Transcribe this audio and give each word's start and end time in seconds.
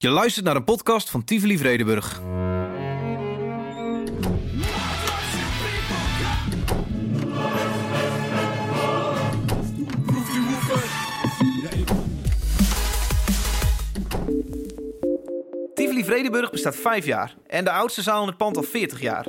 Je 0.00 0.08
luistert 0.08 0.44
naar 0.44 0.56
een 0.56 0.64
podcast 0.64 1.10
van 1.10 1.24
Tivoli 1.24 1.58
Vredenburg. 1.58 2.20
Tivoli 15.74 16.04
Vredenburg 16.04 16.50
bestaat 16.50 16.76
vijf 16.76 17.04
jaar 17.04 17.36
en 17.46 17.64
de 17.64 17.70
oudste 17.70 18.02
zaal 18.02 18.22
in 18.22 18.28
het 18.28 18.36
pand 18.36 18.56
al 18.56 18.62
40 18.62 19.00
jaar. 19.00 19.28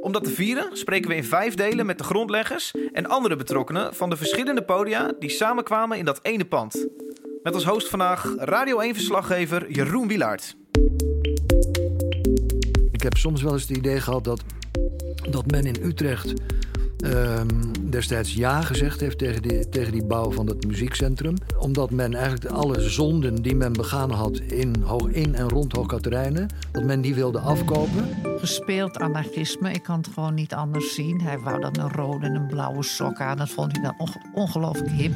Om 0.00 0.12
dat 0.12 0.24
te 0.24 0.30
vieren 0.30 0.76
spreken 0.76 1.10
we 1.10 1.16
in 1.16 1.24
vijf 1.24 1.54
delen 1.54 1.86
met 1.86 1.98
de 1.98 2.04
grondleggers 2.04 2.74
en 2.92 3.06
andere 3.06 3.36
betrokkenen 3.36 3.94
van 3.94 4.10
de 4.10 4.16
verschillende 4.16 4.64
podia 4.64 5.12
die 5.18 5.30
samenkwamen 5.30 5.98
in 5.98 6.04
dat 6.04 6.20
ene 6.22 6.44
pand. 6.44 6.86
Met 7.42 7.54
als 7.54 7.64
host 7.64 7.88
vandaag 7.88 8.34
Radio 8.38 8.80
1-verslaggever 8.82 9.70
Jeroen 9.72 10.08
Wilaert. 10.08 10.56
Ik 12.92 13.02
heb 13.02 13.16
soms 13.16 13.42
wel 13.42 13.52
eens 13.52 13.68
het 13.68 13.76
idee 13.76 14.00
gehad 14.00 14.24
dat, 14.24 14.42
dat 15.30 15.50
men 15.50 15.64
in 15.66 15.76
Utrecht 15.82 16.32
ehm, 16.98 17.46
destijds 17.90 18.34
ja 18.34 18.60
gezegd 18.62 19.00
heeft 19.00 19.18
tegen 19.18 19.42
die, 19.42 19.68
tegen 19.68 19.92
die 19.92 20.04
bouw 20.04 20.30
van 20.30 20.46
het 20.46 20.66
muziekcentrum. 20.66 21.34
Omdat 21.58 21.90
men 21.90 22.14
eigenlijk 22.14 22.44
alle 22.54 22.80
zonden 22.80 23.42
die 23.42 23.54
men 23.54 23.72
begaan 23.72 24.10
had 24.10 24.38
in, 24.38 24.74
Hoog, 24.82 25.08
in 25.08 25.34
en 25.34 25.48
rond 25.48 25.72
Hoogkaterijnen, 25.72 26.46
dat 26.72 26.84
men 26.84 27.00
die 27.00 27.14
wilde 27.14 27.38
afkopen. 27.38 28.08
gespeeld 28.38 28.98
anarchisme. 28.98 29.70
Ik 29.72 29.82
kan 29.82 29.96
het 29.96 30.08
gewoon 30.14 30.34
niet 30.34 30.54
anders 30.54 30.94
zien. 30.94 31.20
Hij 31.20 31.38
wou 31.38 31.60
dan 31.60 31.78
een 31.78 31.92
rode 31.92 32.26
en 32.26 32.34
een 32.34 32.46
blauwe 32.46 32.82
sok 32.82 33.20
aan. 33.20 33.36
Dat 33.36 33.50
vond 33.50 33.72
hij 33.72 33.82
dan 33.82 33.94
onge- 33.98 34.30
ongelooflijk 34.34 34.90
hip. 34.90 35.12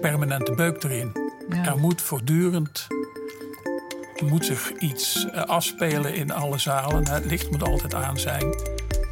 permanente 0.00 0.52
beuk 0.54 0.82
erin. 0.82 1.23
Ja. 1.48 1.64
Er 1.64 1.78
moet 1.78 2.02
voortdurend 2.02 2.86
er 4.16 4.24
moet 4.26 4.44
zich 4.44 4.72
iets 4.78 5.26
eh, 5.32 5.42
afspelen 5.42 6.14
in 6.14 6.30
alle 6.32 6.58
zalen. 6.58 7.08
Het 7.08 7.24
licht 7.24 7.50
moet 7.50 7.62
altijd 7.62 7.94
aan 7.94 8.18
zijn. 8.18 8.44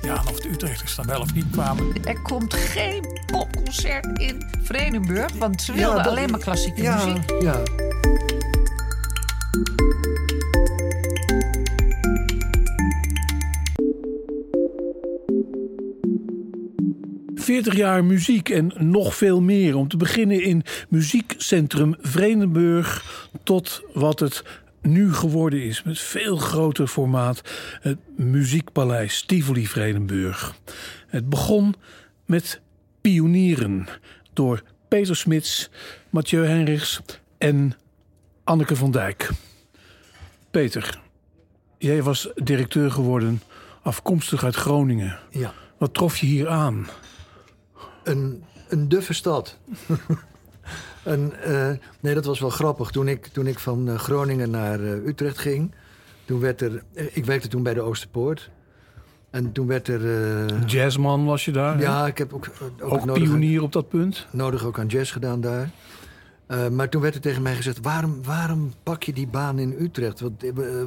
Ja, 0.02 0.16
en 0.20 0.28
of 0.28 0.40
de 0.40 0.48
Utrechters 0.48 0.94
dan 0.94 1.06
wel 1.06 1.20
of 1.20 1.34
niet 1.34 1.46
kwamen. 1.50 2.04
Er 2.04 2.22
komt 2.22 2.54
geen 2.54 3.20
popconcert 3.26 4.18
in 4.20 4.46
Vredenburg. 4.62 5.32
Want 5.32 5.62
ze 5.62 5.72
wilden 5.72 5.96
dat- 5.96 6.06
alleen 6.06 6.30
maar 6.30 6.40
klassieke 6.40 6.82
ja, 6.82 7.04
muziek. 7.04 7.30
Ja, 7.42 7.62
40 17.42 17.76
jaar 17.76 18.04
muziek 18.04 18.48
en 18.48 18.72
nog 18.78 19.14
veel 19.14 19.40
meer. 19.40 19.76
Om 19.76 19.88
te 19.88 19.96
beginnen 19.96 20.42
in 20.42 20.62
muziekcentrum 20.88 21.96
Vredenburg 22.00 23.04
tot 23.42 23.82
wat 23.92 24.20
het 24.20 24.44
nu 24.82 25.14
geworden 25.14 25.62
is. 25.62 25.82
Met 25.82 25.98
veel 25.98 26.36
groter 26.36 26.86
formaat. 26.86 27.42
Het 27.80 27.98
muziekpaleis 28.16 29.22
Tivoli 29.22 29.66
Vredenburg. 29.66 30.54
Het 31.06 31.28
begon 31.28 31.74
met 32.26 32.60
pionieren 33.00 33.86
door 34.32 34.62
Peter 34.88 35.16
Smits, 35.16 35.70
Mathieu 36.10 36.46
Henrichs 36.46 37.00
en 37.38 37.72
Anneke 38.44 38.76
van 38.76 38.90
Dijk. 38.90 39.30
Peter, 40.50 40.98
jij 41.78 42.02
was 42.02 42.28
directeur 42.34 42.90
geworden 42.90 43.42
afkomstig 43.82 44.44
uit 44.44 44.56
Groningen. 44.56 45.18
ja. 45.30 45.52
Wat 45.78 45.94
trof 45.94 46.18
je 46.18 46.26
hier 46.26 46.48
aan? 46.48 46.86
Een, 48.04 48.44
een 48.68 48.88
duffe 48.88 49.12
stad. 49.12 49.58
een, 51.04 51.32
eh, 51.32 51.70
nee, 52.00 52.14
dat 52.14 52.24
was 52.24 52.40
wel 52.40 52.50
grappig. 52.50 52.90
Toen 52.90 53.08
ik, 53.08 53.26
toen 53.26 53.46
ik 53.46 53.58
van 53.58 53.88
eh, 53.88 53.94
Groningen 53.94 54.50
naar 54.50 54.80
eh, 54.80 55.06
Utrecht 55.06 55.38
ging, 55.38 55.74
toen 56.24 56.40
werd 56.40 56.60
er. 56.60 56.82
ik 56.92 57.24
werkte 57.24 57.48
toen 57.48 57.62
bij 57.62 57.74
de 57.74 57.80
Oosterpoort. 57.80 58.50
En 59.30 59.52
toen 59.52 59.66
werd 59.66 59.88
er. 59.88 60.64
Jazzman 60.64 61.24
was 61.24 61.44
je 61.44 61.52
daar. 61.52 61.76
hè? 61.76 61.82
ja, 61.82 62.06
ik 62.06 62.18
heb 62.18 62.32
ook, 62.32 62.46
ook, 62.80 62.92
Ook 62.92 63.04
nodig, 63.04 63.22
pionier 63.22 63.62
op 63.62 63.72
dat 63.72 63.88
punt. 63.88 64.26
nodig 64.30 64.64
ook 64.64 64.78
aan 64.78 64.86
jazz 64.86 65.12
gedaan 65.12 65.40
daar. 65.40 65.70
Maar 66.70 66.88
toen 66.88 67.02
werd 67.02 67.14
er 67.14 67.20
tegen 67.20 67.42
mij 67.42 67.54
gezegd: 67.54 67.78
waarom, 67.82 68.22
waarom 68.22 68.72
pak 68.82 69.02
je 69.02 69.12
die 69.12 69.26
baan 69.26 69.58
in 69.58 69.74
Utrecht? 69.78 70.20
Wat, 70.20 70.32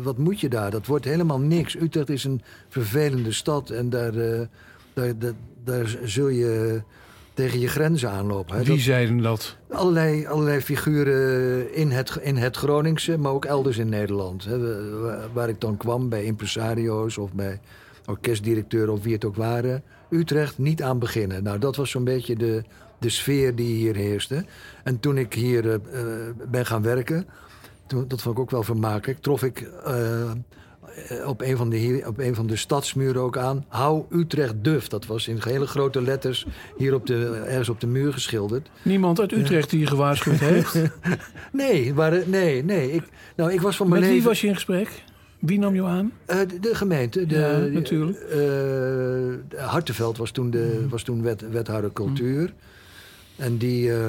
wat 0.03 0.17
moet 0.17 0.39
je 0.39 0.49
daar? 0.49 0.71
Dat 0.71 0.85
wordt 0.85 1.05
helemaal 1.05 1.39
niks. 1.39 1.75
Utrecht 1.75 2.09
is 2.09 2.23
een 2.23 2.41
vervelende 2.69 3.31
stad 3.31 3.69
en 3.69 3.89
daar, 3.89 4.11
daar, 4.93 5.17
daar, 5.17 5.33
daar 5.63 5.97
zul 6.03 6.27
je 6.27 6.81
tegen 7.35 7.59
je 7.59 7.67
grenzen 7.67 8.09
aanlopen. 8.11 8.55
Hè? 8.55 8.63
Wie 8.63 8.69
Dat- 8.75 8.79
zeiden 8.79 9.17
dat? 9.21 9.57
allerlei, 9.69 10.25
allerlei 10.27 10.61
figuren 10.61 11.73
in 11.73 11.91
het, 11.91 12.17
in 12.21 12.35
het 12.37 12.57
Groningse, 12.57 13.17
maar 13.17 13.31
ook 13.31 13.45
elders 13.45 13.77
in 13.77 13.89
Nederland. 13.89 14.45
Hè, 14.45 14.59
waar, 15.01 15.27
waar 15.33 15.49
ik 15.49 15.61
dan 15.61 15.77
kwam, 15.77 16.09
bij 16.09 16.23
impresario's 16.23 17.17
of 17.17 17.33
bij 17.33 17.59
orkestdirecteuren 18.05 18.93
of 18.93 19.03
wie 19.03 19.13
het 19.13 19.25
ook 19.25 19.35
waren. 19.35 19.83
Utrecht 20.09 20.57
niet 20.57 20.83
aan 20.83 20.99
beginnen. 20.99 21.43
Nou, 21.43 21.59
dat 21.59 21.75
was 21.75 21.89
zo'n 21.89 22.03
beetje 22.03 22.35
de, 22.35 22.63
de 22.99 23.09
sfeer 23.09 23.55
die 23.55 23.75
hier 23.75 23.95
heerste. 23.95 24.45
En 24.83 24.99
toen 24.99 25.17
ik 25.17 25.33
hier 25.33 25.69
eh, 25.69 25.73
eh, 25.73 25.81
ben 26.49 26.65
gaan 26.65 26.81
werken, 26.81 27.27
toen, 27.87 28.07
dat 28.07 28.21
vond 28.21 28.35
ik 28.35 28.41
ook 28.41 28.51
wel 28.51 28.63
vermakelijk, 28.63 29.19
trof 29.19 29.43
ik 29.43 29.61
eh, 29.85 30.31
op, 31.25 31.41
een 31.41 31.57
van 31.57 31.69
de, 31.69 32.03
op 32.07 32.19
een 32.19 32.35
van 32.35 32.47
de 32.47 32.55
stadsmuren 32.55 33.21
ook 33.21 33.37
aan. 33.37 33.65
Hou 33.67 34.03
Utrecht 34.09 34.53
duf. 34.61 34.87
Dat 34.87 35.05
was 35.05 35.27
in 35.27 35.39
hele 35.43 35.67
grote 35.67 36.01
letters 36.01 36.45
hier 36.77 36.93
op 36.93 37.05
de, 37.05 37.43
ergens 37.47 37.69
op 37.69 37.79
de 37.79 37.87
muur 37.87 38.13
geschilderd. 38.13 38.69
Niemand 38.81 39.19
uit 39.19 39.31
Utrecht 39.31 39.69
die 39.69 39.79
je 39.79 39.87
gewaarschuwd 39.87 40.39
heeft. 40.39 40.75
Nee, 41.51 41.93
maar, 41.93 42.13
eh, 42.13 42.25
nee, 42.27 42.63
nee. 42.63 42.91
Ik, 42.91 43.03
nou, 43.35 43.51
ik 43.53 43.61
was 43.61 43.75
van 43.75 43.87
mijn 43.89 43.99
Met 43.99 44.09
wie 44.09 44.17
leven... 44.17 44.31
was 44.31 44.41
je 44.41 44.47
in 44.47 44.53
gesprek? 44.53 45.03
Wie 45.39 45.59
nam 45.59 45.75
je 45.75 45.83
aan? 45.83 46.11
Eh, 46.25 46.39
de, 46.39 46.59
de 46.59 46.75
gemeente. 46.75 47.25
De, 47.25 47.35
Ja, 47.35 47.57
natuurlijk. 47.57 48.17
eh, 48.17 49.59
Hartenveld 49.65 50.17
was 50.17 50.31
toen, 50.31 50.49
de, 50.49 50.85
was 50.89 51.03
toen 51.03 51.21
wet, 51.21 51.49
wethouder 51.49 51.93
cultuur. 51.93 52.53
En 53.35 53.57
die, 53.57 53.91
eh, 53.93 53.99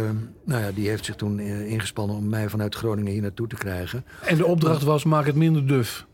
nou 0.44 0.62
ja, 0.62 0.70
die 0.74 0.88
heeft 0.88 1.04
zich 1.04 1.14
toen 1.14 1.38
eh, 1.38 1.70
ingespannen 1.70 2.16
om 2.16 2.28
mij 2.28 2.48
vanuit 2.48 2.74
Groningen 2.74 3.12
hier 3.12 3.22
naartoe 3.22 3.46
te 3.46 3.56
krijgen. 3.56 4.04
En 4.22 4.36
de 4.36 4.46
opdracht 4.46 4.82
was: 4.82 5.04
maak 5.04 5.26
het 5.26 5.34
minder 5.34 5.66
duf. 5.66 6.06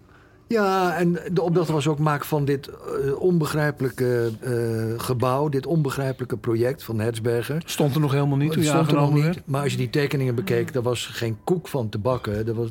Ja, 0.53 0.97
en 0.97 1.19
de 1.33 1.43
opdracht 1.43 1.69
was 1.69 1.87
ook 1.87 1.99
maak 1.99 2.25
van 2.25 2.45
dit 2.45 2.69
eh, 2.69 3.21
onbegrijpelijke 3.21 4.31
eh, 4.41 4.53
gebouw, 5.01 5.49
dit 5.49 5.67
onbegrijpelijke 5.67 6.37
project 6.37 6.83
van 6.83 7.01
Hetzberger. 7.01 7.63
Stond 7.65 7.95
er 7.95 8.01
nog 8.01 8.13
helemaal 8.13 8.37
niet 8.37 8.53
toen 8.53 8.63
Het 8.63 8.71
je 8.71 8.75
stond 8.75 8.91
er 8.91 8.97
nog 8.97 9.15
niet. 9.15 9.25
werd. 9.25 9.41
Maar 9.45 9.63
als 9.63 9.73
je 9.73 9.79
die 9.79 9.91
tekeningen 9.91 10.35
bekeek, 10.35 10.73
daar 10.73 10.83
was 10.83 11.07
geen 11.07 11.37
koek 11.45 11.69
van 11.69 11.89
te 11.89 11.99
bakken. 11.99 12.47
Er 12.47 12.55
was, 12.55 12.69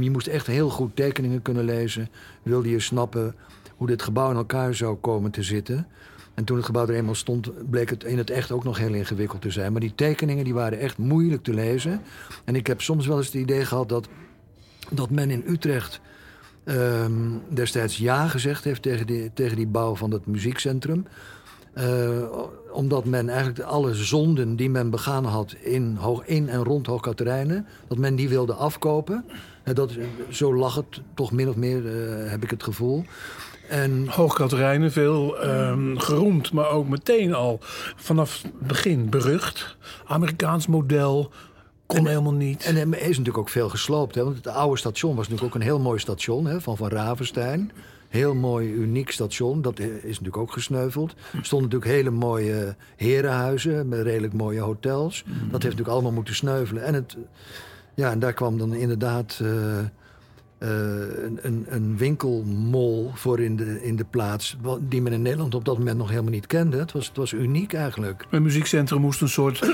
je 0.00 0.10
moest 0.10 0.26
echt 0.26 0.46
heel 0.46 0.70
goed 0.70 0.96
tekeningen 0.96 1.42
kunnen 1.42 1.64
lezen. 1.64 2.08
Wilde 2.42 2.70
je 2.70 2.80
snappen 2.80 3.34
hoe 3.76 3.86
dit 3.86 4.02
gebouw 4.02 4.30
in 4.30 4.36
elkaar 4.36 4.74
zou 4.74 4.96
komen 4.96 5.30
te 5.30 5.42
zitten. 5.42 5.86
En 6.34 6.44
toen 6.44 6.56
het 6.56 6.66
gebouw 6.66 6.86
er 6.86 6.94
eenmaal 6.94 7.14
stond, 7.14 7.70
bleek 7.70 7.90
het 7.90 8.04
in 8.04 8.18
het 8.18 8.30
echt 8.30 8.52
ook 8.52 8.64
nog 8.64 8.78
heel 8.78 8.94
ingewikkeld 8.94 9.40
te 9.40 9.50
zijn. 9.50 9.72
Maar 9.72 9.80
die 9.80 9.94
tekeningen 9.94 10.44
die 10.44 10.54
waren 10.54 10.78
echt 10.78 10.98
moeilijk 10.98 11.42
te 11.42 11.54
lezen. 11.54 12.00
En 12.44 12.56
ik 12.56 12.66
heb 12.66 12.80
soms 12.80 13.06
wel 13.06 13.16
eens 13.16 13.26
het 13.26 13.34
idee 13.34 13.64
gehad 13.64 13.88
dat, 13.88 14.08
dat 14.90 15.10
men 15.10 15.30
in 15.30 15.44
Utrecht 15.46 16.00
ehm, 16.64 17.12
destijds 17.48 17.96
ja 17.96 18.28
gezegd 18.28 18.64
heeft 18.64 18.82
tegen 18.82 19.06
die, 19.06 19.30
tegen 19.34 19.56
die 19.56 19.66
bouw 19.66 19.96
van 19.96 20.10
het 20.10 20.26
muziekcentrum. 20.26 21.06
Eh, 21.72 22.22
omdat 22.72 23.04
men 23.04 23.28
eigenlijk 23.28 23.60
alle 23.60 23.94
zonden 23.94 24.56
die 24.56 24.70
men 24.70 24.90
begaan 24.90 25.24
had 25.24 25.54
in, 25.60 25.96
Hoog, 26.00 26.26
in 26.26 26.48
en 26.48 26.64
rond 26.64 26.86
Hoogkaterijnen, 26.86 27.66
dat 27.88 27.98
men 27.98 28.14
die 28.14 28.28
wilde 28.28 28.52
afkopen. 28.52 29.24
En 29.62 29.74
dat, 29.74 29.92
zo 30.28 30.54
lag 30.54 30.74
het 30.74 31.00
toch 31.14 31.32
min 31.32 31.48
of 31.48 31.56
meer, 31.56 31.86
eh, 31.86 32.30
heb 32.30 32.42
ik 32.42 32.50
het 32.50 32.62
gevoel. 32.62 33.04
En 33.68 34.06
Hoogkaterijnen, 34.08 34.92
veel 34.92 35.38
ehm, 35.38 35.96
geroemd, 35.96 36.52
maar 36.52 36.68
ook 36.68 36.88
meteen 36.88 37.34
al 37.34 37.58
vanaf 37.96 38.42
het 38.42 38.58
begin 38.58 39.10
berucht. 39.10 39.76
Amerikaans 40.04 40.66
model, 40.66 41.30
kon 41.96 42.06
helemaal 42.06 42.32
niet. 42.32 42.64
En 42.64 42.76
er 42.76 43.00
is 43.00 43.08
natuurlijk 43.08 43.38
ook 43.38 43.48
veel 43.48 43.68
gesloopt. 43.68 44.14
Hè? 44.14 44.24
Want 44.24 44.36
het 44.36 44.46
oude 44.46 44.78
station 44.78 45.16
was 45.16 45.28
natuurlijk 45.28 45.54
ook 45.54 45.60
een 45.60 45.66
heel 45.66 45.78
mooi 45.78 45.98
station 45.98 46.46
hè? 46.46 46.60
van 46.60 46.76
Van 46.76 46.88
Ravenstein. 46.88 47.72
Heel 48.08 48.34
mooi, 48.34 48.72
uniek 48.72 49.10
station. 49.10 49.62
Dat 49.62 49.78
is 49.78 50.02
natuurlijk 50.02 50.36
ook 50.36 50.52
gesneuveld. 50.52 51.10
Er 51.12 51.44
stonden 51.44 51.68
natuurlijk 51.70 51.96
hele 51.96 52.10
mooie 52.10 52.76
herenhuizen 52.96 53.88
met 53.88 54.00
redelijk 54.00 54.32
mooie 54.32 54.60
hotels. 54.60 55.22
Dat 55.26 55.34
heeft 55.36 55.52
natuurlijk 55.62 55.88
allemaal 55.88 56.12
moeten 56.12 56.34
sneuvelen. 56.34 56.84
En, 56.84 56.94
het, 56.94 57.16
ja, 57.94 58.10
en 58.10 58.18
daar 58.18 58.32
kwam 58.32 58.58
dan 58.58 58.74
inderdaad 58.74 59.40
eh, 59.42 59.78
eh, 60.60 60.68
een, 61.42 61.66
een, 61.68 61.96
winkelmol 61.96 63.10
voor 63.14 63.40
in 63.40 63.56
de, 63.56 63.82
in 63.82 63.96
de 63.96 64.04
plaats. 64.10 64.56
Die 64.80 65.02
men 65.02 65.12
in 65.12 65.22
Nederland 65.22 65.54
op 65.54 65.64
dat 65.64 65.78
moment 65.78 65.98
nog 65.98 66.08
helemaal 66.08 66.30
niet 66.30 66.46
kende. 66.46 66.76
Het 66.76 66.92
was, 66.92 67.06
het 67.06 67.16
was 67.16 67.32
uniek 67.32 67.72
eigenlijk. 67.72 68.26
Een 68.30 68.42
muziekcentrum 68.42 69.00
moest 69.00 69.20
een 69.20 69.28
soort 69.28 69.70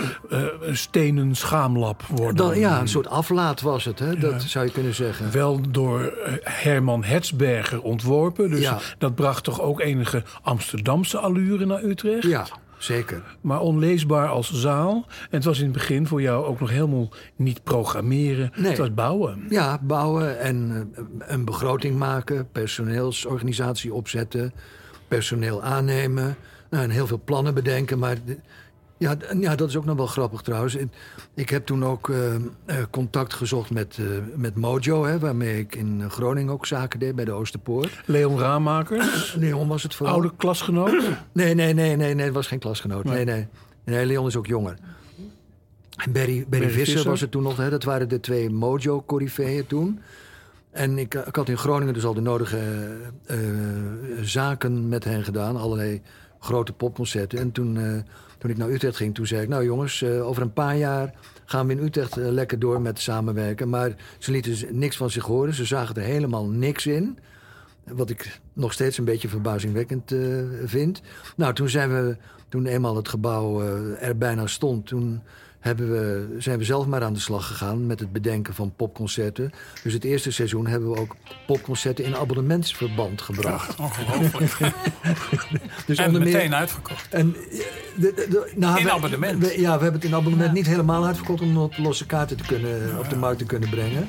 een 0.60 0.76
stenen 0.76 1.34
schaamlab 1.34 2.02
worden. 2.02 2.36
Dan, 2.36 2.58
ja, 2.58 2.80
een 2.80 2.88
soort 2.88 3.08
aflaat 3.08 3.60
was 3.60 3.84
het, 3.84 3.98
hè? 3.98 4.18
dat 4.18 4.42
zou 4.42 4.64
je 4.64 4.72
kunnen 4.72 4.94
zeggen. 4.94 5.32
Wel 5.32 5.60
door 5.70 6.00
eh, 6.02 6.32
Herman 6.42 7.04
Hetsberger 7.04 7.82
ontworpen. 7.82 8.50
Dus 8.50 8.60
Ja. 8.60 8.78
dat 8.98 9.14
bracht 9.14 9.44
toch 9.44 9.60
ook 9.60 9.80
enige 9.80 10.22
Amsterdamse 10.42 11.18
allure 11.18 11.66
naar 11.66 11.82
Utrecht? 11.84 12.22
Ja, 12.26 12.46
zeker. 12.78 13.36
maar 13.40 13.60
onleesbaar 13.60 14.28
als 14.28 14.52
zaal. 14.52 15.04
En 15.08 15.28
het 15.30 15.44
was 15.44 15.58
in 15.58 15.64
het 15.64 15.72
begin 15.72 16.06
voor 16.06 16.22
jou 16.22 16.44
ook 16.44 16.60
nog 16.60 16.70
helemaal 16.70 17.08
niet 17.36 17.62
programmeren. 17.62 18.52
Nee. 18.56 18.68
Het 18.68 18.78
was 18.78 18.94
bouwen. 18.94 19.46
Ja, 19.48 19.78
bouwen 19.82 20.40
en 20.40 20.88
eh, 20.94 21.02
een 21.18 21.44
begroting 21.44 21.98
maken, 21.98 22.48
personeelsorganisatie 22.52 23.94
opzetten, 23.94 24.52
personeel 25.08 25.62
aannemen. 25.62 26.36
Nou, 26.70 26.84
en 26.84 26.90
heel 26.90 27.06
veel 27.06 27.20
plannen 27.24 27.54
bedenken. 27.54 27.98
Maar 27.98 28.16
ja, 28.98 29.16
ja, 29.40 29.54
dat 29.54 29.68
is 29.68 29.76
ook 29.76 29.84
nog 29.84 29.96
wel 29.96 30.06
grappig 30.06 30.40
trouwens. 30.40 30.76
Ik- 31.34 31.48
heb 31.50 31.66
toen 31.66 31.84
ook 31.84 32.08
eh, 32.10 32.34
eh, 32.34 32.40
contact 32.90 33.34
gezocht 33.34 33.70
met, 33.70 33.96
eh, 34.00 34.06
met 34.34 34.54
Mojo, 34.56 35.04
hè, 35.04 35.18
waarmee 35.18 35.58
ik 35.58 35.74
in 35.74 36.10
Groningen 36.10 36.52
ook 36.52 36.66
zaken 36.66 36.98
deed 36.98 37.14
bij 37.14 37.24
de 37.24 37.32
Oosterpoort. 37.32 38.00
Leon 38.06 38.38
Raamakers, 38.38 39.34
Leon 39.38 39.68
was 39.68 39.82
het 39.82 39.94
vooral. 39.94 40.14
oude 40.14 40.32
klasgenoot. 40.36 40.94
Nee, 41.32 41.54
nee, 41.54 41.74
nee, 41.74 41.96
nee, 41.96 42.14
nee, 42.14 42.24
het 42.24 42.34
was 42.34 42.46
geen 42.46 42.58
klasgenoot. 42.58 43.04
Nee, 43.04 43.24
nee. 43.24 43.46
Nee, 43.84 44.06
Leon 44.06 44.26
is 44.26 44.36
ook 44.36 44.46
jonger. 44.46 44.76
En 45.96 46.12
Barry, 46.12 46.46
Barry, 46.48 46.64
Visser, 46.70 46.84
Visser. 46.94 47.10
was 47.10 47.20
het 47.20 47.30
toen 47.30 47.42
nog. 47.42 47.56
Hè? 47.56 47.70
Dat 47.70 47.84
waren 47.84 48.08
de 48.08 48.20
twee 48.20 48.50
Mojo-corifeeën 48.50 49.66
toen. 49.66 50.00
En 50.70 50.98
ik, 50.98 51.14
ik 51.14 51.36
had 51.36 51.48
in 51.48 51.56
Groningen 51.58 51.94
dus 51.94 52.04
al 52.04 52.14
de 52.14 52.20
nodige 52.20 52.58
eh, 53.26 53.38
zaken 54.22 54.88
met 54.88 55.04
hen 55.04 55.24
gedaan. 55.24 55.56
Allerlei 55.56 56.02
grote 56.40 56.72
popconcerten. 56.72 57.38
En 57.38 57.52
toen, 57.52 57.76
eh, 57.76 57.92
toen 58.46 58.54
ik 58.56 58.62
naar 58.62 58.74
Utrecht 58.74 58.96
ging, 58.96 59.14
toen 59.14 59.26
zei 59.26 59.42
ik... 59.42 59.48
nou 59.48 59.64
jongens, 59.64 60.02
eh, 60.02 60.26
over 60.26 60.42
een 60.42 60.52
paar 60.52 60.76
jaar 60.76 61.14
gaan 61.44 61.66
we 61.66 61.72
in 61.72 61.84
Utrecht 61.84 62.16
eh, 62.16 62.28
lekker 62.28 62.58
door 62.58 62.80
met 62.80 62.98
samenwerken. 63.00 63.68
Maar 63.68 63.94
ze 64.18 64.30
lieten 64.30 64.54
z- 64.56 64.64
niks 64.70 64.96
van 64.96 65.10
zich 65.10 65.24
horen. 65.24 65.54
Ze 65.54 65.64
zagen 65.64 65.94
er 65.94 66.02
helemaal 66.02 66.46
niks 66.46 66.86
in. 66.86 67.18
Wat 67.84 68.10
ik 68.10 68.40
nog 68.52 68.72
steeds 68.72 68.98
een 68.98 69.04
beetje 69.04 69.28
verbazingwekkend 69.28 70.12
eh, 70.12 70.20
vind. 70.64 71.02
Nou, 71.36 71.54
toen 71.54 71.68
zijn 71.68 71.90
we, 71.90 72.16
toen 72.48 72.66
eenmaal 72.66 72.96
het 72.96 73.08
gebouw 73.08 73.62
er 74.00 74.18
bijna 74.18 74.46
stond, 74.46 74.86
toen 74.86 75.22
hebben 75.66 75.90
we, 75.90 76.36
zijn 76.38 76.58
we 76.58 76.64
zelf 76.64 76.86
maar 76.86 77.02
aan 77.02 77.12
de 77.12 77.20
slag 77.20 77.46
gegaan 77.46 77.86
met 77.86 78.00
het 78.00 78.12
bedenken 78.12 78.54
van 78.54 78.72
popconcerten. 78.76 79.52
Dus 79.82 79.92
het 79.92 80.04
eerste 80.04 80.30
seizoen 80.30 80.66
hebben 80.66 80.90
we 80.90 80.98
ook 81.00 81.16
popconcerten 81.46 82.04
in 82.04 82.16
abonnementsverband 82.16 83.22
gebracht. 83.22 83.80
Ongelooflijk. 83.80 84.56
Dus 85.86 85.98
en 85.98 86.06
onder 86.06 86.22
meer- 86.22 86.32
meteen 86.32 86.54
uitverkocht. 86.54 87.06
en, 87.10 87.36
eh, 87.50 87.58
de, 87.96 88.12
de- 88.14 88.26
de- 88.30 88.52
nou, 88.56 88.78
In 88.78 88.84
we- 88.84 88.90
abonnement. 88.92 89.38
we- 89.46 89.60
ja, 89.60 89.76
we 89.76 89.82
hebben 89.82 90.00
het 90.00 90.04
in 90.04 90.14
abonnement 90.14 90.52
niet 90.52 90.66
helemaal 90.66 91.06
uitverkocht 91.06 91.40
om 91.42 91.56
op 91.56 91.76
losse 91.78 92.06
kaarten 92.06 92.36
te 92.36 92.44
kunnen, 92.46 92.98
op 92.98 93.08
de 93.10 93.16
markt 93.16 93.38
te 93.38 93.44
kunnen 93.44 93.68
brengen. 93.70 94.08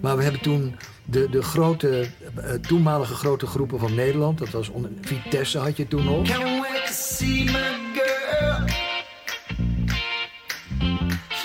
Maar 0.00 0.16
we 0.16 0.22
hebben 0.22 0.40
toen 0.40 0.74
de, 1.04 1.28
de 1.30 1.42
grote, 1.42 2.06
eh, 2.34 2.52
toenmalige 2.52 3.14
grote 3.14 3.46
groepen 3.46 3.78
van 3.78 3.94
Nederland, 3.94 4.38
dat 4.38 4.50
was 4.50 4.68
onder, 4.68 4.90
Vitesse 5.00 5.58
had 5.58 5.76
je 5.76 5.88
toen 5.88 6.04
nog. 6.04 6.28
Can't 6.28 6.42
wait 6.42 6.86
to 6.86 6.92
see 6.92 7.44
my 7.44 7.52
girl. 7.94 8.85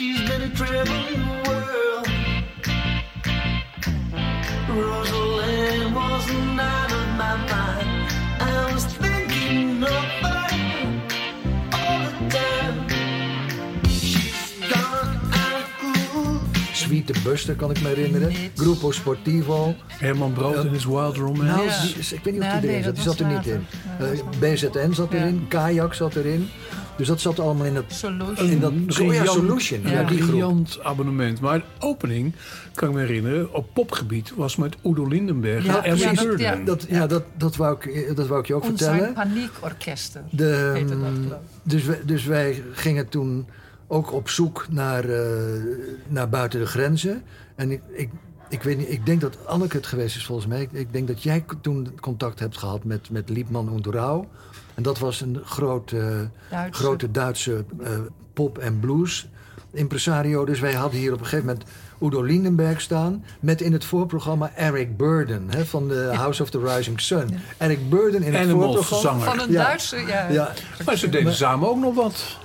She's 0.01 0.19
been 0.27 0.51
traveling 0.56 1.21
the 1.30 1.50
world. 1.50 2.07
Rosalind 4.68 5.94
was 5.95 6.25
out 6.59 6.92
of 6.92 7.07
my 7.21 7.36
mind. 7.51 7.89
I 8.39 8.74
was 8.74 8.86
thinking 8.86 9.83
of 9.83 10.06
her 10.25 10.48
all 11.77 12.00
the 12.06 12.30
time. 12.30 12.75
She's 13.89 14.57
gone 14.74 15.19
out 15.33 15.62
of 15.62 15.69
groove. 15.80 16.42
Sweet 16.74 17.07
the 17.07 17.19
Buster 17.24 17.56
kan 17.56 17.69
ik 17.69 17.81
me 17.81 17.88
herinneren. 17.88 18.33
Grupo 18.56 18.92
Sportivo. 18.92 19.75
Herman 19.88 20.33
Brood 20.33 20.56
en 20.65 20.69
his 20.69 20.86
Wild 20.86 21.18
Romance. 21.18 21.44
Nou, 21.56 21.63
Ja. 21.65 21.81
die 21.81 21.95
is- 21.98 22.12
ik 22.13 22.24
weet 22.24 22.33
niet 22.33 22.42
of 22.44 22.48
Ja, 22.48 22.59
die 22.59 22.69
erin 22.69 22.81
nee, 22.81 22.83
zat. 22.83 22.95
Die 22.95 23.03
dat 23.06 23.18
zat 23.18 23.27
er 23.27 23.33
niet 23.36 23.45
in. 23.48 23.65
Ja, 24.00 24.06
Eh, 24.06 24.39
BZN 24.39 24.94
zat 24.94 25.12
Ja. 25.12 25.18
erin. 25.18 25.45
Kajak 25.48 25.94
zat 25.94 26.15
erin. 26.15 26.50
Dus 27.01 27.09
dat 27.09 27.21
zat 27.21 27.39
allemaal 27.39 27.65
in 27.65 27.74
dat... 27.74 27.83
Solution. 27.88 28.50
In 28.50 28.59
dat 28.59 28.71
Een 28.71 29.06
ja, 29.06 29.25
Solution. 29.25 29.81
Ja, 29.83 29.89
Ja. 29.92 30.03
die 30.03 30.18
groep. 30.18 30.30
briljant 30.30 30.80
abonnement. 30.83 31.39
Maar 31.39 31.59
de 31.59 31.65
opening, 31.80 32.33
kan 32.74 32.89
ik 32.89 32.95
me 32.95 33.01
herinneren, 33.01 33.53
op 33.53 33.74
popgebied 33.74 34.33
was 34.36 34.56
met 34.56 34.75
Udo 34.83 35.07
Lindenberg 35.07 35.65
Ja, 35.65 35.83
en. 35.83 35.98
Burden. 36.15 36.39
Ja. 36.39 36.56
Dat, 36.56 36.86
ja, 36.89 37.07
dat, 37.07 37.24
dat, 37.38 37.56
wou 37.56 37.77
ik, 37.80 38.15
dat 38.15 38.27
wou 38.27 38.39
ik 38.39 38.48
je 38.48 38.53
ook 38.53 38.63
Onze 38.63 38.83
vertellen. 38.83 39.13
paniekorkesten. 39.13 40.25
De, 40.30 40.71
heette 40.74 41.00
dat, 41.00 41.09
mm, 41.12 41.33
dus, 41.63 41.83
wij, 41.83 42.00
dus 42.06 42.25
wij 42.25 42.63
gingen 42.71 43.09
toen 43.09 43.48
ook 43.88 44.13
op 44.13 44.30
zoek 44.30 44.65
naar, 44.69 45.03
eh, 45.09 45.21
naar 46.07 46.30
buiten 46.30 46.59
de 46.59 46.65
grenzen. 46.65 47.24
En 47.56 47.71
ik, 47.71 47.81
ik, 47.94 48.09
ik 48.50 48.63
weet 48.63 48.77
niet, 48.77 48.89
ik 48.92 49.06
denk 49.06 49.21
dat 49.21 49.38
Anneke 49.48 49.77
het 49.77 49.86
geweest 49.86 50.15
is 50.15 50.25
volgens 50.25 50.48
mij. 50.48 50.62
Ik, 50.62 50.71
ik 50.71 50.94
denk 50.94 51.07
dat 51.07 51.24
jij 51.24 51.45
toen 51.62 52.00
contact 52.00 52.39
hebt 52.39 52.57
gehad 52.57 52.83
met, 52.83 53.09
met 53.09 53.30
Liebman 53.30 53.69
und 53.69 53.86
Rau. 53.86 54.25
En 54.81 54.88
dat 54.88 55.00
was 55.00 55.22
een 55.22 55.39
groot, 55.45 55.92
eh, 55.92 56.00
Duitse. 56.50 56.83
grote 56.83 57.12
Duitse 57.12 57.63
eh, 57.83 57.89
pop- 58.33 58.57
en 58.57 58.80
blues 58.80 59.28
impresario. 59.72 60.45
Dus 60.45 60.60
wij 60.60 60.74
hadden 60.74 61.00
hier 61.00 61.13
op 61.13 61.19
een 61.19 61.25
gegeven 61.25 61.45
moment 61.45 61.66
Udo 62.01 62.22
Lindenberg 62.22 62.81
staan... 62.81 63.24
met 63.39 63.62
in 63.62 63.74
het 63.74 63.86
voorprogramma 63.86 64.51
Eric 64.56 64.98
Burden 64.98 65.45
hè, 65.50 65.66
van 65.66 65.88
de 65.88 66.10
House 66.13 66.42
of 66.42 66.50
the 66.50 66.60
Rising 66.75 67.01
Sun. 67.01 67.30
Eric 67.57 67.89
Burden 67.89 68.24
in 68.24 68.33
het 68.33 68.50
voorprogramma. 68.50 69.01
zanger. 69.25 69.25
Van 69.38 69.39
een 69.48 69.51
Ja. 69.51 69.63
Duitse, 69.63 69.98
ja. 69.98 70.30
Ja, 70.30 70.51
Maar 70.86 70.98
ze 70.98 71.10
deden 71.10 71.34
samen 71.34 71.69
ook 71.69 71.77
nog 71.80 71.95
wat, 71.95 72.38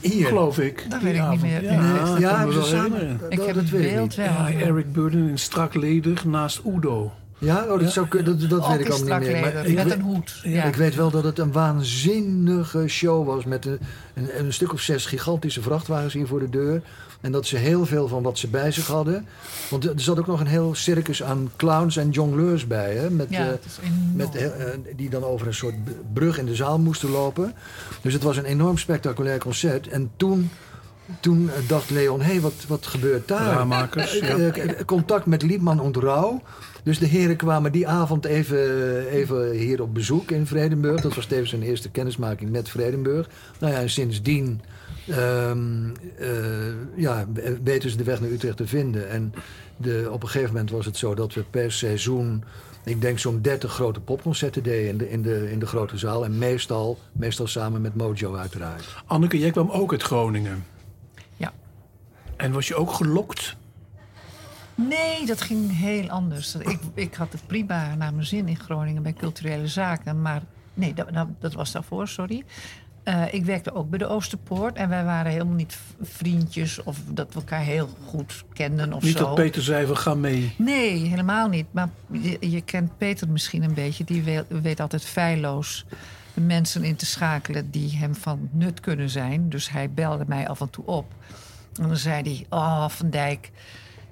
hier. 0.00 0.26
geloof 0.26 0.58
ik. 0.58 0.86
Dat 0.88 1.02
weet 1.02 1.14
ik 1.16 1.28
niet 1.30 1.42
meer. 1.42 1.62
Ja, 1.64 2.16
ja, 2.18 2.46
wel 2.48 2.62
ze 2.62 2.68
samen. 2.68 3.20
Ik 3.28 3.36
dat- 3.36 3.46
heb 3.46 3.56
het 3.56 3.70
beeld 3.70 4.14
wel. 4.14 4.26
Ja, 4.26 4.50
Eric 4.52 4.92
Burden 4.92 5.28
in 5.28 5.38
strak 5.38 5.74
ledig 5.74 6.24
naast 6.24 6.60
Udo. 6.66 7.12
Ja, 7.40 7.66
oh, 7.68 7.80
dat, 7.80 7.92
zou, 7.92 8.22
dat, 8.22 8.40
dat 8.40 8.68
weet 8.68 8.80
ik 8.80 8.88
allemaal 8.88 9.18
niet 9.18 9.28
meer. 9.28 9.40
Maar 9.40 9.66
ik, 9.66 9.74
met 9.74 9.84
weet, 9.84 9.92
een 9.92 10.00
hoed. 10.00 10.40
Ja. 10.42 10.64
ik 10.64 10.74
weet 10.74 10.94
wel 10.94 11.10
dat 11.10 11.24
het 11.24 11.38
een 11.38 11.52
waanzinnige 11.52 12.88
show 12.88 13.26
was. 13.26 13.44
Met 13.44 13.66
een, 13.66 13.78
een, 14.14 14.38
een 14.38 14.52
stuk 14.52 14.72
of 14.72 14.80
zes 14.80 15.06
gigantische 15.06 15.62
vrachtwagens 15.62 16.14
hier 16.14 16.26
voor 16.26 16.38
de 16.38 16.50
deur. 16.50 16.82
En 17.20 17.32
dat 17.32 17.46
ze 17.46 17.56
heel 17.56 17.86
veel 17.86 18.08
van 18.08 18.22
wat 18.22 18.38
ze 18.38 18.48
bij 18.48 18.70
zich 18.70 18.86
hadden. 18.86 19.26
Want 19.70 19.84
er 19.84 20.00
zat 20.00 20.18
ook 20.18 20.26
nog 20.26 20.40
een 20.40 20.46
heel 20.46 20.74
circus 20.74 21.22
aan 21.22 21.50
clowns 21.56 21.96
en 21.96 22.10
jongleurs 22.10 22.66
bij. 22.66 22.94
Hè? 22.94 23.10
Met, 23.10 23.26
Ja, 23.30 23.46
eh, 23.48 23.90
met, 24.14 24.34
eh, 24.34 24.48
die 24.96 25.10
dan 25.10 25.24
over 25.24 25.46
een 25.46 25.54
soort 25.54 25.74
brug 26.12 26.38
in 26.38 26.46
de 26.46 26.54
zaal 26.54 26.78
moesten 26.78 27.10
lopen. 27.10 27.54
Dus 28.00 28.12
het 28.12 28.22
was 28.22 28.36
een 28.36 28.44
enorm 28.44 28.78
spectaculair 28.78 29.38
concert. 29.38 29.88
En 29.88 30.10
toen, 30.16 30.50
toen 31.20 31.50
eh, 31.50 31.68
dacht 31.68 31.90
Leon, 31.90 32.20
hé, 32.20 32.30
hey, 32.30 32.40
wat, 32.40 32.64
wat 32.68 32.86
gebeurt 32.86 33.28
daar? 33.28 33.66
Ja. 33.66 33.88
Contact 34.86 35.26
met 35.26 35.42
Liebman 35.42 35.80
und 35.80 35.96
Rauw. 35.96 36.42
Dus 36.82 36.98
de 36.98 37.06
heren 37.06 37.36
kwamen 37.36 37.72
die 37.72 37.88
avond 37.88 38.24
even, 38.24 39.06
even 39.08 39.50
hier 39.50 39.82
op 39.82 39.94
bezoek 39.94 40.30
in 40.30 40.46
Vredenburg. 40.46 41.00
Dat 41.00 41.14
was 41.14 41.26
tevens 41.26 41.50
zijn 41.50 41.62
eerste 41.62 41.90
kennismaking 41.90 42.50
met 42.50 42.68
Vredenburg. 42.68 43.28
Nou 43.58 43.72
ja, 43.72 43.80
en 43.80 43.90
sindsdien 43.90 44.60
ehm, 45.08 45.90
eh, 46.18 46.28
ja, 46.96 47.26
weten 47.62 47.90
ze 47.90 47.96
de 47.96 48.04
weg 48.04 48.20
naar 48.20 48.30
Utrecht 48.30 48.56
te 48.56 48.66
vinden. 48.66 49.08
En 49.08 49.34
de, 49.76 50.08
op 50.10 50.22
een 50.22 50.28
gegeven 50.28 50.52
moment 50.52 50.70
was 50.70 50.86
het 50.86 50.96
zo 50.96 51.14
dat 51.14 51.34
we 51.34 51.44
per 51.50 51.72
seizoen... 51.72 52.44
ik 52.84 53.00
denk 53.00 53.18
zo'n 53.18 53.42
30 53.42 53.72
grote 53.72 54.00
popconcerten 54.00 54.62
deden 54.62 54.88
in 54.90 54.98
de, 54.98 55.10
in, 55.10 55.22
de, 55.22 55.50
in 55.50 55.58
de 55.58 55.66
grote 55.66 55.98
zaal. 55.98 56.24
En 56.24 56.38
meestal, 56.38 56.98
meestal 57.12 57.46
samen 57.46 57.80
met 57.80 57.94
Mojo 57.94 58.34
uiteraard. 58.34 59.02
Anneke, 59.06 59.38
jij 59.38 59.50
kwam 59.50 59.70
ook 59.70 59.92
uit 59.92 60.02
Groningen. 60.02 60.64
Ja. 61.36 61.52
En 62.36 62.52
was 62.52 62.68
je 62.68 62.74
ook 62.74 62.92
gelokt? 62.92 63.56
Nee, 64.88 65.26
dat 65.26 65.40
ging 65.40 65.78
heel 65.78 66.08
anders. 66.08 66.54
Ik, 66.54 66.78
ik 66.94 67.14
had 67.14 67.32
het 67.32 67.46
prima 67.46 67.94
naar 67.94 68.14
mijn 68.14 68.26
zin 68.26 68.48
in 68.48 68.58
Groningen 68.58 69.02
bij 69.02 69.12
culturele 69.12 69.66
zaken. 69.66 70.22
Maar 70.22 70.42
nee, 70.74 70.94
dat, 70.94 71.12
dat, 71.12 71.28
dat 71.38 71.52
was 71.54 71.72
daarvoor, 71.72 72.08
sorry. 72.08 72.44
Eh, 73.02 73.34
ik 73.34 73.44
werkte 73.44 73.74
ook 73.74 73.90
bij 73.90 73.98
de 73.98 74.06
Oosterpoort. 74.06 74.76
En 74.76 74.88
wij 74.88 75.04
waren 75.04 75.32
helemaal 75.32 75.54
niet 75.54 75.78
vriendjes 76.00 76.82
of 76.82 76.98
dat 77.08 77.28
we 77.28 77.34
elkaar 77.34 77.62
heel 77.62 77.88
goed 78.06 78.44
kenden 78.52 78.92
of 78.92 79.02
Niet 79.02 79.16
zo. 79.16 79.24
dat 79.24 79.34
Peter 79.34 79.62
zei, 79.62 79.86
we 79.86 79.96
gaan 79.96 80.20
mee. 80.20 80.54
Nee, 80.58 81.04
helemaal 81.04 81.48
niet. 81.48 81.66
Maar 81.70 81.88
je, 82.10 82.36
je 82.50 82.60
kent 82.60 82.98
Peter 82.98 83.28
misschien 83.28 83.62
een 83.62 83.74
beetje. 83.74 84.04
Die 84.04 84.22
weet, 84.22 84.44
weet 84.48 84.80
altijd 84.80 85.04
feilloos 85.04 85.84
mensen 86.34 86.84
in 86.84 86.96
te 86.96 87.06
schakelen 87.06 87.70
die 87.70 87.96
hem 87.96 88.14
van 88.14 88.48
nut 88.52 88.80
kunnen 88.80 89.10
zijn. 89.10 89.48
Dus 89.48 89.70
hij 89.70 89.90
belde 89.90 90.24
mij 90.26 90.48
af 90.48 90.60
en 90.60 90.70
toe 90.70 90.84
op. 90.86 91.12
En 91.80 91.88
dan 91.88 91.96
zei 91.96 92.22
hij: 92.22 92.46
Oh, 92.58 92.88
Van 92.88 93.10
Dijk. 93.10 93.50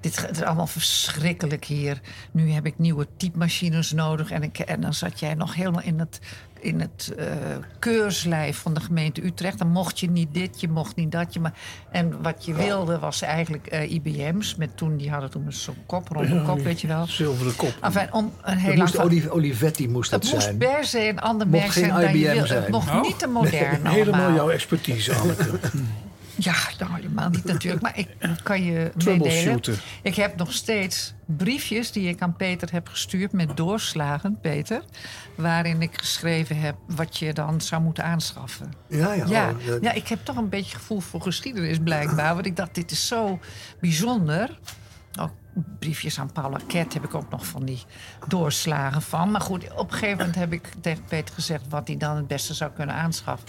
Dit 0.01 0.17
gaat- 0.17 0.27
het 0.27 0.37
is 0.37 0.43
allemaal 0.43 0.67
verschrikkelijk 0.67 1.65
hier. 1.65 1.99
Nu 2.31 2.51
heb 2.51 2.65
ik 2.65 2.77
nieuwe 2.77 3.07
typemachines 3.17 3.91
nodig. 3.91 4.31
En, 4.31 4.43
ik, 4.43 4.59
en 4.59 4.81
dan 4.81 4.93
zat 4.93 5.19
jij 5.19 5.33
nog 5.33 5.55
helemaal 5.55 5.81
in 5.81 5.99
het, 5.99 6.19
in 6.59 6.79
het 6.79 7.13
eh, 7.17 7.25
keurslijf 7.79 8.57
van 8.57 8.73
de 8.73 8.79
gemeente 8.79 9.25
Utrecht. 9.25 9.57
Dan 9.57 9.67
mocht 9.71 9.99
je 9.99 10.09
niet 10.09 10.33
dit, 10.33 10.61
je 10.61 10.67
mocht 10.69 10.95
niet 10.95 11.11
dat. 11.11 11.33
Je 11.33 11.39
maar, 11.39 11.53
en 11.91 12.21
wat 12.21 12.45
je 12.45 12.53
wilde 12.53 12.99
was 12.99 13.21
eigenlijk 13.21 13.67
eh, 13.67 13.91
IBM's. 13.91 14.55
Met 14.55 14.77
toen, 14.77 14.97
die 14.97 15.09
hadden 15.09 15.29
toen 15.29 15.45
zo'n 15.51 15.75
kop, 15.85 16.07
ronde 16.07 16.41
kop, 16.41 16.59
weet 16.61 16.81
je 16.81 16.87
wel. 16.87 17.07
Zilveren 17.07 17.55
kop. 17.55 17.73
Enfin, 17.81 18.13
om 18.13 18.33
een 18.41 18.57
heel 18.57 18.75
moest 18.75 19.29
Olivetti 19.29 19.87
moest 19.89 20.11
het 20.11 20.21
dat 20.21 20.31
moest 20.31 20.43
zijn. 20.45 20.57
per 20.57 20.85
se 20.85 21.07
een 21.09 21.19
ander 21.19 21.47
merk 21.47 21.71
zijn 21.71 21.89
dan 21.89 22.01
je 22.01 22.07
IBM 22.25 22.33
wil. 22.37 22.45
zijn. 22.47 22.61
Het 22.61 22.71
mocht 22.71 22.89
Oh. 22.89 23.01
niet 23.01 23.19
te 23.19 23.27
modern 23.27 23.85
Helemaal 23.87 24.19
allemaal. 24.19 24.35
jouw 24.35 24.49
expertise, 24.49 25.13
Anneke. 25.15 25.59
Ja, 26.43 26.55
nou 26.79 26.93
helemaal 26.93 27.29
niet 27.29 27.43
natuurlijk. 27.43 27.81
Maar 27.81 27.97
ik 27.97 28.07
kan 28.43 28.63
je 28.63 28.91
meedelen. 29.05 29.61
Ik 30.01 30.15
heb 30.15 30.35
nog 30.35 30.53
steeds 30.53 31.13
briefjes 31.25 31.91
die 31.91 32.09
ik 32.09 32.21
aan 32.21 32.35
Peter 32.35 32.71
heb 32.71 32.87
gestuurd 32.87 33.31
met 33.31 33.57
doorslagen, 33.57 34.39
Peter. 34.41 34.83
Waarin 35.35 35.81
ik 35.81 35.97
geschreven 35.97 36.59
heb 36.59 36.75
wat 36.87 37.17
je 37.17 37.33
dan 37.33 37.61
zou 37.61 37.81
moeten 37.81 38.03
aanschaffen. 38.03 38.73
Ja, 38.87 39.13
ja. 39.13 39.25
Ja, 39.25 39.49
oh, 39.49 39.81
ja, 39.81 39.91
ik 39.91 40.07
heb 40.07 40.19
toch 40.25 40.35
een 40.35 40.49
beetje 40.49 40.77
gevoel 40.77 40.99
voor 40.99 41.21
geschiedenis 41.21 41.77
blijkbaar. 41.83 42.33
Want 42.33 42.45
ik 42.45 42.55
dacht, 42.55 42.75
dit 42.75 42.91
is 42.91 43.07
zo 43.07 43.39
bijzonder. 43.79 44.59
Ook 45.19 45.31
briefjes 45.79 46.19
aan 46.19 46.31
Paula 46.31 46.59
Ket 46.67 46.93
heb 46.93 47.03
ik 47.03 47.15
ook 47.15 47.29
nog 47.29 47.45
van 47.45 47.65
die 47.65 47.83
doorslagen 48.27 49.01
van. 49.01 49.31
Maar 49.31 49.41
goed, 49.41 49.73
op 49.73 49.91
een 49.91 49.97
gegeven 49.97 50.17
moment 50.17 50.35
heb 50.35 50.53
ik 50.53 50.71
tegen 50.81 51.03
Peter 51.03 51.33
gezegd... 51.33 51.63
wat 51.69 51.87
hij 51.87 51.97
dan 51.97 52.15
het 52.15 52.27
beste 52.27 52.53
zou 52.53 52.71
kunnen 52.71 52.95
aanschaffen. 52.95 53.47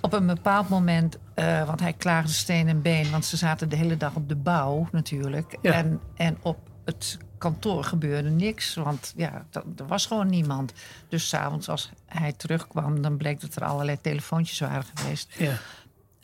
Op 0.00 0.12
een 0.12 0.26
bepaald 0.26 0.68
moment, 0.68 1.18
eh, 1.34 1.66
want 1.66 1.80
hij 1.80 1.92
klaagde 1.92 2.32
steen 2.32 2.68
en 2.68 2.82
been... 2.82 3.10
want 3.10 3.24
ze 3.24 3.36
zaten 3.36 3.68
de 3.68 3.76
hele 3.76 3.96
dag 3.96 4.14
op 4.14 4.28
de 4.28 4.36
bouw 4.36 4.88
natuurlijk. 4.92 5.56
Ja. 5.62 5.72
En, 5.72 6.00
en 6.16 6.36
op 6.42 6.58
het 6.84 7.18
kantoor 7.38 7.84
gebeurde 7.84 8.28
niks, 8.30 8.74
want 8.74 9.12
ja, 9.16 9.46
dat- 9.50 9.64
er 9.76 9.86
was 9.86 10.06
gewoon 10.06 10.28
niemand. 10.28 10.72
Dus 11.08 11.28
s'avonds 11.28 11.68
als 11.68 11.90
hij 12.06 12.32
terugkwam, 12.32 13.02
dan 13.02 13.16
bleek 13.16 13.40
dat 13.40 13.56
er 13.56 13.64
allerlei 13.64 14.00
telefoontjes 14.00 14.58
waren 14.60 14.84
geweest. 14.94 15.34
Ja. 15.38 15.52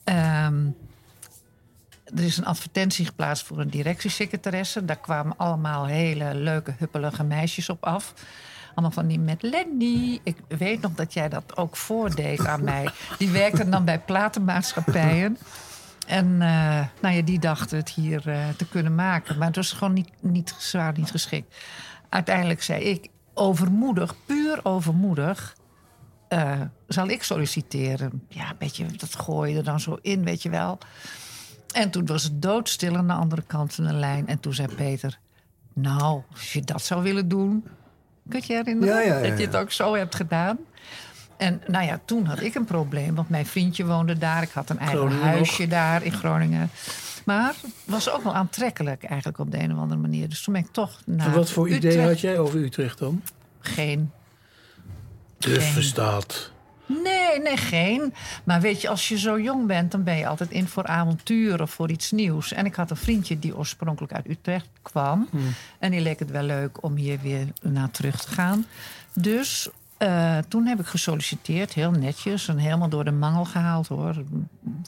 Ehm, 0.04 0.66
er 2.04 2.22
is 2.24 2.36
een 2.36 2.46
advertentie 2.46 3.06
geplaatst 3.06 3.46
voor 3.46 3.58
een 3.60 3.70
directiesecretaresse. 3.70 4.84
Daar 4.84 5.00
kwamen 5.00 5.36
allemaal 5.36 5.86
hele 5.86 6.34
leuke, 6.34 6.74
huppelige 6.78 7.24
meisjes 7.24 7.68
op 7.68 7.84
af. 7.84 8.14
Allemaal 8.74 8.90
van 8.90 9.06
die 9.06 9.18
met 9.18 9.42
Lenny. 9.42 10.20
Ik 10.22 10.36
weet 10.48 10.80
nog 10.80 10.92
dat 10.92 11.12
jij 11.12 11.28
dat 11.28 11.56
ook 11.56 11.76
voordeed 11.76 12.46
aan 12.46 12.64
mij. 12.64 12.88
Die 13.18 13.30
werkte 13.30 13.68
dan 13.68 13.84
bij 13.84 14.00
platenmaatschappijen. 14.00 15.38
En 16.06 16.42
eh, 16.42 16.84
nou 17.00 17.14
ja, 17.14 17.22
die 17.22 17.38
dachten 17.38 17.76
het 17.78 17.90
hier 17.90 18.28
eh, 18.28 18.48
te 18.56 18.68
kunnen 18.68 18.94
maken. 18.94 19.38
Maar 19.38 19.46
het 19.46 19.56
was 19.56 19.72
gewoon 19.72 19.92
niet, 19.92 20.10
niet, 20.20 20.72
waren 20.72 21.00
niet 21.00 21.10
geschikt. 21.10 21.56
Uiteindelijk 22.08 22.62
zei 22.62 22.82
ik, 22.84 23.08
overmoedig, 23.34 24.14
puur 24.26 24.60
overmoedig... 24.62 25.56
eh, 26.28 26.60
zal 26.86 27.08
ik 27.08 27.22
solliciteren. 27.22 28.22
Ja, 28.28 28.50
een 28.50 28.56
beetje, 28.58 28.86
dat 28.96 29.14
gooi 29.14 29.52
je 29.52 29.58
er 29.58 29.64
dan 29.64 29.80
zo 29.80 29.98
in, 30.02 30.24
weet 30.24 30.42
je 30.42 30.50
wel. 30.50 30.78
En 31.74 31.90
toen 31.90 32.06
was 32.06 32.22
het 32.22 32.42
doodstil 32.42 32.96
aan 32.96 33.06
de 33.06 33.12
andere 33.12 33.42
kant 33.42 33.74
van 33.74 33.84
de 33.84 33.92
lijn. 33.92 34.26
En 34.26 34.40
toen 34.40 34.54
zei 34.54 34.74
Peter, 34.74 35.18
nou, 35.72 36.22
als 36.32 36.52
je 36.52 36.62
dat 36.62 36.82
zou 36.82 37.02
willen 37.02 37.28
doen... 37.28 37.64
Kun 38.28 38.40
je 38.40 38.52
je 38.52 38.58
herinneren 38.58 38.94
Ja, 38.94 39.00
ja, 39.00 39.18
ja, 39.18 39.28
dat 39.28 39.38
je 39.38 39.44
het 39.44 39.56
ook 39.56 39.72
zo 39.72 39.94
hebt 39.94 40.14
gedaan? 40.14 40.58
En 41.36 41.62
nou 41.66 41.84
ja, 41.84 42.00
toen 42.04 42.24
had 42.24 42.40
ik 42.40 42.54
een 42.54 42.64
probleem, 42.64 43.14
want 43.14 43.28
mijn 43.28 43.46
vriendje 43.46 43.86
woonde 43.86 44.18
daar. 44.18 44.42
Ik 44.42 44.50
had 44.50 44.70
een 44.70 44.78
eigen 44.78 44.98
Groningen 44.98 45.24
huisje 45.24 45.66
daar 45.66 46.02
in 46.02 46.12
Groningen. 46.12 46.70
Maar 47.24 47.54
het 47.60 47.72
was 47.84 48.10
ook 48.10 48.22
wel 48.22 48.34
aantrekkelijk 48.34 49.04
eigenlijk 49.04 49.38
op 49.38 49.50
de 49.50 49.58
een 49.58 49.72
of 49.72 49.78
andere 49.78 50.00
manier. 50.00 50.28
Dus 50.28 50.42
toen 50.42 50.54
ben 50.54 50.62
ik 50.62 50.68
toch 50.72 51.00
naar 51.06 51.26
En 51.26 51.32
wat 51.32 51.50
voor 51.50 51.68
idee 51.68 52.00
had 52.00 52.20
jij 52.20 52.38
over 52.38 52.58
Utrecht 52.58 52.98
dan? 52.98 53.22
Geen. 53.60 54.10
Dus 55.38 55.64
verstaat. 55.64 56.52
Nee, 56.86 57.40
nee, 57.42 57.56
geen. 57.56 58.14
Maar 58.44 58.60
weet 58.60 58.80
je, 58.80 58.88
als 58.88 59.08
je 59.08 59.18
zo 59.18 59.40
jong 59.40 59.66
bent, 59.66 59.90
dan 59.90 60.02
ben 60.02 60.16
je 60.16 60.26
altijd 60.26 60.50
in 60.50 60.68
voor 60.68 60.86
avontuur 60.86 61.62
of 61.62 61.70
voor 61.70 61.90
iets 61.90 62.10
nieuws. 62.10 62.52
En 62.52 62.66
ik 62.66 62.74
had 62.74 62.90
een 62.90 62.96
vriendje 62.96 63.38
die 63.38 63.56
oorspronkelijk 63.56 64.12
uit 64.12 64.28
Utrecht 64.28 64.68
kwam. 64.82 65.28
En 65.78 65.90
die 65.90 66.00
leek 66.00 66.18
het 66.18 66.30
wel 66.30 66.42
leuk 66.42 66.82
om 66.82 66.94
hier 66.94 67.18
weer 67.20 67.46
naar 67.62 67.90
terug 67.90 68.24
te 68.24 68.30
gaan. 68.30 68.66
Dus 69.12 69.70
eh, 69.96 70.38
toen 70.48 70.66
heb 70.66 70.80
ik 70.80 70.86
gesolliciteerd, 70.86 71.72
heel 71.72 71.90
netjes. 71.90 72.48
En 72.48 72.58
helemaal 72.58 72.88
door 72.88 73.04
de 73.04 73.12
mangel 73.12 73.44
gehaald 73.44 73.88
hoor. 73.88 74.24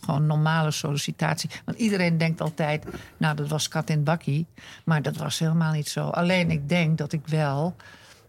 Gewoon 0.04 0.26
normale 0.26 0.70
sollicitatie. 0.70 1.50
Want 1.64 1.78
iedereen 1.78 2.18
denkt 2.18 2.40
altijd, 2.40 2.84
nou 3.16 3.36
dat 3.36 3.48
was 3.48 3.68
kat 3.68 3.90
in 3.90 4.04
bakkie. 4.04 4.46
Maar 4.84 5.02
dat 5.02 5.16
was 5.16 5.38
helemaal 5.38 5.72
niet 5.72 5.88
zo. 5.88 6.08
Alleen 6.08 6.50
ik 6.50 6.68
denk 6.68 6.98
dat 6.98 7.12
ik 7.12 7.26
wel 7.26 7.76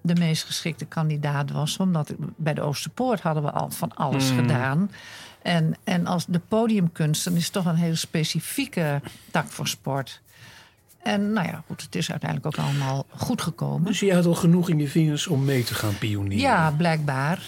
de 0.07 0.15
meest 0.15 0.43
geschikte 0.43 0.85
kandidaat 0.85 1.51
was. 1.51 1.77
Omdat 1.77 2.13
bij 2.35 2.53
de 2.53 2.61
Oosterpoort 2.61 3.21
hadden 3.21 3.43
we 3.43 3.51
al 3.51 3.69
van 3.69 3.95
alles 3.95 4.29
gedaan. 4.29 4.91
En, 5.41 5.75
en 5.83 6.05
als 6.05 6.25
de 6.25 6.41
podiumkunst, 6.47 7.23
dan 7.23 7.33
is 7.33 7.49
toch 7.49 7.65
een 7.65 7.75
hele 7.75 7.95
specifieke 7.95 9.01
tak 9.31 9.47
voor 9.47 9.67
sport. 9.67 10.21
En 11.03 11.33
nou 11.33 11.47
ja, 11.47 11.63
goed, 11.67 11.81
het 11.81 11.95
is 11.95 12.11
uiteindelijk 12.11 12.57
ook 12.57 12.65
allemaal 12.65 13.05
goed 13.09 13.41
gekomen. 13.41 13.85
Dus 13.85 13.99
je 13.99 14.13
had 14.13 14.25
al 14.25 14.35
genoeg 14.35 14.69
in 14.69 14.79
je 14.79 14.87
vingers 14.87 15.27
om 15.27 15.45
mee 15.45 15.63
te 15.63 15.73
gaan 15.73 15.97
pionieren. 15.97 16.37
Ja, 16.37 16.71
blijkbaar. 16.71 17.41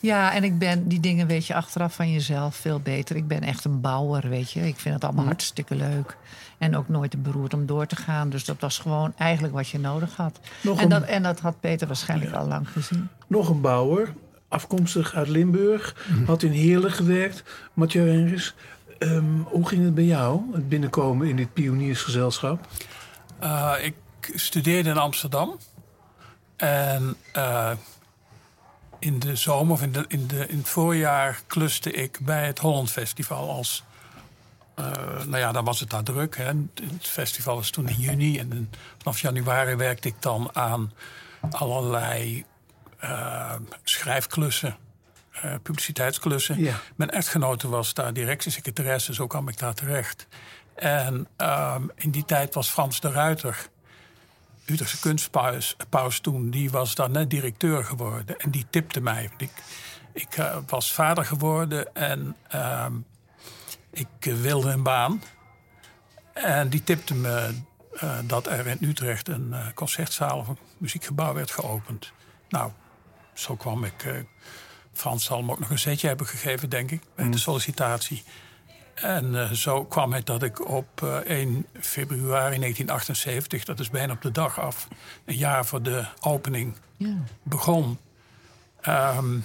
Ja, 0.00 0.32
en 0.34 0.44
ik 0.44 0.58
ben 0.58 0.88
die 0.88 1.00
dingen 1.00 1.26
weet 1.26 1.46
je 1.46 1.54
achteraf 1.54 1.94
van 1.94 2.12
jezelf 2.12 2.56
veel 2.56 2.80
beter. 2.80 3.16
Ik 3.16 3.28
ben 3.28 3.42
echt 3.42 3.64
een 3.64 3.80
bouwer, 3.80 4.28
weet 4.28 4.50
je. 4.50 4.66
Ik 4.66 4.76
vind 4.78 4.94
het 4.94 5.04
allemaal 5.04 5.24
hartstikke 5.24 5.74
leuk. 5.74 6.16
En 6.58 6.76
ook 6.76 6.88
nooit 6.88 7.10
te 7.10 7.16
beroerd 7.16 7.54
om 7.54 7.66
door 7.66 7.86
te 7.86 7.96
gaan. 7.96 8.30
Dus 8.30 8.44
dat 8.44 8.56
was 8.60 8.78
gewoon 8.78 9.12
eigenlijk 9.16 9.54
wat 9.54 9.68
je 9.68 9.78
nodig 9.78 10.16
had. 10.16 10.40
Nog 10.62 10.76
En 10.78 10.82
een- 10.82 10.88
dat, 10.88 11.02
en 11.02 11.22
dat 11.22 11.40
had 11.40 11.60
Peter 11.60 11.86
waarschijnlijk 11.86 12.32
al 12.32 12.46
lang 12.46 12.68
gezien. 12.70 13.08
Nog 13.26 13.48
een 13.48 13.60
bouwer, 13.60 14.14
afkomstig 14.48 15.14
uit 15.14 15.28
Limburg. 15.28 16.06
Had 16.26 16.42
in 16.42 16.52
Heerlen 16.52 16.92
gewerkt. 16.92 17.42
Mathieu 17.72 18.08
Henris, 18.10 18.54
ehm, 18.98 19.24
hoe 19.44 19.68
ging 19.68 19.84
het 19.84 19.94
bij 19.94 20.04
jou? 20.04 20.40
Het 20.52 20.68
binnenkomen 20.68 21.28
in 21.28 21.36
dit 21.36 21.52
pioniersgezelschap? 21.52 22.66
Eh, 23.38 23.72
ik 23.82 23.94
studeerde 24.34 24.88
in 24.90 24.98
Amsterdam. 24.98 25.56
En 26.56 27.16
eh, 27.32 27.70
in 28.98 29.18
de 29.18 29.36
zomer 29.36 29.72
of 29.72 29.82
in, 29.82 29.92
de, 29.92 30.04
in, 30.08 30.26
de, 30.26 30.46
in 30.48 30.58
het 30.58 30.68
voorjaar 30.68 31.40
kluste 31.46 31.90
ik 31.92 32.18
bij 32.22 32.46
het 32.46 32.58
Holland 32.58 32.90
Festival 32.90 33.50
als... 33.50 33.84
eh, 34.78 35.24
nou 35.24 35.38
ja, 35.38 35.52
dan 35.52 35.64
was 35.64 35.80
het 35.80 35.90
daar 35.90 36.02
druk. 36.02 36.36
Hè. 36.36 36.44
Het 36.44 37.00
festival 37.00 37.54
was 37.54 37.70
toen 37.70 37.88
in 37.88 37.94
juni. 38.00 38.38
En 38.38 38.70
vanaf 38.98 39.20
januari 39.20 39.74
werkte 39.74 40.08
ik 40.08 40.22
dan 40.22 40.50
aan 40.52 40.92
allerlei 41.50 42.44
eh, 42.98 43.54
schrijfklussen. 43.82 44.76
eh, 45.42 45.54
publiciteitsklussen. 45.62 46.58
Ja. 46.62 46.80
Mijn 46.96 47.10
echtgenote 47.10 47.68
was 47.68 47.94
daar 47.94 48.12
directiesecretaresse, 48.12 49.14
zo 49.14 49.26
kwam 49.26 49.48
ik 49.48 49.58
daar 49.58 49.74
terecht. 49.74 50.26
En 50.74 51.26
ehm, 51.36 51.82
in 51.94 52.10
die 52.10 52.24
tijd 52.24 52.54
was 52.54 52.68
Frans 52.68 53.00
de 53.00 53.10
Ruiter, 53.10 53.68
Utrechtse 54.66 55.00
kunstpaus 55.00 55.76
paus 55.88 56.18
toen, 56.20 56.50
die 56.50 56.70
was 56.70 56.94
daar 56.94 57.10
net 57.10 57.30
directeur 57.30 57.84
geworden. 57.84 58.38
En 58.38 58.50
die 58.50 58.66
tipte 58.70 59.00
mij. 59.00 59.30
Ik, 59.36 59.50
ik 60.12 60.50
was 60.66 60.92
vader 60.92 61.24
geworden 61.24 61.94
en 61.94 62.36
ehm, 62.48 62.92
ik 63.98 64.26
eh, 64.26 64.34
wilde 64.40 64.70
een 64.70 64.82
baan. 64.82 65.22
En 66.32 66.68
die 66.68 66.82
tipte 66.84 67.14
me 67.14 67.54
eh, 67.92 68.18
dat 68.24 68.46
er 68.46 68.66
in 68.66 68.78
Utrecht 68.80 69.28
een 69.28 69.52
eh, 69.52 69.66
concertzaal 69.74 70.38
of 70.38 70.48
een 70.48 70.58
muziekgebouw 70.78 71.34
werd 71.34 71.50
geopend. 71.50 72.12
Nou, 72.48 72.70
zo 73.32 73.56
kwam 73.56 73.84
ik. 73.84 74.04
eh, 74.04 74.14
Frans 74.92 75.24
zal 75.24 75.42
me 75.42 75.52
ook 75.52 75.58
nog 75.58 75.70
een 75.70 75.78
zetje 75.78 76.06
hebben 76.08 76.26
gegeven, 76.26 76.70
denk 76.70 76.90
ik, 76.90 77.02
bij 77.14 77.30
de 77.30 77.38
sollicitatie. 77.38 78.22
En 78.94 79.34
eh, 79.42 79.50
zo 79.50 79.84
kwam 79.84 80.12
het 80.12 80.26
dat 80.26 80.42
ik 80.42 80.68
op 80.68 81.02
eh, 81.02 81.16
1 81.16 81.66
februari 81.80 82.58
1978, 82.58 83.64
dat 83.64 83.80
is 83.80 83.90
bijna 83.90 84.12
op 84.12 84.22
de 84.22 84.30
dag 84.30 84.60
af, 84.60 84.88
een 85.24 85.36
jaar 85.36 85.66
voor 85.66 85.82
de 85.82 86.04
opening, 86.20 86.74
Ja. 86.96 87.14
begon. 87.42 87.98
Ehm, 88.80 89.38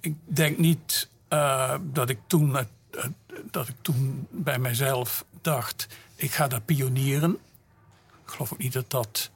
ik 0.00 0.14
denk 0.24 0.58
niet 0.58 1.10
eh, 1.28 1.74
dat, 1.82 2.08
ik 2.08 2.18
toen, 2.26 2.56
het- 2.56 2.68
dat 3.50 3.68
ik 3.68 3.74
toen 3.82 4.26
bij 4.30 4.58
mijzelf 4.58 5.24
dacht, 5.40 5.86
ik 6.14 6.32
ga 6.32 6.48
daar 6.48 6.60
pionieren. 6.60 7.38
Ik 8.24 8.30
geloof 8.30 8.52
ook 8.52 8.58
niet 8.58 8.72
dat, 8.72 8.90
dat, 8.90 9.30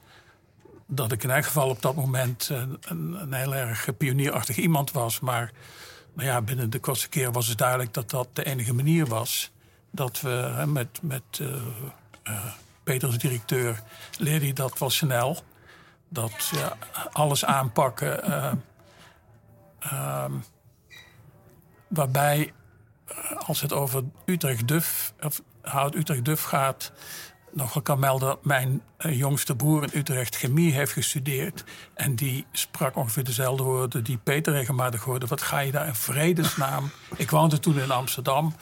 dat 0.86 1.12
ik 1.12 1.22
in 1.22 1.30
elk 1.30 1.44
geval 1.44 1.68
op 1.68 1.82
dat 1.82 1.94
moment 1.94 2.48
een, 2.48 2.78
een, 2.80 3.14
een 3.20 3.32
heel 3.32 3.54
erg 3.54 3.96
pionierachtig 3.96 4.56
iemand 4.56 4.92
was. 4.92 5.20
Maar 5.20 5.52
nou 6.12 6.28
ja, 6.28 6.42
binnen 6.42 6.70
de 6.70 6.78
kortste 6.78 7.08
keer 7.08 7.32
was 7.32 7.46
het 7.46 7.58
duidelijk 7.58 7.94
dat 7.94 8.10
dat 8.10 8.28
de 8.32 8.44
enige 8.44 8.74
manier 8.74 9.06
was. 9.06 9.50
Dat 9.90 10.20
we 10.20 10.28
hè, 10.28 10.66
met, 10.66 10.98
met 11.02 11.22
eh 11.32 11.62
eh, 12.24 12.44
Peter 12.84 13.08
als 13.08 13.18
directeur 13.18 13.82
leerde 14.18 14.46
je 14.46 14.52
dat 14.52 14.78
wel 14.78 14.90
snel. 14.90 15.38
Dat 16.08 16.50
ja, 16.52 16.76
alles 17.12 17.44
aanpakken. 17.44 18.22
eh, 18.22 18.52
ehm, 19.78 20.32
waarbij, 21.88 22.46
eh, 22.46 22.52
als 23.46 23.60
het 23.60 23.72
over 23.72 24.02
Utrecht 24.24 24.68
Duf, 24.68 25.12
of 25.20 25.42
Hout 25.60 25.94
Utrecht 25.94 26.24
Duf 26.24 26.42
gaat, 26.42 26.92
nog 27.54 27.82
kan 27.82 27.98
melden 27.98 28.28
dat 28.28 28.44
mijn 28.44 28.82
eh, 28.96 29.18
jongste 29.18 29.56
broer 29.56 29.82
in 29.82 29.98
Utrecht 29.98 30.36
chemie 30.36 30.72
heeft 30.72 30.92
gestudeerd. 30.92 31.64
En 31.94 32.14
die 32.14 32.46
sprak 32.52 32.96
ongeveer 32.96 33.24
dezelfde 33.24 33.62
woorden 33.62 34.04
die 34.04 34.16
Peter 34.16 34.52
regelmatig 34.52 35.02
hoorde. 35.02 35.26
Wat 35.26 35.42
ga 35.42 35.58
je 35.58 35.72
daar 35.72 35.86
in 35.86 35.94
vredesnaam? 35.94 36.90
Ik 37.16 37.30
woonde 37.30 37.58
toen 37.58 37.78
in 37.78 37.90
Amsterdam. 37.90 38.54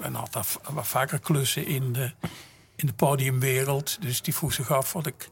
En 0.00 0.14
had 0.14 0.32
daar 0.32 0.46
vaker 0.84 1.18
klussen 1.18 1.66
in 1.66 1.92
de, 1.92 2.12
in 2.76 2.86
de 2.86 2.92
podiumwereld. 2.92 4.02
Dus 4.02 4.22
die 4.22 4.34
vroeg 4.34 4.52
zich 4.52 4.70
af 4.70 4.92
wat 4.92 5.06
ik, 5.06 5.30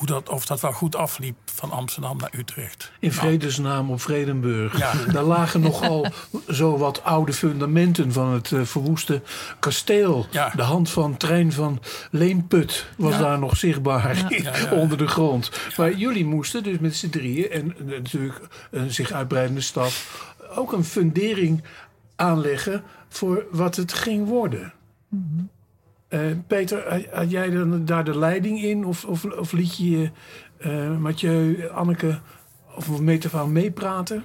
hoe 0.00 0.08
dat, 0.08 0.28
of 0.28 0.46
dat 0.46 0.60
wel 0.60 0.72
goed 0.72 0.96
afliep 0.96 1.36
van 1.44 1.70
Amsterdam 1.70 2.16
naar 2.16 2.32
Utrecht. 2.36 2.92
In 2.98 3.12
vredesnaam 3.12 3.90
op 3.90 4.00
Vredenburg. 4.00 4.78
Ja. 4.78 4.92
Daar 5.12 5.22
lagen 5.22 5.60
nogal 5.60 6.06
zo 6.48 6.78
wat 6.78 7.04
oude 7.04 7.32
fundamenten 7.32 8.12
van 8.12 8.32
het 8.32 8.52
eh, 8.52 8.62
verwoeste 8.62 9.22
kasteel. 9.58 10.26
Ja. 10.30 10.52
De 10.56 10.62
hand 10.62 10.90
van 10.90 11.16
trein 11.16 11.52
van 11.52 11.80
Leenput 12.10 12.86
was 12.96 13.18
daar 13.18 13.38
nog 13.38 13.56
zichtbaar 13.56 14.26
onder 14.80 14.98
de 14.98 15.06
grond. 15.06 15.50
Maar 15.76 15.92
jullie 15.92 16.24
moesten 16.24 16.62
dus 16.62 16.78
met 16.78 16.96
z'n 16.96 17.10
drieën 17.10 17.50
en 17.50 17.74
eh, 17.78 17.84
natuurlijk 17.84 18.40
een 18.70 18.92
zich 18.92 19.12
uitbreidende 19.12 19.60
staf 19.60 20.28
ook 20.54 20.72
een 20.72 20.84
fundering 20.84 21.62
aanleggen 22.16 22.82
voor 23.08 23.44
wat 23.50 23.76
het 23.76 23.92
ging 23.92 24.26
worden. 24.26 24.72
Eh, 26.10 26.20
Peter, 26.46 27.06
had- 27.10 27.30
jij 27.30 27.50
dan 27.50 27.84
daar 27.84 28.04
de 28.04 28.18
leiding 28.18 28.62
in? 28.62 28.84
Of, 28.84 29.04
of, 29.04 29.24
of 29.24 29.52
liet 29.52 29.76
je 29.76 30.10
eh, 30.58 30.96
Mathieu, 30.96 31.68
Anneke 31.68 32.18
of 32.76 33.00
Metafaan 33.00 33.52
meepraten? 33.52 34.24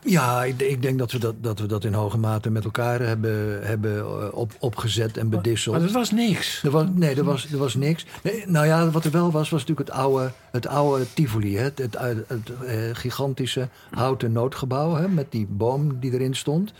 Ja, 0.00 0.44
ik, 0.44 0.60
ik 0.60 0.82
denk 0.82 0.98
dat 0.98 1.12
we 1.12 1.18
dat, 1.18 1.34
dat 1.40 1.58
we 1.58 1.66
dat 1.66 1.84
in 1.84 1.92
hoge 1.92 2.18
mate 2.18 2.50
met 2.50 2.64
elkaar 2.64 3.00
hebben, 3.00 3.66
hebben 3.66 3.98
eh, 3.98 4.28
op, 4.32 4.52
opgezet 4.58 5.16
en 5.16 5.28
bedisseld. 5.28 5.74
Maar 5.74 5.84
dat 5.84 5.94
was 5.94 6.10
niks. 6.10 6.62
Er 6.62 6.70
was, 6.70 6.84
nee, 6.94 7.14
er 7.14 7.24
was, 7.24 7.52
er 7.52 7.58
was 7.58 7.74
niks. 7.74 8.06
Nee, 8.22 8.44
nou 8.46 8.66
ja, 8.66 8.90
wat 8.90 9.04
er 9.04 9.10
wel 9.10 9.30
was, 9.30 9.50
was 9.50 9.60
natuurlijk 9.60 9.88
het 9.88 9.98
oude, 9.98 10.32
het 10.50 10.66
oude 10.66 11.12
Tivoli. 11.14 11.56
Hè? 11.56 11.62
Het, 11.62 11.78
het, 11.78 11.98
het, 11.98 12.28
het, 12.28 12.96
gigantische 12.98 13.68
houten 13.90 14.32
noodgebouw 14.32 14.94
hè? 14.94 15.08
met 15.08 15.26
die 15.32 15.46
boom 15.50 16.00
die 16.00 16.12
erin 16.12 16.34
stond. 16.34 16.72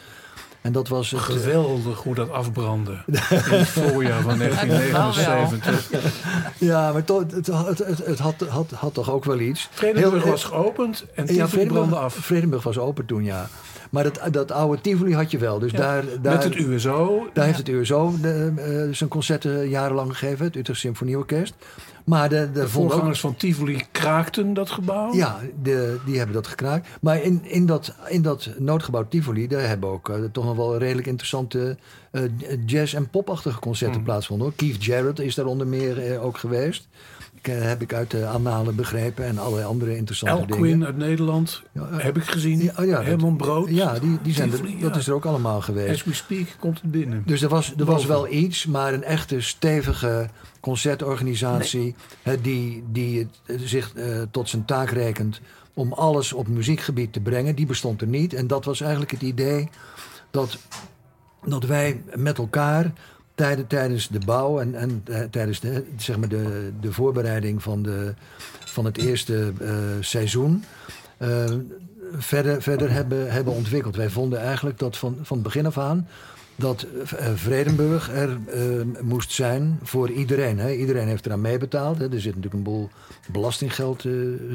En 0.64 0.72
dat 0.72 0.88
was 0.88 1.10
het, 1.10 1.20
eh, 1.20 1.26
Geweldig 1.26 2.02
hoe 2.02 2.14
dat 2.14 2.30
afbrandde. 2.30 2.92
In 3.06 3.14
het 3.14 3.68
voorjaar 3.68 4.22
van 4.22 4.38
1979. 4.38 6.12
ja, 6.58 6.92
maar 6.92 7.04
toch, 7.04 7.22
het, 7.30 7.46
het, 7.46 7.78
het, 7.78 8.06
het 8.06 8.18
had, 8.18 8.34
had, 8.48 8.70
had 8.70 8.94
toch 8.94 9.10
ook 9.10 9.24
wel 9.24 9.38
iets. 9.38 9.68
Vredenburg 9.72 10.22
Heel- 10.22 10.30
was 10.30 10.44
geopend 10.44 11.04
en 11.14 11.34
Ja, 11.34 11.48
Vredenburg, 11.48 11.88
brandde 11.88 11.96
af. 12.06 12.14
Vredenburg 12.14 12.62
was 12.62 12.78
open 12.78 13.06
toen, 13.06 13.24
ja. 13.24 13.48
Maar 13.94 14.02
dat, 14.12 14.20
dat 14.32 14.52
oude 14.52 14.80
Tivoli 14.80 15.14
had 15.14 15.30
je 15.30 15.38
wel. 15.38 15.58
Dus 15.58 15.72
daar, 15.72 16.04
daar, 16.22 16.34
Met 16.34 16.44
het 16.44 16.54
USO. 16.56 17.28
Daar 17.32 17.44
heeft 17.44 17.58
het 17.58 17.68
USO 17.68 18.14
de, 18.20 18.52
eh, 18.56 18.94
zijn 18.94 19.10
concerten 19.10 19.68
jarenlang 19.68 20.18
gegeven, 20.18 20.44
het 20.44 20.56
Utrecht 20.56 20.78
Symfonieorkest. 20.80 21.54
Maar 22.04 22.28
de, 22.28 22.36
de, 22.52 22.60
De 22.60 22.68
vond 22.68 22.84
ook- 22.84 22.90
voorgangers 22.90 23.20
van 23.20 23.36
Tivoli 23.36 23.82
kraakten 23.92 24.54
dat 24.54 24.70
gebouw. 24.70 25.14
Ja, 25.14 25.38
de, 25.62 25.98
die 26.06 26.16
hebben 26.16 26.34
dat 26.34 26.46
gekraakt. 26.46 26.88
Maar 27.00 27.22
in, 27.22 27.40
in, 27.44 27.66
dat, 27.66 27.94
in 28.08 28.22
dat 28.22 28.50
noodgebouw 28.58 29.06
Tivoli, 29.08 29.46
daar 29.48 29.68
hebben 29.68 29.90
ook 29.90 30.08
eh, 30.08 30.16
toch 30.32 30.44
nog 30.44 30.56
wel 30.56 30.78
redelijk 30.78 31.06
interessante 31.06 31.76
eh, 32.10 32.22
jazz- 32.66 32.94
en 32.94 33.08
popachtige 33.08 33.58
concerten 33.58 33.98
Mm. 33.98 34.04
plaatsgevonden. 34.04 34.46
Hoor. 34.48 34.56
Keith 34.56 34.84
Jarrett 34.84 35.18
is 35.20 35.34
daar 35.34 35.46
onder 35.46 35.66
meer 35.66 36.12
eh, 36.12 36.24
ook 36.24 36.38
geweest. 36.38 36.88
Ik, 37.44 37.54
eh, 37.54 37.62
heb 37.62 37.82
ik 37.82 37.94
uit 37.94 38.10
de 38.10 38.26
annalen 38.26 38.76
begrepen 38.76 39.24
en 39.24 39.38
allerlei 39.38 39.66
andere 39.66 39.96
interessante 39.96 40.40
El 40.40 40.46
dingen. 40.46 40.62
Quinn 40.62 40.84
uit 40.84 40.96
Nederland 40.96 41.62
Ja, 41.72 41.88
eh, 41.88 41.98
heb 41.98 42.16
ik 42.16 42.24
gezien. 42.24 42.62
Ja, 42.62 42.72
oh 42.78 42.84
ja, 42.84 43.02
Herman 43.02 43.36
Brood. 43.36 43.68
Ja, 43.68 43.98
die, 43.98 44.18
die 44.22 44.34
zijn 44.34 44.52
er, 44.52 44.80
dat 44.80 44.96
is 44.96 45.06
er 45.06 45.14
ook 45.14 45.24
allemaal 45.24 45.60
geweest. 45.60 45.90
As 45.90 46.04
we 46.04 46.14
speak 46.14 46.46
komt 46.58 46.80
het 46.80 46.90
binnen. 46.90 47.22
Dus 47.26 47.42
er 47.42 47.48
was, 47.48 47.74
er 47.76 47.84
was 47.84 48.06
wel 48.06 48.32
iets, 48.32 48.66
maar 48.66 48.94
een 48.94 49.04
echte 49.04 49.40
stevige 49.40 50.28
concertorganisatie... 50.60 51.94
hè, 52.22 52.40
die, 52.40 52.84
die 52.92 53.18
het, 53.18 53.60
eh, 53.60 53.66
zich 53.66 53.92
tot 54.30 54.48
zijn 54.48 54.64
taak 54.64 54.90
rekent 54.90 55.40
om 55.74 55.92
alles 55.92 56.32
op 56.32 56.48
muziekgebied 56.48 57.12
te 57.12 57.20
brengen... 57.20 57.54
die 57.54 57.66
bestond 57.66 58.00
er 58.00 58.06
niet. 58.06 58.34
En 58.34 58.46
dat 58.46 58.64
was 58.64 58.80
eigenlijk 58.80 59.10
het 59.10 59.22
idee 59.22 59.68
dat, 60.30 60.58
dat 61.44 61.64
wij 61.64 62.02
met 62.14 62.38
elkaar... 62.38 62.92
Tijden, 63.34 63.66
tijdens 63.66 64.08
de 64.08 64.18
bouw 64.26 64.60
en, 64.60 64.74
en 64.74 65.02
eh, 65.04 65.20
tijdens 65.30 65.60
de, 65.60 65.84
zeg 65.96 66.16
maar 66.16 66.28
de, 66.28 66.70
de 66.80 66.92
voorbereiding 66.92 67.62
van, 67.62 67.82
de, 67.82 68.14
van 68.64 68.84
het 68.84 68.98
eerste 68.98 69.52
eh, 69.60 69.74
seizoen... 70.00 70.64
eh, 71.16 71.44
verder, 72.16 72.62
verder 72.62 72.90
hebben, 72.90 73.32
hebben 73.32 73.52
ontwikkeld. 73.54 73.96
Wij 73.96 74.10
vonden 74.10 74.40
eigenlijk 74.40 74.78
dat 74.78 74.96
van, 74.96 75.18
van 75.22 75.36
het 75.36 75.46
begin 75.46 75.66
af 75.66 75.78
aan 75.78 76.08
dat 76.56 76.86
Vredenburg 77.34 78.10
er 78.12 78.38
moest 79.02 79.32
zijn 79.32 79.78
voor 79.82 80.10
iedereen. 80.10 80.58
Hè. 80.58 80.72
Iedereen 80.72 81.06
heeft 81.08 81.26
eraan 81.26 81.40
meebetaald. 81.40 81.98
Hè. 81.98 82.04
Er 82.04 82.20
zit 82.20 82.24
natuurlijk 82.24 82.54
een 82.54 82.62
boel 82.62 82.90
belastinggeld 83.32 84.04
eh, 84.04 84.12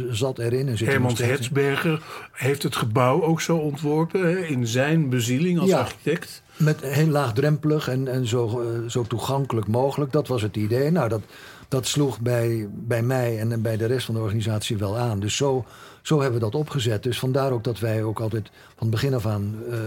zat 0.09 0.39
erin. 0.39 0.67
En 0.67 0.77
zit 0.77 0.87
er 0.87 0.93
Herman. 0.93 1.15
Hetsberger 1.17 2.01
heeft 2.31 2.63
het 2.63 2.75
gebouw 2.75 3.23
ook 3.23 3.41
zo 3.41 3.57
ontworpen. 3.57 4.21
Hè, 4.21 4.37
in 4.45 4.67
zijn 4.67 5.09
bezieling 5.09 5.59
als 5.59 5.69
Ja. 5.69 5.79
architect. 5.79 6.41
Met 6.59 6.81
heel 6.81 7.07
laagdrempelig 7.07 7.87
en, 7.87 8.07
en 8.07 8.27
zo, 8.27 8.61
eh, 8.61 8.89
zo 8.89 9.03
toegankelijk 9.03 9.67
mogelijk. 9.67 10.11
Dat 10.11 10.27
was 10.27 10.41
het 10.41 10.55
idee. 10.55 10.91
Nou, 10.91 11.09
dat, 11.09 11.21
dat 11.69 11.87
sloeg 11.87 12.19
bij, 12.19 12.69
bij 12.71 13.01
mij 13.01 13.39
en 13.39 13.61
bij 13.61 13.77
de 13.77 13.85
rest 13.85 14.05
van 14.05 14.15
de 14.15 14.21
organisatie 14.21 14.77
wel 14.77 14.97
aan. 14.97 15.19
Dus 15.19 15.35
zo, 15.35 15.65
zo 16.01 16.21
hebben 16.21 16.39
we 16.39 16.45
dat 16.45 16.55
opgezet. 16.55 17.03
Dus 17.03 17.19
vandaar 17.19 17.51
ook 17.51 17.63
dat 17.63 17.79
wij 17.79 18.03
ook 18.03 18.19
altijd 18.19 18.49
van 18.53 18.87
het 18.87 18.89
begin 18.89 19.13
af 19.13 19.25
aan 19.25 19.55
eh, 19.71 19.77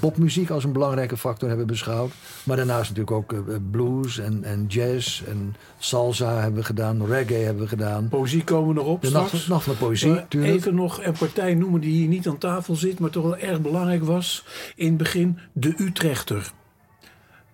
popmuziek 0.00 0.50
als 0.50 0.64
een 0.64 0.72
belangrijke 0.72 1.16
factor 1.16 1.48
hebben 1.48 1.66
beschouwd. 1.66 2.12
Maar 2.44 2.56
daarnaast 2.56 2.88
natuurlijk 2.88 3.16
ook 3.16 3.32
eh, 3.32 3.56
blues 3.70 4.18
en, 4.18 4.44
en 4.44 4.64
jazz 4.68 5.22
en 5.22 5.54
salsa 5.78 6.40
hebben 6.40 6.60
we 6.60 6.66
gedaan. 6.66 7.06
Reggae 7.06 7.44
hebben 7.44 7.62
we 7.62 7.68
gedaan. 7.68 8.08
Poëzie 8.08 8.44
komen 8.44 8.68
we 8.68 8.74
nog 8.74 8.86
op 8.86 9.00
De 9.00 9.06
straks. 9.06 9.32
nacht, 9.32 9.48
nacht 9.48 9.64
van 9.64 9.76
poëzie, 9.76 10.28
tuurlijk. 10.28 10.54
even 10.54 10.74
nog 10.74 11.02
een 11.02 11.12
partij 11.18 11.54
noemen 11.54 11.80
die 11.80 11.92
hier 11.92 12.08
niet 12.08 12.28
aan 12.28 12.38
tafel 12.38 12.74
zit, 12.74 12.98
maar 12.98 13.10
toch 13.10 13.22
wel 13.22 13.36
erg 13.36 13.60
belangrijk 13.60 14.04
was. 14.04 14.44
In 14.74 14.86
het 14.88 14.96
begin 14.96 15.38
de 15.52 15.74
Utrechter. 15.78 16.52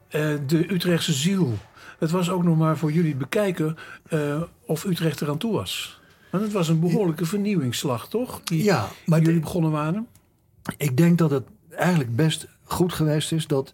Eh, 0.09 0.31
de 0.47 0.73
Utrechtse 0.73 1.13
ziel. 1.13 1.59
Het 2.03 2.11
was 2.11 2.31
ook 2.31 2.45
nog 2.45 2.57
maar 2.57 2.79
voor 2.79 2.93
jullie 2.93 3.15
bekijken 3.15 3.77
eh, 4.09 4.43
of 4.67 4.85
Utrecht 4.85 5.21
eraan 5.21 5.39
toe 5.39 5.53
was. 5.53 6.01
Want 6.31 6.45
het 6.45 6.53
was 6.53 6.69
een 6.69 6.81
behoorlijke 6.81 7.27
vernieuwingsslag, 7.27 8.09
toch? 8.09 8.41
Die 8.45 8.63
Ja, 8.63 8.89
maar 9.07 9.21
jullie 9.21 9.41
begonnen 9.41 9.71
waren. 9.71 10.07
Ik 10.77 10.97
denk 10.97 11.19
dat 11.19 11.31
het 11.31 11.45
eigenlijk 11.71 12.17
best 12.17 12.47
goed 12.65 12.93
geweest 12.93 13.33
is 13.33 13.47
dat 13.47 13.73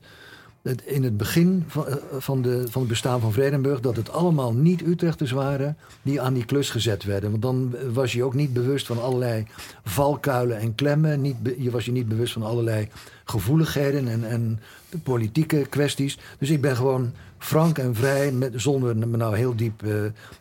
in 0.84 1.04
het 1.04 1.16
begin 1.16 1.64
van, 1.66 1.86
eh, 1.86 1.94
van, 2.18 2.42
de, 2.42 2.64
van 2.70 2.80
het 2.80 2.90
bestaan 2.90 3.20
van 3.20 3.32
Vredenburg... 3.32 3.80
dat 3.80 3.96
het 3.96 4.10
allemaal 4.10 4.52
niet 4.52 4.86
Utrechters 4.86 5.30
waren 5.30 5.76
die 6.02 6.20
aan 6.20 6.34
die 6.34 6.44
klus 6.44 6.70
gezet 6.70 7.04
werden. 7.04 7.30
Want 7.30 7.42
dan 7.42 7.74
was 7.92 8.12
je 8.12 8.24
ook 8.24 8.34
niet 8.34 8.52
bewust 8.52 8.86
van 8.86 9.02
allerlei 9.02 9.46
valkuilen 9.84 10.58
en 10.58 10.74
klemmen. 10.74 11.20
Niet, 11.20 11.36
je 11.58 11.70
was 11.70 11.84
je 11.84 11.92
niet 11.92 12.08
bewust 12.08 12.32
van 12.32 12.42
allerlei 12.42 12.88
gevoeligheden 13.24 14.08
en, 14.08 14.28
en 14.28 14.60
politieke 15.02 15.66
kwesties. 15.68 16.18
Dus 16.38 16.50
ik 16.50 16.60
ben 16.60 16.76
gewoon 16.76 17.12
frank 17.38 17.78
en 17.78 17.94
vrij, 17.94 18.32
met, 18.32 18.52
zonder 18.56 18.96
me 18.96 19.16
nou 19.16 19.36
heel 19.36 19.56
diep 19.56 19.82
eh, 19.82 19.90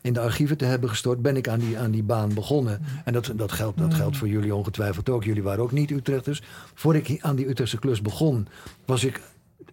in 0.01 0.13
de 0.13 0.19
archieven 0.19 0.57
te 0.57 0.65
hebben 0.65 0.89
gestort... 0.89 1.21
ben 1.21 1.37
ik 1.37 1.47
aan 1.47 1.59
die, 1.59 1.77
aan 1.77 1.91
die 1.91 2.03
baan 2.03 2.33
begonnen. 2.33 2.81
En 3.05 3.13
dat, 3.13 3.31
dat, 3.35 3.51
geldt, 3.51 3.77
dat 3.77 3.93
geldt 3.93 4.17
voor 4.17 4.27
jullie 4.27 4.55
ongetwijfeld 4.55 5.09
ook. 5.09 5.23
Jullie 5.23 5.43
waren 5.43 5.63
ook 5.63 5.71
niet 5.71 5.91
Utrechters. 5.91 6.43
Voor 6.73 6.95
ik 6.95 7.17
aan 7.21 7.35
die 7.35 7.49
Utrechtse 7.49 7.79
klus 7.79 8.01
begon, 8.01 8.47
was 8.85 9.03
ik 9.03 9.21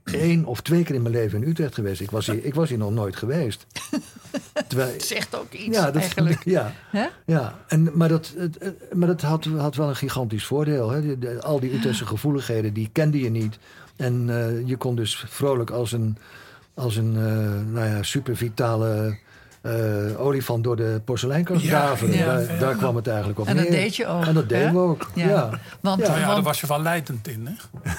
één 0.05 0.44
of 0.44 0.61
twee 0.61 0.83
keer 0.85 0.94
in 0.94 1.03
mijn 1.03 1.14
leven 1.14 1.42
in 1.42 1.49
Utrecht 1.49 1.75
geweest. 1.75 2.01
Ik 2.01 2.11
was 2.11 2.27
hier, 2.27 2.44
ik 2.44 2.55
was 2.55 2.68
hier 2.68 2.79
nog 2.79 2.90
nooit 2.92 3.16
geweest. 3.16 3.66
Terwijl, 4.68 4.92
Het 4.92 5.05
zegt 5.05 5.37
ook 5.37 5.53
iets 5.53 5.77
ja, 5.77 5.85
dat, 5.90 6.03
eigenlijk. 6.03 6.44
Ja, 6.57 6.73
ja. 7.27 7.59
En, 7.66 7.90
maar 7.94 8.09
dat, 8.09 8.33
het, 8.37 8.57
het- 8.59 8.94
maar 8.94 9.09
dat 9.09 9.20
had, 9.20 9.44
had 9.44 9.77
wel 9.77 9.88
een 9.88 9.97
gigantisch 9.97 10.44
voordeel. 10.47 10.90
Hè? 10.90 11.01
De- 11.07 11.18
de- 11.18 11.42
al 11.42 11.61
die 11.61 11.75
Utrechtse 11.75 12.07
gevoeligheden, 12.07 12.73
die 12.73 12.88
kende 12.92 13.20
je 13.20 13.31
niet. 13.31 13.59
En 13.97 14.25
eh, 14.29 14.66
je 14.68 14.77
kon 14.77 14.97
dus 14.97 15.25
vrolijk 15.29 15.70
als 15.70 15.92
een, 15.92 16.16
als 16.75 16.97
een 16.97 17.16
eh, 17.16 17.73
nou 17.73 17.87
ja, 17.87 18.03
super 18.03 18.37
eh, 19.64 20.20
olifant 20.20 20.64
door 20.64 20.77
de 20.77 21.00
porseleinkast 21.05 21.62
Ja, 21.64 21.87
daveren. 21.87 22.16
ja, 22.16 22.24
daar, 22.27 22.59
daar 22.59 22.74
kwam 22.77 22.96
het 22.96 23.07
eigenlijk 23.07 23.38
op 23.38 23.46
En 23.46 23.57
dat 23.57 23.68
neer. 23.68 23.81
deed 23.81 23.96
je 23.96 24.07
ook, 24.07 24.24
En 24.24 24.35
dat 24.35 24.48
deden 24.48 24.72
we 24.72 24.79
ook, 24.79 25.11
Ja. 25.14 25.29
ja. 25.29 25.50
Want, 25.81 26.07
Ja. 26.07 26.16
Ja, 26.18 26.27
daar 26.35 26.42
was 26.42 26.61
je 26.61 26.66
wel 26.66 26.83
leidend 26.83 27.29
in, 27.29 27.46
hè? 27.46 27.53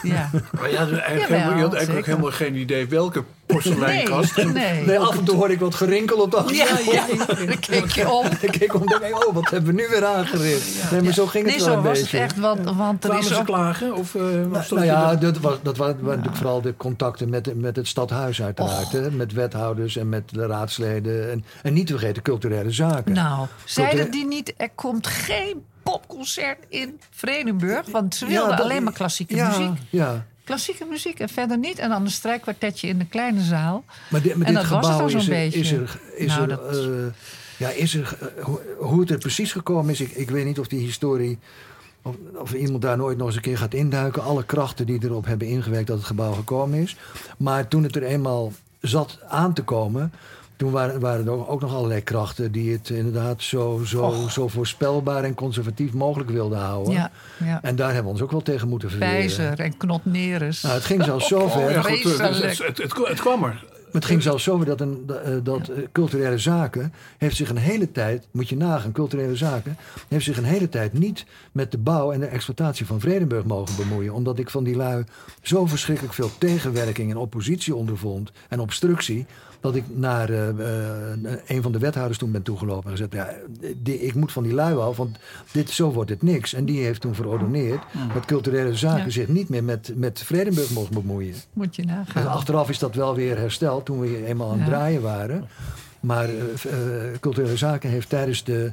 ja. 0.09 0.29
Maar 0.59 0.69
je 0.69 0.77
had, 0.77 0.89
eigenlijk 0.91 1.19
Jawel, 1.19 1.37
helemaal, 1.37 1.55
je 1.57 1.63
had 1.63 1.73
eigenlijk 1.73 1.99
ook 1.99 2.05
helemaal 2.13 2.31
geen 2.37 2.55
idee 2.55 2.87
welke 2.87 3.23
porseleinkast. 3.45 4.35
Nee, 4.35 4.45
nee. 4.45 4.85
Nee, 4.85 4.99
af 4.99 5.17
en 5.17 5.23
toe 5.23 5.35
hoorde 5.35 5.53
ik 5.53 5.59
wat 5.59 5.75
gerinkel 5.75 6.17
op 6.17 6.31
de 6.31 6.37
achtergrond. 6.37 6.85
Ja, 6.85 7.03
ja, 7.27 7.45
dan 7.45 7.59
keek 7.59 7.91
je 7.91 8.09
om. 8.19 8.25
Ik 8.41 8.51
keek 8.51 8.73
om 8.73 8.81
en 8.81 8.87
dacht, 8.87 9.25
oh, 9.27 9.33
wat 9.33 9.49
hebben 9.49 9.75
we 9.75 9.81
nu 9.81 9.87
weer 9.89 10.05
aangericht? 10.05 10.91
Nee, 10.91 11.01
maar 11.01 11.13
zo 11.13 11.25
ging 11.25 11.45
het 11.45 11.55
Nee, 11.55 11.65
wel 11.65 11.73
zo 11.73 11.77
een 11.79 11.83
was 11.85 11.99
beetje. 11.99 12.17
het 12.17 12.31
echt. 12.31 12.39
Want, 12.39 12.63
want 12.63 13.03
er 13.03 13.09
Kwamen 13.09 13.25
is 13.27 13.27
ze 13.33 13.39
ook... 13.39 13.45
klagen? 13.45 13.93
Of, 13.95 14.15
eh, 14.15 14.21
was 14.21 14.69
Nou 14.69 14.75
dat 14.75 14.83
ja, 14.83 15.15
dat, 15.15 15.37
was, 15.37 15.55
dat 15.61 15.77
waren, 15.77 15.97
natuurlijk 16.03 16.35
vooral 16.35 16.61
de 16.61 16.73
contacten 16.77 17.29
met, 17.29 17.55
met 17.61 17.75
het 17.75 17.87
stadhuis 17.87 18.41
uiteraard. 18.41 18.91
Hè? 18.91 19.11
Met 19.11 19.33
wethouders 19.33 19.97
en 19.97 20.09
met 20.09 20.23
de 20.29 20.45
raadsleden. 20.45 21.31
En, 21.31 21.45
en 21.63 21.73
niet 21.73 21.87
te 21.87 21.97
vergeten 21.97 22.21
culturele 22.23 22.71
zaken. 22.71 23.13
Nou, 23.13 23.47
zeiden 23.65 24.11
die 24.11 24.25
niet... 24.25 24.53
Er 24.57 24.69
komt 24.75 25.07
geen 25.07 25.63
popconcert 25.83 26.57
in 26.69 26.99
Vredenburg. 27.11 27.85
Want 27.91 28.15
ze 28.15 28.25
Ja, 28.25 28.31
wilden 28.31 28.49
dat- 28.57 28.65
alleen 28.65 28.83
maar 28.83 28.93
klassieke 28.93 29.35
ja, 29.35 29.47
muziek. 29.47 29.77
Ja, 29.89 30.25
Klassieke 30.45 30.85
muziek 30.89 31.19
en 31.19 31.29
verder 31.29 31.57
niet. 31.57 31.79
En 31.79 31.89
dan 31.89 32.01
een 32.01 32.11
strijkkwartetje 32.11 32.87
in 32.87 32.97
de 32.97 33.05
kleine 33.05 33.41
zaal. 33.41 33.83
maar, 34.09 34.21
dit, 34.21 34.35
maar 34.35 34.47
En 34.47 34.53
dit 34.53 34.61
dat 34.61 34.71
was 34.71 34.87
het 34.87 34.91
gebouw 34.91 35.01
al 35.03 35.09
zo'n 35.09 35.19
is 35.19 35.27
er, 35.27 35.33
beetje. 35.33 35.59
is 35.59 35.71
er, 35.71 35.99
is 36.15 36.27
Nou, 36.27 36.41
er, 36.41 36.47
dat- 36.47 36.75
eh, 36.85 36.89
ja, 37.57 37.69
is 37.69 37.95
er 37.95 38.17
eh, 38.37 38.43
hoe, 38.43 38.61
hoe 38.77 38.99
het 38.99 39.09
er 39.09 39.17
precies 39.17 39.51
gekomen 39.51 39.91
is, 39.91 40.01
ik, 40.01 40.11
ik 40.11 40.29
weet 40.29 40.45
niet 40.45 40.59
of 40.59 40.67
die 40.67 40.79
historie... 40.79 41.39
Of, 42.01 42.15
of 42.35 42.53
iemand 42.53 42.81
daar 42.81 42.97
nooit 42.97 43.17
nog 43.17 43.27
eens 43.27 43.35
een 43.35 43.41
keer 43.41 43.57
gaat 43.57 43.73
induiken. 43.73 44.23
Alle 44.23 44.43
krachten 44.43 44.85
die 44.85 45.03
erop 45.03 45.25
hebben 45.25 45.47
ingewerkt 45.47 45.87
dat 45.87 45.97
het 45.97 46.05
gebouw 46.05 46.33
gekomen 46.33 46.79
is. 46.79 46.95
Maar 47.37 47.67
toen 47.67 47.83
het 47.83 47.95
er 47.95 48.03
eenmaal 48.03 48.51
zat 48.81 49.19
aan 49.27 49.53
te 49.53 49.63
komen... 49.63 50.11
toen 50.57 50.71
waren, 50.71 50.99
waren 50.99 51.25
er 51.25 51.31
ook 51.31 51.51
ook 51.51 51.61
nog 51.61 51.73
allerlei 51.73 52.01
krachten 52.01 52.51
die 52.51 52.71
het 52.71 52.89
inderdaad 52.89 53.41
zo, 53.41 53.81
zo, 53.85 54.27
zo 54.29 54.47
voorspelbaar 54.47 55.23
en 55.23 55.33
conservatief 55.33 55.93
mogelijk 55.93 56.29
wilden 56.29 56.59
houden. 56.59 56.93
Ja, 56.93 57.11
ja. 57.43 57.59
En 57.61 57.75
daar 57.75 57.87
hebben 57.87 58.05
we 58.05 58.11
ons 58.11 58.21
ook 58.21 58.31
wel 58.31 58.41
tegen 58.41 58.67
moeten 58.67 58.89
verweren. 58.89 59.15
Pijzer 59.15 59.59
en 59.59 59.77
knotneres. 59.77 60.61
Nou, 60.61 60.75
het 60.75 60.85
ging 60.85 61.03
zelfs 61.03 61.27
zover. 61.35 61.65
Oh, 61.65 61.71
ja, 61.71 61.81
goed, 61.81 62.03
het, 62.03 62.03
het, 62.03 62.35
Vreselijk. 62.35 62.77
het, 62.77 62.77
het, 62.77 63.07
het 63.07 63.19
kwam 63.19 63.43
er. 63.43 63.63
Het 63.95 64.05
ging 64.05 64.21
zelfs 64.21 64.43
zover 64.43 64.65
dat, 64.65 64.81
een, 64.81 65.09
eh, 65.23 65.33
dat 65.43 65.67
eh, 65.67 65.77
culturele 65.91 66.37
zaken 66.37 66.93
heeft 67.17 67.35
zich 67.35 67.49
een 67.49 67.57
hele 67.57 67.91
tijd, 67.91 68.27
moet 68.31 68.49
je 68.49 68.57
nagaan, 68.57 68.91
culturele 68.91 69.35
zaken 69.35 69.77
heeft 70.07 70.25
zich 70.25 70.37
een 70.37 70.43
hele 70.43 70.69
tijd 70.69 70.93
niet 70.93 71.25
met 71.51 71.71
de 71.71 71.77
bouw 71.77 72.11
en 72.11 72.19
de 72.19 72.25
exploitatie 72.25 72.85
van 72.85 72.99
Vredenburg 72.99 73.45
mogen 73.45 73.75
bemoeien. 73.75 74.13
Omdat 74.13 74.39
ik 74.39 74.49
van 74.49 74.63
die 74.63 74.75
lui 74.75 75.03
zo 75.41 75.65
verschrikkelijk 75.65 76.13
veel 76.13 76.31
tegenwerking 76.37 77.11
en 77.11 77.17
oppositie 77.17 77.75
ondervond 77.75 78.31
en 78.49 78.59
obstructie. 78.59 79.25
Dat 79.65 79.75
ik 79.75 79.83
naar 79.93 80.29
eh, 80.29 80.49
eh, 80.49 81.39
een 81.47 81.61
van 81.61 81.71
de 81.71 81.79
wethouders 81.79 82.17
toen 82.19 82.31
ben 82.31 82.41
toegelopen 82.41 82.83
en 82.91 82.97
gezegd: 82.97 83.13
ja, 83.13 83.29
die- 83.77 84.01
ik 84.01 84.13
moet 84.15 84.31
van 84.31 84.43
die 84.43 84.53
lui 84.53 84.77
af, 84.77 84.97
want 84.97 85.17
dit, 85.51 85.69
zo 85.69 85.91
wordt 85.91 86.09
het 86.09 86.21
niks. 86.21 86.53
En 86.53 86.65
die 86.65 86.83
heeft 86.83 87.01
toen 87.01 87.15
verordoneerd 87.15 87.81
dat 88.13 88.25
culturele 88.25 88.75
zaken 88.75 89.03
Ja. 89.03 89.09
zich 89.09 89.27
niet 89.27 89.49
meer 89.49 89.63
met, 89.63 89.91
met 89.95 90.19
Vredenburg 90.23 90.69
mogen 90.71 90.93
bemoeien. 90.93 91.35
Moet 91.53 91.75
je 91.75 91.81
En 91.81 91.87
nagaan. 91.87 92.27
achteraf 92.27 92.69
is 92.69 92.79
dat 92.79 92.95
wel 92.95 93.15
weer 93.15 93.37
hersteld 93.37 93.85
toen 93.85 93.99
we 93.99 94.25
eenmaal 94.25 94.51
aan 94.51 94.59
het 94.59 94.67
draaien 94.67 95.01
waren. 95.01 95.47
Maar 95.99 96.29
eh, 96.29 96.35
culturele 97.19 97.57
zaken 97.57 97.89
heeft 97.89 98.09
tijdens 98.09 98.43
de, 98.43 98.71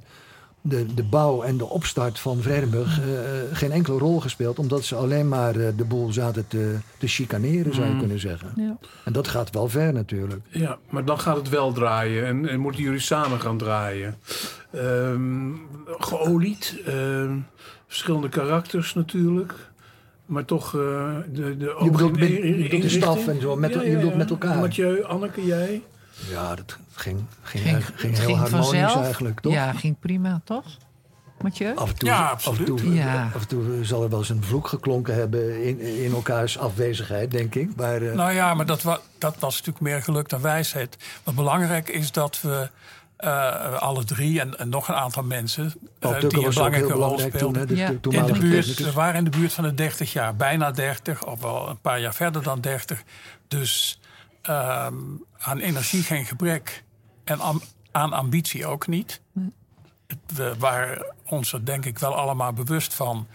de, 0.64 0.94
de 0.94 1.02
bouw 1.02 1.42
en 1.42 1.56
de 1.56 1.68
opstart 1.68 2.18
van 2.18 2.42
Vredenburg 2.42 3.00
eh, 3.00 3.06
geen 3.52 3.72
enkele 3.72 3.98
rol 3.98 4.20
gespeeld. 4.20 4.58
Omdat 4.58 4.84
ze 4.84 4.94
alleen 4.96 5.28
maar 5.28 5.56
eh, 5.56 5.66
de 5.76 5.84
boel 5.84 6.12
zaten 6.12 6.46
te, 6.48 6.76
te 6.98 7.06
chicaneren, 7.06 7.74
zou 7.74 7.88
je 7.88 7.96
kunnen 7.98 8.20
zeggen. 8.20 8.52
Ja. 8.56 8.76
En 9.04 9.12
dat 9.12 9.28
gaat 9.28 9.50
wel 9.50 9.68
ver 9.68 9.92
natuurlijk. 9.92 10.40
Ja, 10.48 10.78
maar 10.90 11.04
dan 11.04 11.18
gaat 11.20 11.36
het 11.36 11.48
wel 11.48 11.72
draaien 11.72 12.26
en, 12.26 12.48
en 12.48 12.60
moeten 12.60 12.82
jullie 12.82 12.98
samen 13.00 13.40
gaan 13.40 13.58
draaien. 13.58 14.14
Ehm 14.72 15.50
geolied, 15.98 16.80
ehm, 16.86 17.36
verschillende 17.86 18.28
karakters 18.28 18.94
natuurlijk. 18.94 19.52
Maar 20.26 20.44
toch 20.44 20.74
eh, 20.74 20.80
de, 21.32 21.56
de 21.56 21.74
Je 21.84 21.90
bedoelt 21.90 22.18
met- 22.18 22.70
de 22.82 22.88
staf 22.88 23.28
en 23.28 23.40
zo, 23.40 23.56
met- 23.56 23.72
je 23.72 23.94
bedoelt 23.96 24.16
met 24.16 24.30
elkaar. 24.30 24.58
Mathieu, 24.58 25.04
Anneke, 25.04 25.44
jij? 25.46 25.82
Ja, 26.30 26.54
dat 26.54 26.76
ging, 26.94 27.24
ging, 27.42 27.62
Ging, 27.62 28.16
heel 28.16 28.24
ging 28.26 28.38
harmonisch 28.38 28.68
vanzelf. 28.68 29.04
eigenlijk, 29.04 29.40
toch? 29.40 29.52
Ja, 29.52 29.72
ging 29.72 29.96
prima, 30.00 30.40
toch? 30.44 30.64
Mathieu? 31.40 31.74
Af 31.76 31.88
en 31.90 31.96
toe, 31.96 32.08
Ja, 32.08 32.16
af 32.18 32.28
en 32.30 32.34
absoluut. 32.50 32.66
toe, 32.66 32.94
Ja. 32.94 33.30
af 33.34 33.40
en 33.40 33.48
toe 33.48 33.84
zal 33.84 34.02
er 34.02 34.08
wel 34.08 34.18
eens 34.18 34.28
een 34.28 34.44
vloek 34.44 34.68
geklonken 34.68 35.14
hebben 35.14 35.64
in, 35.64 35.80
in 36.04 36.12
elkaars 36.12 36.58
afwezigheid, 36.58 37.30
denk 37.30 37.54
ik. 37.54 37.76
Maar, 37.76 38.02
eh, 38.02 38.14
Nou 38.14 38.32
ja, 38.32 38.54
maar 38.54 38.66
dat, 38.66 38.82
wa- 38.82 39.00
dat 39.18 39.36
was 39.38 39.52
natuurlijk 39.56 39.84
meer 39.84 40.02
geluk 40.02 40.28
dan 40.28 40.40
wijsheid. 40.40 40.96
Wat 41.24 41.34
belangrijk 41.34 41.88
is 41.88 42.12
dat 42.12 42.40
we 42.40 42.70
eh, 43.16 43.74
alle 43.78 44.04
drie 44.04 44.40
en, 44.40 44.58
en 44.58 44.68
nog 44.68 44.88
een 44.88 44.94
aantal 44.94 45.22
mensen... 45.22 45.72
Paul 45.98 46.12
die 46.28 46.44
een 46.44 46.50
belangrijke 46.54 46.86
rol 46.88 46.94
belangrijk 46.94 47.36
toen, 47.36 47.54
hè, 47.56 47.62
speelden. 47.62 47.66
de, 47.66 47.76
Ja. 47.76 47.86
de 48.00 48.26
In 48.26 48.32
de 48.32 48.38
buurt, 48.40 48.76
we 48.78 48.92
waren 48.92 49.14
in 49.14 49.24
de 49.24 49.30
buurt 49.38 49.52
van 49.52 49.64
de 49.64 49.74
30 49.74 50.12
jaar, 50.12 50.36
bijna 50.36 50.70
30, 50.70 51.24
of 51.26 51.40
wel 51.40 51.68
een 51.68 51.80
paar 51.80 52.00
jaar 52.00 52.14
verder 52.14 52.42
dan 52.42 52.60
30. 52.60 53.02
Dus 53.48 54.00
ehm, 54.42 54.94
aan 55.42 55.58
energie 55.58 56.02
geen 56.02 56.24
gebrek 56.26 56.84
en 57.24 57.40
am- 57.40 57.62
aan 57.92 58.12
ambitie 58.12 58.66
ook 58.66 58.86
niet. 58.86 59.20
Het- 60.06 60.18
We 60.34 60.54
waren 60.58 61.14
ons 61.24 61.52
er 61.52 61.64
denk 61.64 61.84
ik 61.84 61.98
wel 61.98 62.14
allemaal 62.14 62.52
bewust 62.52 62.94
van 62.94 63.26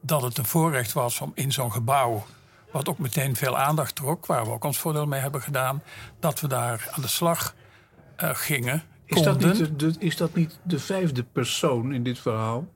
dat 0.00 0.22
het 0.22 0.38
een 0.38 0.44
voorrecht 0.44 0.92
was 0.92 1.20
om 1.20 1.32
in 1.34 1.52
zo'n 1.52 1.72
gebouw, 1.72 2.26
wat 2.72 2.88
ook 2.88 2.98
meteen 2.98 3.36
veel 3.36 3.58
aandacht 3.58 3.94
trok, 3.94 4.26
waar 4.26 4.44
we 4.44 4.50
ook 4.50 4.64
ons 4.64 4.78
voordeel 4.78 5.06
mee 5.06 5.20
hebben 5.20 5.42
gedaan, 5.42 5.82
dat 6.20 6.40
we 6.40 6.46
daar 6.48 6.88
aan 6.90 7.02
de 7.02 7.08
slag 7.08 7.54
eh, 8.16 8.30
gingen. 8.32 8.82
Is 9.04 9.22
dat, 9.22 9.38
niet 9.44 9.56
de, 9.56 9.76
de- 9.76 9.94
is 9.98 10.16
dat 10.16 10.34
niet 10.34 10.58
de 10.62 10.78
vijfde 10.78 11.22
persoon 11.22 11.92
in 11.94 12.02
dit 12.02 12.18
verhaal? 12.18 12.66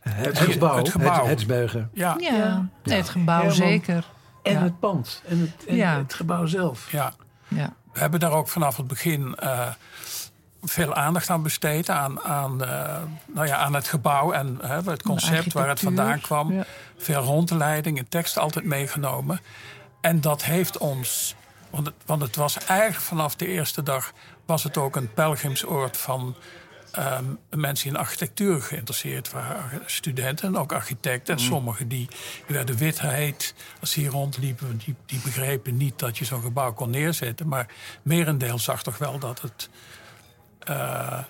Het, 0.00 0.24
Het 0.26 0.38
gebouw. 0.38 0.76
Het 0.76 0.88
gebouw. 0.88 1.26
Het, 1.26 1.44
ja, 1.92 2.16
Ja, 2.18 2.68
het 2.82 3.08
gebouw 3.08 3.36
Herman. 3.36 3.54
zeker. 3.56 4.04
En 4.42 4.52
Ja. 4.52 4.62
het 4.62 4.78
pand. 4.80 5.22
En 5.26 5.38
het, 5.40 5.64
en 5.66 5.76
Ja. 5.76 5.96
het 5.98 6.14
gebouw 6.14 6.46
zelf. 6.46 6.90
ja. 6.92 7.12
Ja. 7.48 7.72
We 7.94 8.00
hebben 8.00 8.20
daar 8.20 8.32
ook 8.32 8.48
vanaf 8.48 8.76
het 8.76 8.86
begin 8.86 9.34
eh, 9.34 9.68
veel 10.62 10.94
aandacht 10.94 11.30
aan 11.30 11.42
besteed. 11.42 11.90
Aan, 11.90 12.20
aan, 12.20 12.64
eh, 12.64 12.96
nou 13.26 13.46
ja, 13.46 13.56
aan 13.56 13.74
het 13.74 13.88
gebouw 13.88 14.32
en 14.32 14.58
hè, 14.62 14.90
het 14.90 15.02
concept 15.02 15.52
waar 15.52 15.68
het 15.68 15.80
vandaan 15.80 16.20
kwam. 16.20 16.52
Ja. 16.52 16.64
Veel 16.96 17.20
rondleiding 17.20 17.98
en 17.98 18.08
tekst 18.08 18.38
altijd 18.38 18.64
meegenomen. 18.64 19.40
En 20.00 20.20
dat 20.20 20.44
heeft 20.44 20.78
ons... 20.78 21.34
Want 21.70 21.86
het, 21.86 21.94
want 22.06 22.22
het 22.22 22.36
was 22.36 22.58
eigenlijk 22.58 23.00
vanaf 23.00 23.36
de 23.36 23.46
eerste 23.46 23.82
dag... 23.82 24.12
was 24.46 24.62
het 24.62 24.76
ook 24.76 24.96
een 24.96 25.12
pelgrimsoord 25.12 25.96
van... 25.96 26.36
ehm, 26.94 27.24
mensen 27.50 27.88
in 27.88 27.96
architectuur 27.96 28.62
geïnteresseerd 28.62 29.30
waren. 29.30 29.82
Studenten 29.86 30.48
en 30.48 30.56
ook 30.56 30.72
architecten. 30.72 31.34
En 31.34 31.40
sommigen 31.40 31.88
die 31.88 32.08
werden 32.46 32.76
wit 32.76 33.00
heet 33.00 33.54
als 33.80 33.90
ze 33.90 34.00
hier 34.00 34.10
rondliepen. 34.10 34.76
Die, 34.84 34.94
die 35.06 35.20
begrepen 35.24 35.76
niet 35.76 35.98
dat 35.98 36.18
je 36.18 36.24
zo'n 36.24 36.42
gebouw 36.42 36.72
kon 36.72 36.90
neerzetten. 36.90 37.48
Maar 37.48 37.66
merendeel 38.02 38.58
zag 38.58 38.82
toch 38.82 38.98
wel 38.98 39.18
dat 39.18 39.40
het... 39.40 39.68
eh, 40.58 41.24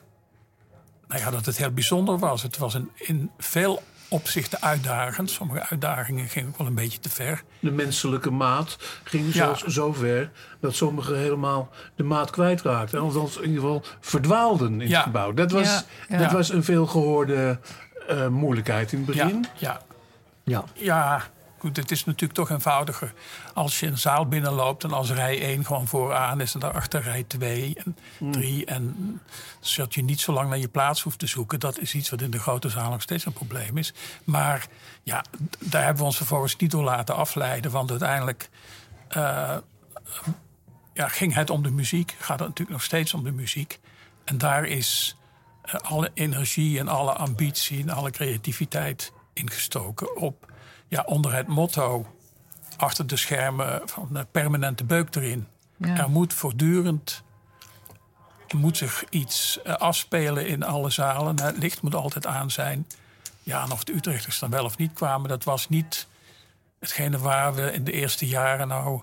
nou 1.09 1.21
ja, 1.21 1.31
dat 1.31 1.47
het 1.47 1.57
heel 1.57 1.71
bijzonder 1.71 2.19
was. 2.19 2.43
Het 2.43 2.57
was 2.59 2.75
een, 2.75 2.91
in 2.95 3.31
veel 3.39 3.83
opzichten 4.15 4.63
uitdagend. 4.63 5.31
Sommige 5.31 5.67
uitdagingen 5.69 6.29
gingen 6.29 6.49
ook 6.49 6.59
wel 6.59 6.67
een 6.67 6.75
beetje 6.75 6.99
te 6.99 7.11
ver. 7.11 7.43
De 7.61 7.71
menselijke 7.71 8.31
maat 8.31 8.77
ging 9.05 9.27
Ja. 9.27 9.33
zelfs 9.33 9.63
zo 9.65 9.93
ver 9.93 10.31
dat 10.61 10.75
sommigen 10.75 11.19
helemaal 11.19 11.69
de 11.97 12.03
maat 12.03 12.31
kwijtraakten. 12.31 13.01
Althans, 13.01 13.37
in 13.37 13.43
ieder 13.49 13.61
geval 13.61 13.83
verdwaalden 14.01 14.81
in 14.81 14.89
Ja. 14.89 14.95
het 14.97 15.03
gebouw. 15.05 15.33
Dat 15.33 15.51
was, 15.51 15.67
Ja, 15.69 15.83
ja. 16.09 16.19
Dat 16.19 16.33
was 16.33 16.49
een 16.53 16.65
veelgehoorde 16.65 17.59
eh 18.09 18.27
moeilijkheid 18.29 18.93
in 18.93 19.05
het 19.07 19.15
Ja, 19.15 19.25
begin. 19.25 19.47
ja, 19.59 19.81
Ja. 20.45 20.65
ja, 20.75 21.23
goed, 21.65 21.77
het 21.77 21.91
is 21.91 22.05
natuurlijk 22.05 22.33
toch 22.33 22.51
eenvoudiger 22.51 23.15
als 23.55 23.81
je 23.81 23.87
een 23.87 23.99
zaal 23.99 24.27
binnenloopt 24.27 24.85
en 24.85 24.93
als 24.93 25.11
rij 25.11 25.41
1 25.41 25.65
gewoon 25.65 25.87
vooraan 25.87 26.41
is 26.41 26.55
en 26.55 26.61
daarachter 26.61 27.03
rij 27.03 27.23
2 27.23 27.77
en 27.85 27.97
3. 28.33 28.65
En 28.65 29.21
zodat 29.61 29.95
je 29.95 30.03
niet 30.03 30.21
zo 30.21 30.33
lang 30.33 30.49
naar 30.49 30.59
je 30.59 30.69
plaats 30.69 31.03
hoeft 31.03 31.19
te 31.19 31.27
zoeken. 31.27 31.61
Dat 31.61 31.79
is 31.79 31.95
iets 31.95 32.11
wat 32.11 32.21
in 32.21 32.31
de 32.31 32.39
grote 32.39 32.69
zaal 32.69 32.91
nog 32.91 33.03
steeds 33.03 33.27
een 33.27 33.33
probleem 33.33 33.79
is. 33.79 33.95
Maar 34.25 34.67
ja, 35.03 35.25
daar 35.59 35.83
hebben 35.83 36.01
we 36.01 36.09
ons 36.09 36.17
vervolgens 36.17 36.57
niet 36.57 36.71
door 36.71 36.85
laten 36.85 37.17
afleiden. 37.17 37.71
Want 37.71 37.91
uiteindelijk 37.91 38.49
eh, 39.09 39.57
ja, 40.93 41.09
ging 41.09 41.35
het 41.35 41.51
om 41.51 41.63
de 41.63 41.71
muziek. 41.71 42.15
Gaat 42.19 42.39
het 42.39 42.49
natuurlijk 42.49 42.77
nog 42.77 42.83
steeds 42.83 43.15
om 43.15 43.25
de 43.25 43.33
muziek. 43.33 43.79
En 44.25 44.39
daar 44.39 44.65
is 44.65 45.17
eh, 45.63 45.75
alle 45.75 46.11
energie 46.15 46.79
en 46.79 46.89
alle 46.89 47.13
ambitie 47.13 47.83
en 47.83 47.91
alle 47.91 48.11
creativiteit 48.11 49.13
ingestoken 49.33 50.17
op 50.17 50.53
ja, 50.89 51.03
onder 51.07 51.35
het 51.35 51.47
motto 51.47 52.07
achter 52.77 53.07
de 53.07 53.17
schermen 53.17 53.83
van 53.85 54.09
de 54.13 54.27
permanente 54.31 54.85
beuk 54.85 55.15
erin. 55.15 55.47
Ja. 55.77 55.97
Er 55.97 56.11
moet 56.11 56.33
voortdurend 56.33 57.25
moet 58.55 58.77
zich 58.77 59.05
iets 59.11 59.63
eh, 59.63 59.75
afspelen 59.75 60.47
in 60.47 60.63
alle 60.63 60.91
zalen. 60.91 61.41
Het 61.41 61.59
licht 61.59 61.83
moet 61.83 61.95
altijd 61.95 62.27
aan 62.27 62.51
zijn. 62.51 62.87
Ja, 63.43 63.63
en 63.63 63.71
of 63.71 63.85
de 63.85 63.95
Utrechters 63.95 64.39
dan 64.39 64.51
wel 64.51 64.65
of 64.65 64.77
niet 64.77 64.93
kwamen, 64.93 65.29
dat 65.29 65.45
was 65.45 65.69
niet 65.69 66.07
hetgene 66.81 67.19
waar 67.19 67.55
we 67.55 67.73
in 67.73 67.85
de 67.85 67.93
eerste 67.93 68.27
jaren 68.27 68.69
nou 68.69 69.03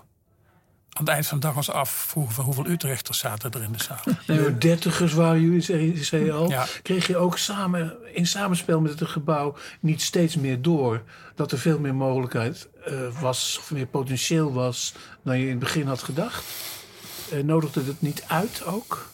aan 0.92 1.04
het 1.04 1.08
eind 1.14 1.26
van 1.26 1.40
de 1.40 1.46
dag 1.46 1.56
ons 1.56 1.70
afvroegen 1.70 2.34
van 2.34 2.44
hoeveel 2.44 2.66
Utrechters 2.66 3.18
zaten 3.18 3.50
er 3.50 3.62
in 3.62 3.72
de 3.72 3.82
zaal. 3.82 4.00
Nee, 4.26 4.58
dertigers 4.58 5.12
waren 5.12 5.40
jullie, 5.40 5.60
zei, 5.60 6.04
zei 6.04 6.24
je 6.24 6.32
al. 6.32 6.50
Ja. 6.50 6.66
Kreeg 6.82 7.06
je 7.06 7.16
ook 7.16 7.38
samen, 7.38 7.96
in 8.12 8.26
samenspel 8.26 8.80
met 8.80 8.98
het 9.00 9.08
gebouw 9.08 9.56
niet 9.80 10.02
steeds 10.02 10.36
meer 10.36 10.62
door... 10.62 11.02
dat 11.34 11.52
er 11.52 11.58
veel 11.58 11.78
meer 11.78 11.94
mogelijkheid 11.94 12.68
eh, 12.84 13.20
was, 13.20 13.56
of 13.60 13.70
meer 13.70 13.86
potentieel 13.86 14.52
was... 14.52 14.94
dan 15.24 15.38
je 15.38 15.44
in 15.44 15.50
het 15.50 15.58
begin 15.58 15.86
had 15.86 16.02
gedacht? 16.02 16.44
Eh, 17.32 17.42
nodigde 17.42 17.84
het 17.84 18.00
niet 18.00 18.24
uit 18.26 18.64
ook? 18.64 19.10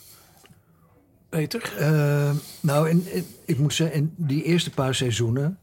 Peter? 1.28 1.72
Eh, 1.78 2.30
nou, 2.60 2.88
in, 2.88 3.06
in- 3.12 3.26
ik 3.44 3.58
moet 3.58 3.74
zeggen, 3.74 3.96
in 3.96 4.12
die 4.16 4.42
eerste 4.42 4.70
paar 4.70 4.94
seizoenen... 4.94 5.58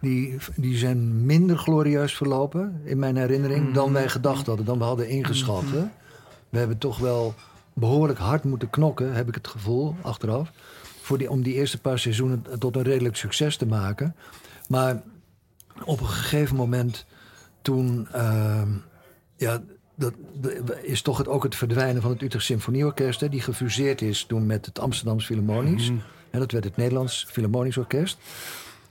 Die, 0.00 0.36
die 0.56 0.76
zijn 0.76 1.26
minder 1.26 1.58
glorieus 1.58 2.16
verlopen, 2.16 2.80
in 2.84 2.98
mijn 2.98 3.16
herinnering... 3.16 3.74
dan 3.74 3.92
wij 3.92 4.08
gedacht 4.08 4.46
hadden, 4.46 4.66
dan 4.66 4.78
we 4.78 4.84
hadden 4.84 5.08
ingeschat. 5.08 5.62
hè. 5.66 5.84
We 6.48 6.58
hebben 6.58 6.78
toch 6.78 6.98
wel 6.98 7.34
behoorlijk 7.72 8.18
hard 8.18 8.44
moeten 8.44 8.70
knokken, 8.70 9.14
heb 9.14 9.28
ik 9.28 9.34
het 9.34 9.48
gevoel, 9.48 9.96
achteraf... 10.02 10.52
Voor 11.02 11.18
die, 11.18 11.30
om 11.30 11.42
die 11.42 11.54
eerste 11.54 11.80
paar 11.80 11.98
seizoenen 11.98 12.44
tot 12.58 12.76
een 12.76 12.82
redelijk 12.82 13.16
succes 13.16 13.56
te 13.56 13.66
maken. 13.66 14.14
Maar 14.68 15.02
op 15.84 16.00
een 16.00 16.06
gegeven 16.06 16.56
moment 16.56 17.06
toen... 17.62 18.08
ehm, 18.12 18.68
ja, 19.36 19.62
dat, 19.94 20.12
is 20.82 21.02
toch 21.02 21.18
het, 21.18 21.28
ook 21.28 21.42
het 21.42 21.56
verdwijnen 21.56 22.02
van 22.02 22.10
het 22.10 22.22
Utrecht 22.22 22.44
Symfonieorkest... 22.44 23.20
Hè, 23.20 23.28
die 23.28 23.40
gefuseerd 23.40 24.02
is 24.02 24.24
toen 24.24 24.46
met 24.46 24.66
het 24.66 24.78
Amsterdams 24.78 25.26
Philharmonisch. 25.26 25.88
En 26.30 26.38
dat 26.38 26.52
werd 26.52 26.64
het 26.64 26.76
Nederlands 26.76 27.26
Philharmonisch 27.28 27.76
Orkest. 27.76 28.18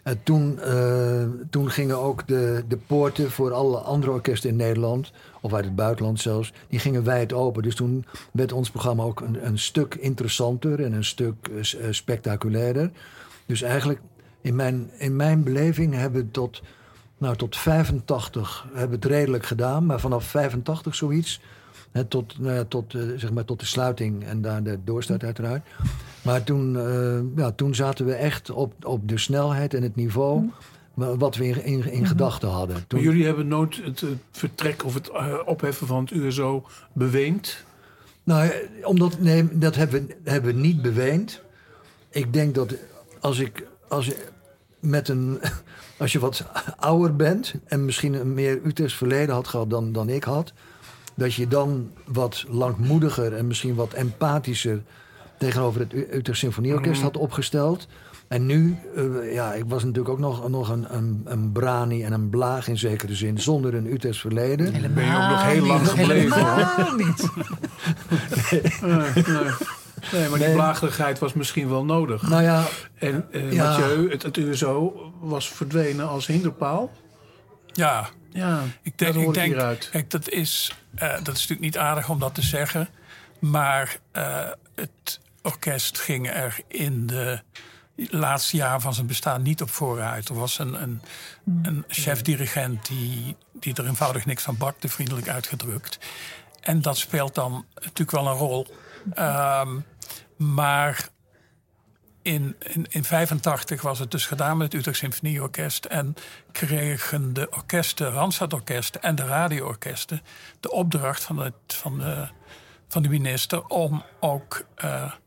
En 0.09 0.23
toen, 0.23 0.59
eh, 0.59 1.23
toen 1.49 1.69
gingen 1.69 1.97
ook 1.97 2.27
de, 2.27 2.63
de 2.67 2.77
poorten 2.77 3.31
voor 3.31 3.53
alle 3.53 3.77
andere 3.77 4.11
orkesten 4.11 4.49
in 4.49 4.55
Nederland, 4.55 5.11
of 5.41 5.53
uit 5.53 5.65
het 5.65 5.75
buitenland 5.75 6.19
zelfs, 6.19 6.53
die 6.69 6.79
gingen 6.79 7.03
wijd 7.03 7.33
open. 7.33 7.63
Dus 7.63 7.75
toen 7.75 8.05
werd 8.31 8.51
ons 8.51 8.69
programma 8.69 9.03
ook 9.03 9.21
een, 9.21 9.45
een 9.45 9.59
stuk 9.59 9.95
interessanter 9.95 10.83
en 10.83 10.93
een 10.93 11.03
stuk 11.03 11.47
eh, 11.47 11.57
eh, 11.57 11.93
spectaculairder. 11.93 12.91
Dus 13.45 13.61
eigenlijk, 13.61 13.99
in 14.41 14.55
mijn, 14.55 14.89
in 14.97 15.15
mijn 15.15 15.43
beleving 15.43 15.93
hebben 15.93 16.21
we 16.21 16.31
tot, 16.31 16.61
nou, 17.17 17.35
tot 17.35 17.57
85 17.57 18.67
hebben 18.73 18.95
het 18.95 19.05
redelijk 19.05 19.45
gedaan, 19.45 19.85
maar 19.85 19.99
vanaf 19.99 20.23
85 20.23 20.95
zoiets. 20.95 21.41
Hè, 21.91 22.03
tot, 22.05 22.39
nou 22.39 22.53
ja, 22.55 22.63
tot, 22.63 22.93
eh, 22.93 23.01
zeg 23.15 23.31
maar 23.31 23.45
tot 23.45 23.59
de 23.59 23.65
sluiting 23.65 24.23
en 24.25 24.41
daar 24.41 24.63
de 24.63 24.79
doorstart 24.83 25.23
uiteraard. 25.23 25.67
Maar 26.21 26.43
toen, 26.43 26.77
eh, 26.77 27.19
ja, 27.43 27.51
toen 27.51 27.75
zaten 27.75 28.05
we 28.05 28.13
echt 28.13 28.49
op, 28.49 28.85
op 28.85 29.07
de 29.09 29.17
snelheid 29.17 29.73
en 29.73 29.83
het 29.83 29.95
niveau 29.95 30.49
wa- 30.93 31.15
wat 31.17 31.35
we 31.35 31.47
in, 31.47 31.63
in, 31.63 31.91
in 31.91 32.05
gedachten 32.05 32.49
hadden. 32.49 32.75
Maar 32.75 32.87
Toen, 32.87 32.99
jullie 33.01 33.25
hebben 33.25 33.47
nooit 33.47 33.81
het 33.83 34.03
vertrek 34.31 34.85
of 34.85 34.93
het 34.93 35.09
eh, 35.09 35.33
opheffen 35.45 35.87
van 35.87 35.99
het 36.01 36.11
USO 36.11 36.65
beweend. 36.93 37.63
nou, 38.23 38.51
omdat, 38.83 39.19
nee, 39.19 39.47
dat 39.57 39.75
hebben 39.75 40.07
we, 40.07 40.29
hebben 40.31 40.53
we 40.55 40.59
niet 40.59 40.81
beweend. 40.81 41.41
Ik 42.09 42.33
denk 42.33 42.55
dat 42.55 42.75
als 43.19 43.39
ik, 43.39 43.67
als 43.87 44.05
je, 44.05 44.15
met 44.79 45.07
een, 45.09 45.39
als 45.99 46.11
je 46.11 46.19
wat 46.19 46.45
ouder 46.77 47.15
bent 47.15 47.53
en 47.65 47.85
misschien 47.85 48.13
een 48.13 48.33
meer 48.33 48.59
Utrechts 48.65 48.95
verleden 48.95 49.35
had 49.35 49.47
gehad 49.47 49.69
dan, 49.69 49.91
dan 49.91 50.09
ik 50.09 50.23
had, 50.23 50.53
dat 51.19 51.33
je 51.33 51.47
dan 51.47 51.91
wat 52.05 52.45
langmoediger 52.47 53.33
en 53.33 53.47
misschien 53.47 53.75
wat 53.75 53.93
empathischer 53.93 54.81
tegenover 55.37 55.79
het 55.81 55.93
Utrecht 55.93 56.39
Symfonieorkest 56.39 57.01
had 57.01 57.17
opgesteld. 57.17 57.87
En 58.27 58.45
nu, 58.45 58.77
eh, 58.95 59.33
ja, 59.33 59.53
ik 59.53 59.63
was 59.67 59.83
natuurlijk 59.83 60.09
ook 60.09 60.19
nog, 60.19 60.49
nog 60.49 60.69
een, 60.69 60.85
een, 60.95 61.21
een 61.25 61.51
brani 61.51 62.03
en 62.03 62.13
een 62.13 62.29
blaag 62.29 62.67
in 62.67 62.77
zekere 62.77 63.15
zin, 63.15 63.39
zonder 63.39 63.73
een 63.73 63.93
Utrechts 63.93 64.19
verleden. 64.19 64.73
Helemaal 64.73 64.95
ben 64.95 65.05
je 65.05 65.15
ook 65.15 65.29
nog 65.29 65.43
heel 65.43 65.65
lang 65.65 65.87
gebleven. 65.89 66.37
Helemaal 66.37 66.95
niet. 66.95 67.29
Nee, 68.81 69.01
nee. 69.25 69.51
Nee, 70.11 70.29
maar 70.29 70.37
die 70.39 70.47
Nee. 70.47 70.55
blagerigheid 70.55 71.19
was 71.19 71.33
misschien 71.33 71.69
wel 71.69 71.85
nodig. 71.85 72.29
Nou 72.29 72.43
ja, 72.43 72.63
En 72.95 73.25
eh 73.31 73.51
Ja. 73.51 73.77
Mathieu, 73.77 74.09
het, 74.11 74.23
het 74.23 74.37
USO, 74.37 74.93
was 75.21 75.49
verdwenen 75.49 76.07
als 76.07 76.27
hinderpaal. 76.27 76.91
Ja, 77.65 78.09
Ja, 78.31 78.63
ik 78.81 78.97
dat 78.97 78.97
denk, 78.97 79.13
hoor 79.13 79.27
ik 79.27 79.33
denk 79.33 79.53
hieruit. 79.53 79.89
kijk, 79.89 80.09
dat 80.09 80.29
is, 80.29 80.71
eh, 80.95 81.09
dat 81.09 81.19
is 81.19 81.25
natuurlijk 81.25 81.59
niet 81.59 81.77
aardig 81.77 82.09
om 82.09 82.19
dat 82.19 82.35
te 82.35 82.41
zeggen. 82.41 82.89
Maar 83.39 83.97
eh, 84.11 84.47
het 84.75 85.19
orkest 85.41 85.99
ging 85.99 86.29
er 86.29 86.59
in 86.67 87.07
de 87.07 87.41
laatste 87.95 88.57
jaren 88.57 88.81
van 88.81 88.93
zijn 88.93 89.07
bestaan 89.07 89.41
niet 89.41 89.61
op 89.61 89.69
vooruit. 89.69 90.29
Er 90.29 90.35
was 90.35 90.59
een, 90.59 90.81
een, 90.81 91.01
een 91.61 91.83
chef-dirigent 91.87 92.85
die, 92.87 93.35
die 93.53 93.73
er 93.75 93.85
eenvoudig 93.85 94.25
niks 94.25 94.43
van 94.43 94.57
bakte, 94.57 94.87
vriendelijk 94.87 95.29
uitgedrukt. 95.29 95.99
En 96.61 96.81
dat 96.81 96.97
speelt 96.97 97.35
dan 97.35 97.65
natuurlijk 97.73 98.11
wel 98.11 98.27
een 98.27 98.37
rol. 98.37 98.67
Ehm, 99.13 99.79
maar 100.35 101.09
in, 102.21 102.55
in, 102.59 102.85
in 102.89 103.03
85 103.03 103.81
was 103.81 103.99
het 103.99 104.11
dus 104.11 104.25
gedaan 104.25 104.57
met 104.57 104.71
het 104.71 104.79
Utrecht 104.81 104.97
Symfonieorkest. 104.97 105.85
En 105.85 106.15
kregen 106.51 107.33
de 107.33 107.49
orkesten, 107.51 108.11
Randstadorkesten 108.11 109.01
en 109.01 109.15
de 109.15 109.25
radioorkesten... 109.25 110.21
de 110.59 110.71
opdracht 110.71 111.23
van, 111.23 111.37
het, 111.37 111.53
van, 111.67 111.99
de, 111.99 112.27
van 112.87 113.01
de 113.01 113.09
minister 113.09 113.65
om 113.67 114.03
ook 114.19 114.65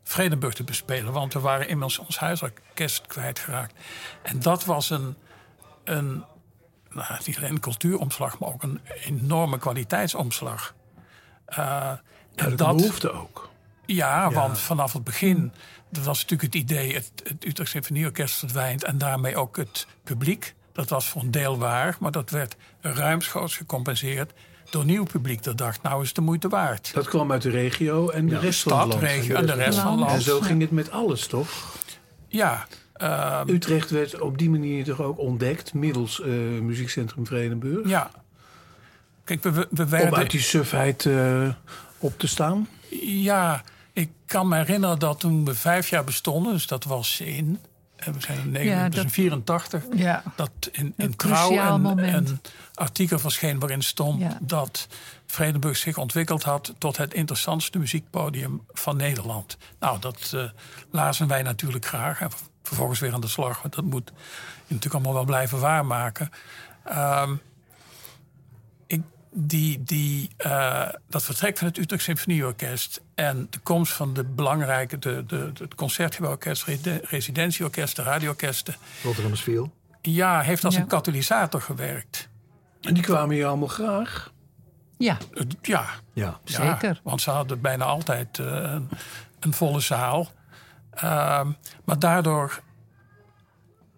Vredenburg 0.05 0.55
te 0.55 0.64
bespelen. 0.64 1.12
Want 1.12 1.33
we 1.33 1.40
waren 1.40 1.68
immers 1.68 1.98
ons 1.98 2.18
huisorkest 2.18 3.07
kwijtgeraakt. 3.07 3.74
En 4.22 4.40
dat 4.40 4.64
was 4.64 4.90
een, 4.90 5.16
een 5.85 6.24
nou, 6.90 7.20
niet 7.26 7.37
alleen 7.37 7.50
een 7.50 7.61
cultuuromslag... 7.61 8.38
maar 8.38 8.48
ook 8.48 8.62
een 8.62 8.81
enorme 9.05 9.59
kwaliteitsomslag. 9.59 10.74
Eh, 11.44 11.90
en 12.35 12.50
de 12.50 12.55
behoefte 12.55 13.12
ook. 13.12 13.50
ja, 13.87 14.31
want 14.31 14.59
vanaf 14.59 14.92
het 14.92 15.05
begin 15.05 15.52
dat 15.92 16.05
was 16.05 16.20
natuurlijk 16.20 16.55
het 16.55 16.62
idee... 16.62 16.94
het, 16.94 17.11
het 17.24 17.44
Utrecht 17.44 17.70
Symfonieorkest 17.70 18.35
verdwijnt 18.35 18.85
en 18.85 18.98
daarmee 18.98 19.37
ook 19.37 19.57
het 19.57 19.87
publiek. 20.02 20.55
Dat 20.72 20.88
was 20.88 21.09
voor 21.09 21.22
een 21.22 21.31
deel 21.31 21.59
waar, 21.59 21.96
maar 22.00 22.11
dat 22.11 22.31
werd 22.31 22.57
ruimschoots 22.81 23.57
gecompenseerd... 23.57 24.33
door 24.70 24.85
nieuw 24.85 25.05
publiek 25.05 25.42
dat 25.42 25.59
dacht, 25.59 25.83
nou 25.83 26.00
is 26.00 26.07
het 26.07 26.16
de 26.16 26.22
moeite 26.22 26.48
waard. 26.48 26.90
Dat 26.94 27.09
kwam 27.09 27.33
uit 27.33 27.42
de 27.42 27.50
regio 27.50 28.09
en 28.09 28.28
de 28.28 28.38
rest 28.38 28.62
van 28.62 28.72
het 28.72 28.81
Stad, 28.81 29.02
land. 29.02 29.12
regio 29.12 29.35
en 29.35 29.46
de 29.46 29.52
rest 29.55 29.78
van 29.78 29.90
het 29.90 30.00
land. 30.00 30.12
En 30.12 30.22
zo 30.22 30.40
ging 30.40 30.61
het 30.61 30.70
met 30.70 30.90
alles, 30.90 31.26
toch? 31.26 31.76
Ja, 32.28 32.66
eh, 32.92 33.40
Utrecht 33.46 33.90
werd 33.90 34.20
op 34.20 34.38
die 34.38 34.50
manier 34.50 34.85
toch 34.85 35.00
ook 35.00 35.18
ontdekt... 35.18 35.74
middels 35.74 36.20
eh, 36.20 36.31
Muziekcentrum 36.61 37.26
Vredenburg. 37.26 37.88
ja. 37.88 38.11
Kijk, 39.24 39.42
we, 39.42 39.50
we 39.50 39.66
we 39.70 39.83
Om 39.83 39.88
werden... 39.88 40.14
uit 40.14 40.31
die 40.31 40.40
sufheid 40.40 41.07
eh, 41.07 41.48
op 41.98 42.18
te 42.18 42.26
staan. 42.26 42.68
Ja, 43.00 43.62
ik 43.92 44.11
kan 44.26 44.48
me 44.48 44.57
herinneren 44.57 44.98
dat 44.98 45.20
toen 45.20 45.44
we 45.44 45.55
vijf 45.55 45.88
jaar 45.88 46.05
bestonden... 46.05 46.52
dus 46.52 46.66
dat 46.66 46.85
was 46.85 47.20
in... 47.20 47.61
eh, 47.96 48.07
We 48.12 48.20
zijn 48.20 48.38
in, 48.38 48.50
9, 48.50 48.70
Ja, 48.70 48.88
dus 48.88 48.96
in 48.98 49.02
dat- 49.05 49.12
84. 49.12 49.83
Ja. 49.94 50.22
dat 50.37 50.50
in, 50.72 50.94
in 50.96 51.16
Trouw 51.16 51.50
een, 51.52 52.14
een 52.14 52.40
artikel 52.74 53.18
verscheen 53.18 53.59
waarin 53.59 53.83
stond 53.83 54.20
Ja. 54.20 54.38
dat 54.40 54.88
Vredenburg 55.26 55.76
zich 55.76 55.96
ontwikkeld 55.98 56.42
had 56.42 56.74
tot 56.78 56.96
het 56.96 57.14
interessantste 57.14 57.78
muziekpodium 57.78 58.62
van 58.72 58.96
Nederland. 58.96 59.57
Nou, 59.81 59.98
dat 59.98 60.33
eh, 60.35 60.44
lazen 60.90 61.26
wij 61.28 61.42
natuurlijk 61.42 61.87
graag. 61.87 62.20
En 62.20 62.31
vervolgens 62.62 63.00
weer 63.00 63.12
aan 63.14 63.20
de 63.20 63.26
slag. 63.28 63.62
Want 63.62 63.74
dat 63.74 63.85
moet 63.85 64.12
je 64.66 64.74
natuurlijk 64.74 64.94
allemaal 64.94 65.14
wel 65.14 65.24
blijven 65.24 65.59
waarmaken. 65.61 66.31
Ehm, 66.85 67.35
die, 69.35 69.83
die, 69.83 70.31
eh, 70.37 70.88
dat 71.09 71.23
vertrek 71.25 71.59
van 71.59 71.66
het 71.66 71.79
Utrecht 71.79 72.03
Symfonieorkest 72.03 73.01
en 73.14 73.47
de 73.51 73.59
komst 73.59 73.92
van 73.92 74.14
de 74.14 74.25
belangrijke, 74.25 74.99
de, 74.99 75.25
de, 75.27 75.51
het 75.59 75.75
Concertgebouworkest, 75.75 76.64
Rede- 76.64 77.01
residentieorkest, 77.05 77.97
de 77.97 78.03
radioorkesten, 78.03 78.75
Rotterdam's 79.03 79.42
viel. 79.42 79.73
ja, 80.01 80.40
heeft 80.40 80.64
als 80.64 80.75
Ja. 80.75 80.81
een 80.81 80.87
katalysator 80.87 81.61
gewerkt. 81.61 82.29
En 82.81 82.95
die 82.95 83.03
kwamen 83.03 83.35
hier 83.35 83.47
allemaal 83.47 83.68
graag. 83.68 84.33
Ja, 84.99 85.16
Ja, 85.62 85.85
Ja. 86.12 86.38
ja, 86.45 86.71
Zeker. 86.73 87.01
want 87.03 87.21
ze 87.21 87.31
hadden 87.31 87.61
bijna 87.61 87.85
altijd 87.85 88.38
eh, 88.38 88.47
een, 88.47 88.88
een 89.40 89.53
volle 89.55 89.81
zaal. 89.81 90.31
Ehm, 90.95 91.51
maar 91.85 91.99
daardoor 91.99 92.61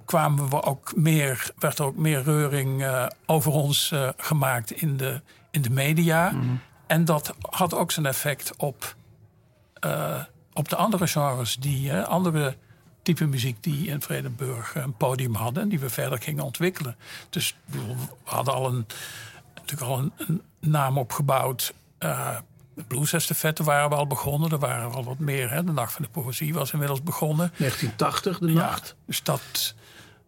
kwamen 0.05 0.49
we 0.49 0.63
ook 0.63 0.97
meer, 0.97 1.51
werd 1.59 1.79
er 1.79 1.85
ook 1.85 1.97
meer 1.97 2.23
reuring 2.23 2.83
eh, 2.83 3.07
over 3.27 3.53
ons 3.53 3.91
eh, 3.91 4.09
gemaakt 4.17 4.71
in 4.71 4.97
de, 4.97 5.21
in 5.51 5.63
de 5.63 5.71
media. 5.71 6.33
En 6.87 7.05
dat 7.05 7.35
had 7.41 7.75
ook 7.75 7.93
zijn 7.93 8.07
effect 8.07 8.53
op, 8.57 8.95
eh, 9.75 10.21
op 10.53 10.69
de 10.69 10.77
andere 10.77 11.07
genres, 11.07 11.57
die 11.57 11.95
andere 11.95 12.57
type 13.03 13.27
muziek 13.27 13.63
die 13.63 13.87
in 13.89 14.03
Vredenburg 14.03 14.75
een 14.75 14.97
podium 14.97 15.35
hadden 15.35 15.63
en 15.63 15.69
die 15.69 15.79
we 15.81 15.91
verder 15.91 16.19
gingen 16.23 16.45
ontwikkelen. 16.45 16.97
Dus 17.31 17.57
we 17.65 17.79
hadden 18.25 18.55
al 18.55 18.67
een, 18.67 18.87
natuurlijk 19.55 19.91
al 19.91 19.99
een, 19.99 20.13
een 20.17 20.43
naam 20.61 20.99
opgebouwd. 20.99 21.75
De 22.75 22.85
bluesestafette 22.87 23.65
waren 23.65 23.89
we 23.89 23.95
al 23.95 24.07
begonnen. 24.07 24.51
Er 24.51 24.59
waren 24.59 24.93
al 24.93 25.05
wat 25.05 25.19
meer. 25.19 25.51
Hè. 25.51 25.65
De 25.65 25.73
Nacht 25.73 25.93
van 25.93 26.03
de 26.05 26.11
Poëzie 26.11 26.55
was 26.55 26.73
inmiddels 26.73 27.03
begonnen. 27.03 27.53
1980, 27.57 28.39
de 28.39 28.47
Ja, 28.53 28.53
nacht. 28.53 28.97
dus 29.07 29.23
dat, 29.23 29.75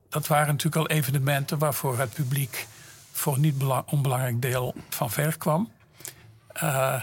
dat 0.08 0.26
waren 0.26 0.46
natuurlijk 0.46 0.90
al 0.90 0.96
evenementen 0.96 1.58
waarvoor 1.58 1.98
het 1.98 2.12
publiek 2.12 2.66
voor 3.12 3.34
een 3.34 3.40
niet 3.40 3.58
bela- 3.58 3.84
onbelangrijk 3.86 4.42
deel 4.42 4.74
van 4.88 5.10
ver 5.10 5.38
kwam. 5.38 5.72
Eh, 6.48 7.00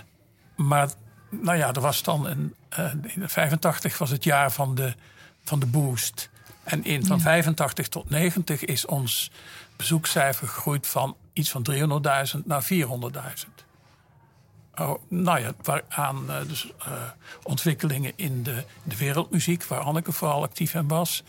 maar 0.56 0.90
nou 1.30 1.58
ja, 1.58 1.74
er 1.74 1.82
was 1.82 2.04
dan 2.04 2.28
een, 2.28 2.56
eh, 2.70 2.92
in 3.04 3.30
85 3.30 3.98
was 3.98 4.10
het 4.10 4.24
jaar 4.24 4.52
van 4.52 4.76
de, 4.76 4.94
van 5.44 5.60
de 5.60 5.66
boost. 5.66 6.30
En 6.64 6.84
in 6.84 7.06
van 7.06 7.22
85 7.22 7.88
tot 7.88 8.10
90 8.10 8.66
is 8.66 8.86
ons 8.86 9.32
bezoekcijfer 9.76 10.48
gegroeid 10.48 10.88
van 10.88 11.18
iets 11.34 11.50
van 11.50 11.64
300.000 11.64 12.46
naar 12.46 12.64
400.000. 12.64 13.66
Oh, 14.76 15.02
nou 15.08 15.40
ja, 15.40 15.52
waaraan 15.62 16.32
eh, 16.32 16.48
dus, 16.48 16.72
ontwikkelingen 17.44 18.14
in 18.16 18.44
de, 18.44 18.64
de 18.84 18.98
wereldmuziek, 18.98 19.64
waar 19.64 19.80
Anneke 19.80 20.12
vooral 20.12 20.44
actief 20.44 20.74
in 20.74 20.88
was, 20.88 21.24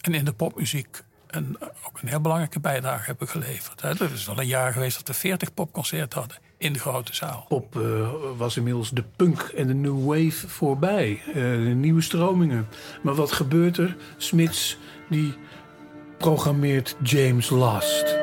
en 0.00 0.14
in 0.14 0.24
de 0.24 0.32
popmuziek 0.32 1.02
een, 1.26 1.56
ook 1.60 1.98
een 2.02 2.08
heel 2.08 2.20
belangrijke 2.20 2.60
bijdrage 2.60 3.06
hebben 3.06 3.28
geleverd. 3.28 3.80
Hè. 3.80 3.88
Er 3.88 4.12
is 4.12 4.26
wel 4.26 4.38
een 4.38 4.46
jaar 4.46 4.72
geweest 4.72 4.96
dat 4.96 5.06
we 5.06 5.14
40 5.14 5.54
popconcerten 5.54 6.18
hadden 6.18 6.38
in 6.58 6.72
de 6.72 6.78
grote 6.78 7.14
zaal. 7.14 7.44
Pop 7.48 7.76
eh, 7.76 8.10
was 8.36 8.56
inmiddels 8.56 8.90
de 8.90 9.04
punk 9.16 9.40
en 9.40 9.66
de 9.66 9.74
new 9.74 10.04
wave 10.06 10.48
voorbij. 10.48 11.22
Eh, 11.34 11.74
nieuwe 11.74 12.00
stromingen. 12.00 12.68
Maar 13.02 13.14
wat 13.14 13.32
gebeurt 13.32 13.76
er? 13.76 13.96
Smits 14.16 14.78
die 15.08 15.34
programmeert 16.18 16.96
James 17.02 17.50
Last. 17.50 18.19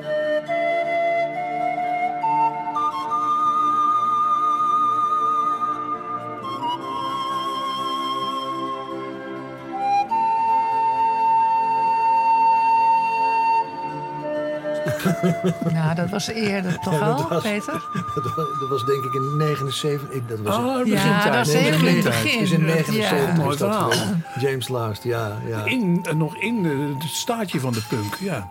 Nou, 15.74 15.96
dat 15.96 16.10
was 16.10 16.28
eerder 16.28 16.80
toch 16.80 16.94
Ja, 16.94 17.00
al, 17.00 17.28
was- 17.30 17.44
Peter? 17.44 17.74
Dat 18.16 18.36
was, 18.36 18.48
dat 18.60 18.70
was 18.70 18.86
denk 18.86 19.04
ik 19.04 19.14
in 19.14 19.38
79. 19.38 20.10
ik- 20.10 20.28
Dat 20.30 20.40
was 20.40 20.56
Oh, 20.56 20.84
de 20.84 20.90
Ja, 20.90 21.32
dat 21.32 21.48
helemaal 21.48 21.88
in 21.88 21.96
het 21.96 22.04
begin. 22.04 22.40
is 22.40 22.52
in 22.52 22.60
Ja. 22.60 22.66
79 22.66 23.36
Mooi 23.36 23.50
is 23.54 23.58
dat. 23.58 23.98
James 24.40 24.68
Last, 24.68 25.04
ja. 25.04 25.42
ja. 25.48 25.66
In, 25.66 26.00
eh, 26.04 26.14
nog 26.14 26.38
in 26.42 26.64
het 26.66 27.10
staartje 27.10 27.60
van 27.60 27.74
de 27.74 27.84
punk, 27.90 28.16
ja. 28.20 28.48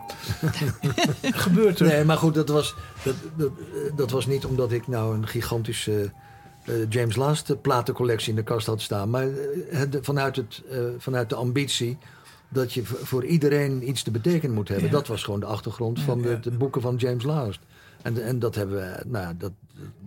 Gebeurt 1.22 1.80
er. 1.80 1.86
Nee, 1.86 2.04
maar 2.04 2.16
goed, 2.18 2.34
dat 2.34 2.48
was, 2.48 2.74
dat, 3.02 3.14
dat, 3.36 3.48
eh, 3.48 3.96
dat 3.96 4.10
was 4.10 4.26
niet 4.26 4.44
omdat 4.44 4.72
ik 4.72 4.88
nou 4.88 5.14
een 5.16 5.26
gigantische 5.26 6.12
eh, 6.64 6.74
James 6.88 7.16
Last 7.16 7.60
platencollectie 7.62 8.30
in 8.30 8.36
de 8.36 8.42
kast 8.42 8.66
had 8.66 8.80
staan. 8.80 9.10
Maar 9.10 9.26
het- 9.70 9.98
vanuit, 10.02 10.36
het, 10.36 10.62
eh, 10.70 10.78
vanuit 10.98 11.28
de 11.28 11.34
ambitie 11.34 11.98
dat 12.48 12.72
je 12.72 12.84
voor 12.84 13.24
iedereen 13.24 13.88
iets 13.88 14.02
te 14.02 14.10
betekenen 14.10 14.54
moet 14.54 14.68
hebben. 14.68 14.86
Ja. 14.86 14.92
Dat 14.92 15.06
was 15.06 15.22
gewoon 15.22 15.40
de 15.40 15.46
achtergrond 15.46 16.00
van 16.00 16.22
de, 16.22 16.40
de 16.40 16.50
boeken 16.50 16.80
van 16.80 16.96
James 16.96 17.24
Last. 17.24 17.60
En, 18.02 18.24
en 18.24 18.38
dat 18.38 18.54
hebben 18.54 18.76
we, 18.76 19.02
nou, 19.06 19.24
ja, 19.24 19.34
dat, 19.38 19.52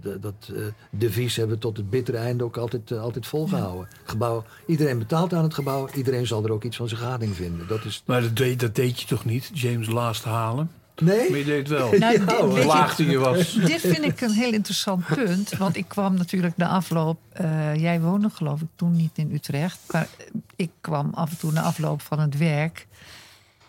dat, 0.01 0.21
dat 0.21 0.51
eh, 0.55 0.61
devies 0.89 1.35
hebben 1.35 1.55
we 1.55 1.61
tot 1.61 1.77
het 1.77 1.89
bittere 1.89 2.17
einde 2.17 2.43
ook 2.43 2.57
altijd, 2.57 2.91
eh, 2.91 3.01
altijd 3.01 3.27
volgehouden. 3.27 3.87
Gebouw, 4.03 4.43
iedereen 4.65 4.97
betaalt 4.97 5.33
aan 5.33 5.43
het 5.43 5.53
gebouw, 5.53 5.89
iedereen 5.93 6.27
zal 6.27 6.43
er 6.43 6.51
ook 6.51 6.63
iets 6.63 6.77
van 6.77 6.87
zijn 6.87 7.01
gading 7.01 7.35
vinden. 7.35 7.67
Dat 7.67 7.85
is, 7.85 8.03
Maar 8.05 8.21
dat 8.21 8.35
deed, 8.35 8.59
dat 8.59 8.75
deed 8.75 8.99
je 8.99 9.07
toch 9.07 9.25
niet, 9.25 9.51
James 9.53 9.87
Last 9.87 10.23
halen? 10.23 10.71
Nee? 11.01 11.29
Maar 11.29 11.37
je 11.39 11.45
deed 11.45 11.67
wel. 11.67 11.89
Nou, 11.99 12.13
Ja, 12.13 12.25
dit- 12.25 12.55
je, 12.55 12.65
Laagte 12.65 13.05
je 13.09 13.17
was. 13.17 13.53
Dit 13.53 13.81
vind 13.81 14.03
ik 14.03 14.21
een 14.21 14.31
heel 14.31 14.53
interessant 14.53 15.05
punt. 15.05 15.57
Want 15.57 15.75
ik 15.77 15.85
kwam 15.87 16.13
natuurlijk 16.17 16.57
na 16.57 16.67
afloop. 16.67 17.19
eh, 17.31 17.75
jij 17.75 18.01
woonde 18.01 18.29
geloof 18.29 18.61
ik 18.61 18.67
toen 18.75 18.95
niet 18.95 19.11
in 19.17 19.31
Utrecht. 19.33 19.79
Maar 19.91 20.07
ik 20.55 20.69
kwam 20.81 21.09
af 21.13 21.29
en 21.31 21.37
toe 21.37 21.51
na 21.51 21.61
afloop 21.61 22.01
van 22.01 22.19
het 22.19 22.37
werk. 22.37 22.87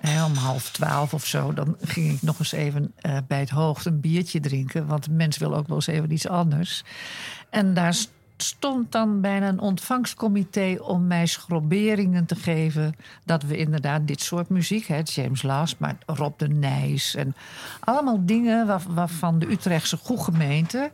eh, 0.00 0.24
om 0.28 0.34
half 0.34 0.70
twaalf 0.70 1.14
of 1.14 1.26
zo. 1.26 1.52
Dan 1.54 1.76
ging 1.82 2.12
ik 2.12 2.22
nog 2.22 2.38
eens 2.38 2.52
even 2.52 2.92
eh, 2.96 3.16
bij 3.28 3.40
het 3.40 3.50
hoogte 3.50 3.88
een 3.88 4.00
biertje 4.00 4.40
drinken. 4.40 4.86
Want 4.86 5.04
de 5.04 5.10
mens 5.10 5.38
wil 5.38 5.56
ook 5.56 5.66
wel 5.66 5.76
eens 5.76 5.86
even 5.86 6.12
iets 6.12 6.28
anders. 6.28 6.82
En 7.50 7.74
daar 7.74 7.96
stond 8.42 8.92
dan 8.92 9.20
bijna 9.20 9.48
een 9.48 9.60
ontvangstcomité 9.60 10.76
om 10.80 11.06
mij 11.06 11.26
schrobberingen 11.26 12.26
te 12.26 12.34
geven. 12.34 12.94
Dat 13.24 13.42
we 13.42 13.56
inderdaad 13.56 14.06
dit 14.06 14.20
soort 14.20 14.48
muziek, 14.48 14.86
hè, 14.86 15.00
James 15.04 15.42
Last, 15.42 15.78
maar 15.78 15.96
Rob 16.06 16.38
de 16.38 16.48
Nijs. 16.48 17.14
En 17.14 17.34
allemaal 17.80 18.26
dingen 18.26 18.66
waar- 18.66 18.82
waarvan 18.88 19.38
de 19.38 19.50
Utrechtse 19.50 19.96
goedgemeente 19.96 20.90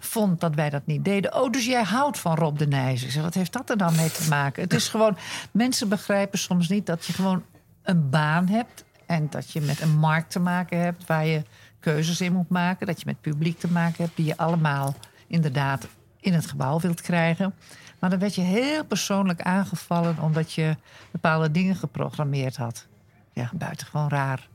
vond 0.00 0.40
dat 0.40 0.54
wij 0.54 0.70
dat 0.70 0.86
niet 0.86 1.04
deden. 1.04 1.34
Oh, 1.34 1.50
dus 1.50 1.66
jij 1.66 1.82
houdt 1.82 2.18
van 2.18 2.34
Rob 2.34 2.58
de 2.58 2.66
Nijs. 2.66 3.02
Ik 3.04 3.10
zeg, 3.10 3.22
wat 3.22 3.34
heeft 3.34 3.52
dat 3.52 3.70
er 3.70 3.76
dan 3.78 3.96
mee 3.96 4.10
te 4.10 4.26
maken? 4.28 4.62
Het 4.62 4.74
is 4.74 4.88
gewoon, 4.88 5.16
mensen 5.50 5.88
begrijpen 5.88 6.38
soms 6.38 6.68
niet 6.68 6.86
dat 6.86 7.04
je 7.06 7.12
gewoon 7.12 7.42
een 7.82 8.10
baan 8.10 8.48
hebt. 8.48 8.84
En 9.06 9.26
dat 9.30 9.50
je 9.50 9.60
met 9.60 9.80
een 9.80 9.98
markt 9.98 10.30
te 10.30 10.40
maken 10.40 10.80
hebt 10.80 11.06
waar 11.06 11.26
je 11.26 11.42
keuzes 11.80 12.20
in 12.20 12.32
moet 12.32 12.48
maken. 12.48 12.86
Dat 12.86 13.00
je 13.00 13.06
met 13.06 13.20
publiek 13.20 13.58
te 13.58 13.70
maken 13.70 14.04
hebt 14.04 14.16
die 14.16 14.26
je 14.26 14.36
allemaal 14.36 14.94
inderdaad 15.26 15.86
in 16.20 16.32
het 16.32 16.46
gebouw 16.46 16.80
wilt 16.80 17.00
krijgen. 17.00 17.54
Maar 17.98 18.10
dan 18.10 18.18
werd 18.18 18.34
je 18.34 18.40
heel 18.40 18.84
persoonlijk 18.84 19.40
aangevallen 19.40 20.18
omdat 20.18 20.52
je 20.52 20.76
bepaalde 21.10 21.50
dingen 21.50 21.76
geprogrammeerd 21.76 22.56
had. 22.56 22.86
Ja, 23.32 23.50
buitengewoon 23.54 24.08
raar. 24.08 24.48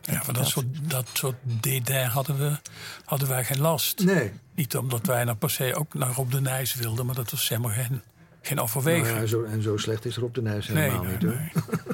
Ja, 0.00 0.22
van 0.22 0.34
dat 0.34 0.46
soort, 0.46 0.90
dat 0.90 1.08
soort 1.12 1.36
dédain 1.42 2.08
hadden, 2.08 2.38
we, 2.38 2.58
hadden 3.04 3.28
wij 3.28 3.44
geen 3.44 3.60
last. 3.60 4.04
Nee. 4.04 4.32
Niet 4.54 4.76
omdat 4.76 5.06
wij 5.06 5.24
nou 5.24 5.36
per 5.36 5.50
se 5.50 5.74
ook 5.74 5.94
naar 5.94 6.10
Rob 6.10 6.30
de 6.30 6.40
Nijs 6.40 6.74
wilden, 6.74 7.06
maar 7.06 7.14
dat 7.14 7.30
was 7.30 7.48
helemaal 7.48 7.70
geen, 7.70 8.02
geen 8.40 8.60
overweging. 8.60 9.06
Nou 9.06 9.20
ja, 9.20 9.26
zo, 9.26 9.42
en 9.42 9.62
zo 9.62 9.76
slecht 9.76 10.04
is 10.04 10.16
Rob 10.16 10.34
de 10.34 10.42
Nijs 10.42 10.68
nee, 10.68 10.82
helemaal 10.82 11.02
nee, 11.02 11.12
niet 11.12 11.22
hoor. 11.22 11.32
nee. 11.32 11.93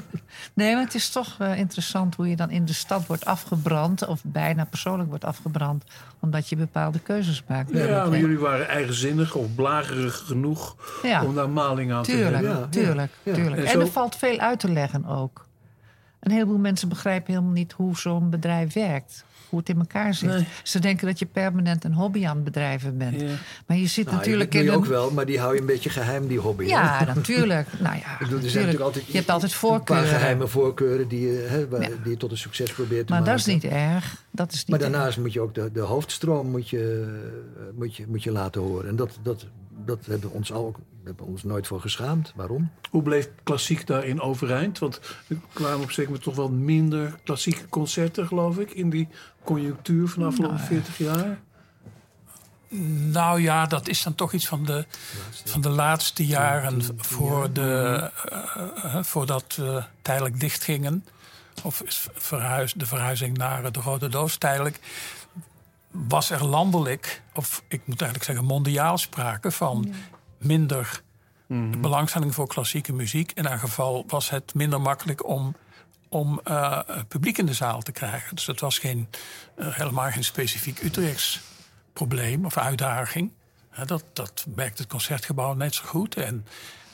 Nee, 0.61 0.73
maar 0.73 0.83
het 0.83 0.95
is 0.95 1.09
toch 1.09 1.35
eh, 1.39 1.57
interessant 1.57 2.15
hoe 2.15 2.29
je 2.29 2.35
dan 2.35 2.49
in 2.49 2.65
de 2.65 2.73
stad 2.73 3.05
wordt 3.07 3.25
afgebrand. 3.25 4.07
Of 4.07 4.21
bijna 4.23 4.65
persoonlijk 4.65 5.09
wordt 5.09 5.25
afgebrand. 5.25 5.83
Omdat 6.19 6.49
je 6.49 6.55
bepaalde 6.55 6.99
keuzes 6.99 7.43
maakt. 7.47 7.71
Ja, 7.71 8.05
maar 8.05 8.17
jullie 8.19 8.39
waren 8.39 8.67
eigenzinnig 8.67 9.35
of 9.35 9.55
blagerig 9.55 10.15
genoeg 10.25 10.75
Ja. 11.03 11.23
om 11.23 11.35
daar 11.35 11.49
maling 11.49 11.91
aan 11.93 12.03
te 12.03 12.11
Tuurlijk, 12.11 12.33
hebben. 12.35 12.59
Ja, 12.59 12.67
tuurlijk, 12.69 13.11
ja. 13.23 13.33
tuurlijk. 13.33 13.57
En 13.57 13.65
En, 13.65 13.71
zo- 13.71 13.79
er 13.79 13.87
valt 13.87 14.15
veel 14.15 14.39
uit 14.39 14.59
te 14.59 14.71
leggen 14.71 15.05
ook. 15.05 15.45
Een 16.19 16.31
heleboel 16.31 16.57
mensen 16.57 16.89
begrijpen 16.89 17.33
helemaal 17.33 17.53
niet 17.53 17.71
hoe 17.71 17.97
zo'n 17.97 18.29
bedrijf 18.29 18.73
werkt. 18.73 19.23
Hoe 19.51 19.59
het 19.59 19.69
in 19.69 19.77
elkaar 19.79 20.13
zit. 20.13 20.29
Nee. 20.29 20.45
Ze 20.63 20.79
denken 20.79 21.07
dat 21.07 21.19
je 21.19 21.25
permanent 21.25 21.83
een 21.83 21.93
hobby 21.93 22.25
aan 22.27 22.35
het 22.35 22.43
bedrijven 22.43 22.97
bent. 22.97 23.21
Ja. 23.21 23.27
Maar 23.65 23.77
je 23.77 23.87
zit 23.87 24.05
Nou, 24.05 24.17
natuurlijk 24.17 24.51
dat 24.51 24.61
doe 24.61 24.69
in 24.69 24.75
een... 24.75 24.83
ook 24.83 24.85
wel, 24.85 25.11
maar 25.11 25.25
die 25.25 25.39
hou 25.39 25.53
je 25.53 25.59
een 25.59 25.65
beetje 25.65 25.89
geheim, 25.89 26.27
die 26.27 26.39
hobby. 26.39 26.63
hè? 26.63 26.69
Ja, 26.69 27.03
natuurlijk. 27.15 27.67
Nou 27.79 27.95
ja, 27.95 28.11
Ik 28.13 28.17
bedoel, 28.19 28.33
er 28.39 28.49
zijn 28.49 28.53
natuurlijk. 28.65 28.79
altijd, 28.83 29.05
je 29.05 29.17
hebt 29.17 29.29
altijd 29.29 29.51
Een 29.53 29.59
paar 29.59 29.69
voorkeuren. 29.69 30.07
geheime 30.07 30.47
voorkeuren 30.47 31.07
die 31.07 31.19
je, 31.27 31.45
hè, 31.49 31.67
waar- 31.67 31.81
Ja. 31.81 31.87
die 32.03 32.11
je 32.11 32.17
tot 32.17 32.31
een 32.31 32.37
succes 32.37 32.71
probeert 32.71 33.07
te 33.07 33.13
Maar 33.13 33.21
maken. 33.21 33.37
dat 33.37 33.47
is 33.47 33.53
niet 33.53 33.63
erg. 33.71 34.23
Dat 34.31 34.51
is 34.51 34.57
niet 34.57 34.67
Maar 34.69 34.79
erg. 34.79 34.89
daarnaast 34.91 35.17
moet 35.17 35.33
je 35.33 35.39
ook 35.41 35.55
de, 35.55 35.69
de 35.73 35.79
hoofdstroom 35.79 36.47
moet 36.49 36.69
je, 36.69 37.07
eh, 37.57 37.63
moet 37.77 37.95
je, 37.95 38.05
moet 38.07 38.23
je 38.23 38.31
laten 38.31 38.61
horen. 38.61 38.89
En 38.89 38.95
dat, 38.95 39.17
dat, 39.23 39.45
dat 39.97 40.05
hebben 40.05 40.29
we 40.29 40.35
ons, 40.35 40.51
al, 40.51 40.75
hebben 41.03 41.25
ons 41.25 41.43
nooit 41.43 41.67
voor 41.67 41.81
geschaamd. 41.81 42.33
Waarom? 42.35 42.71
Hoe 42.89 43.01
bleef 43.01 43.29
klassiek 43.43 43.87
daarin 43.87 44.21
overeind? 44.21 44.79
Want 44.79 44.99
er 45.27 45.37
kwamen 45.53 45.83
op 45.83 45.91
zeker 45.91 46.19
toch 46.19 46.35
wel 46.35 46.49
minder 46.49 47.19
klassieke 47.23 47.69
concerten, 47.69 48.27
geloof 48.27 48.57
ik, 48.57 48.71
in 48.71 48.89
die 48.89 49.07
conjunctuur 49.43 50.07
van 50.07 50.21
de 50.21 50.27
afgelopen 50.27 50.55
Nou, 50.55 50.67
40 50.67 50.97
jaar. 50.97 51.39
Nou 53.11 53.41
ja, 53.41 53.65
dat 53.65 53.87
is 53.87 54.03
dan 54.03 54.15
toch 54.15 54.33
iets 54.33 54.47
van 54.47 54.65
de, 54.65 54.85
van 55.45 55.61
de 55.61 55.69
laatste 55.69 56.25
jaren 56.25 56.81
voor 56.97 57.53
de, 57.53 58.09
eh, 58.25 58.95
eh, 58.95 59.03
voordat 59.03 59.55
we 59.55 59.83
tijdelijk 60.01 60.39
dichtgingen. 60.39 61.05
Of 61.63 61.81
is 61.81 62.07
verhuis, 62.13 62.73
de 62.73 62.85
verhuizing 62.85 63.37
naar 63.37 63.71
de 63.71 63.79
Rode 63.79 64.09
Doos 64.09 64.37
tijdelijk. 64.37 64.79
Was 65.91 66.29
er 66.29 66.45
landelijk, 66.45 67.21
of 67.33 67.63
ik 67.67 67.81
moet 67.85 68.01
eigenlijk 68.01 68.23
zeggen 68.23 68.45
mondiaal 68.45 68.97
sprake 68.97 69.51
van 69.51 69.93
minder 70.37 71.01
belangstelling 71.81 72.33
voor 72.33 72.47
klassieke 72.47 72.93
muziek. 72.93 73.31
In 73.31 73.45
elk 73.45 73.59
geval 73.59 74.03
was 74.07 74.29
het 74.29 74.53
minder 74.53 74.81
makkelijk 74.81 75.27
om, 75.27 75.55
om 76.09 76.41
eh, 76.43 76.79
publiek 77.07 77.37
in 77.37 77.45
de 77.45 77.53
zaal 77.53 77.81
te 77.81 77.91
krijgen. 77.91 78.35
Dus 78.35 78.45
het 78.45 78.59
was 78.59 78.79
geen, 78.79 79.07
eh, 79.55 79.75
helemaal 79.75 80.11
geen 80.11 80.23
specifiek 80.23 80.83
Utrechts 80.83 81.41
probleem 81.93 82.45
of 82.45 82.57
uitdaging. 82.57 83.31
Hè, 83.69 83.85
dat, 83.85 84.03
dat 84.13 84.45
merkt 84.55 84.77
het 84.77 84.87
concertgebouw 84.87 85.53
net 85.53 85.75
zo 85.75 85.83
goed. 85.85 86.15
En 86.15 86.45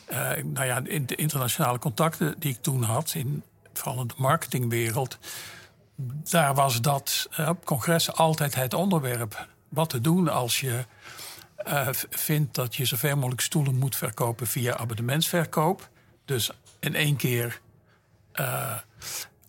eh, 0.05 0.43
nou 0.43 0.65
ja, 0.65 0.81
in 0.83 1.05
de 1.05 1.15
internationale 1.15 1.79
contacten 1.79 2.35
die 2.39 2.51
ik 2.51 2.61
toen 2.61 2.83
had, 2.83 3.13
in, 3.15 3.43
vooral 3.73 4.01
in 4.01 4.07
de 4.07 4.13
marketingwereld, 4.17 5.17
daar 6.31 6.53
was 6.53 6.81
dat 6.81 7.27
eh, 7.31 7.49
op 7.49 7.65
congressen 7.65 8.15
altijd 8.15 8.55
het 8.55 8.73
onderwerp. 8.73 9.47
Wat 9.69 9.89
te 9.89 10.01
doen 10.01 10.27
als 10.27 10.59
je 10.59 10.85
eh, 11.57 11.87
vindt 12.09 12.55
dat 12.55 12.75
je 12.75 12.85
zoveel 12.85 13.15
mogelijk 13.15 13.41
stoelen 13.41 13.75
moet 13.77 13.95
verkopen 13.95 14.47
via 14.47 14.77
abonnementsverkoop. 14.77 15.89
Dus 16.25 16.51
in 16.79 16.95
één 16.95 17.15
keer 17.15 17.59
eh, 18.31 18.75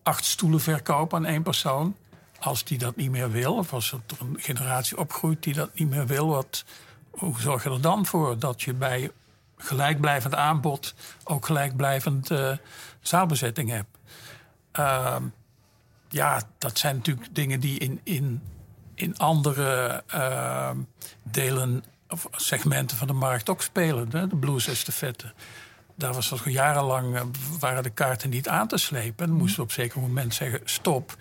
acht 0.03 0.25
stoelen 0.25 0.61
verkopen 0.61 1.19
aan 1.19 1.25
één 1.25 1.43
persoon. 1.43 1.97
Als 2.41 2.65
die 2.65 2.79
dat 2.79 2.97
niet 2.97 3.11
meer 3.11 3.31
wil, 3.31 3.55
of 3.55 3.73
als 3.73 3.93
er 3.93 4.01
een 4.19 4.37
generatie 4.41 4.99
opgroeit 4.99 5.43
die 5.43 5.55
dat 5.55 5.75
niet 5.75 5.89
meer 5.89 6.07
wil, 6.07 6.29
wat, 6.29 6.65
hoe 7.11 7.41
zorg 7.41 7.65
je 7.65 7.71
er 7.71 7.81
dan 7.81 8.07
voor 8.07 8.39
dat 8.39 8.63
je 8.63 8.75
bij 8.75 9.11
gelijkblijvend 9.57 10.35
aanbod 10.35 10.95
ook 11.25 11.47
gelijkblijvend 11.47 12.31
eh, 12.31 12.57
zaalbezetting 13.01 13.71
hebt? 13.71 13.99
Ja, 16.09 16.43
dat 16.59 16.79
zijn 16.79 16.97
natuurlijk 16.97 17.35
dingen 17.35 17.61
die 17.61 17.79
in, 17.79 18.01
in, 18.05 18.43
in 18.95 19.17
andere 19.19 20.03
ehm, 20.07 20.77
delen 21.23 21.85
of 22.09 22.27
segmenten 22.31 22.97
van 22.97 23.07
de 23.07 23.13
markt 23.13 23.49
ook 23.49 23.63
spelen. 23.63 24.09
Hè? 24.11 24.27
De 24.27 24.37
blues-estafette. 24.37 25.33
Daar 25.95 26.13
was 26.13 26.29
dat 26.29 26.41
jarenlang 26.45 27.17
eh, 27.17 27.23
waren 27.61 27.83
de 27.83 27.91
kaarten 27.91 28.31
niet 28.31 28.49
aan 28.49 28.69
te 28.69 28.77
slepen. 28.77 29.27
En 29.27 29.33
moesten 29.33 29.57
we 29.57 29.63
op 29.63 29.69
een 29.69 29.75
zeker 29.75 30.01
moment 30.01 30.35
zeggen 30.35 30.61
stop. 30.65 31.17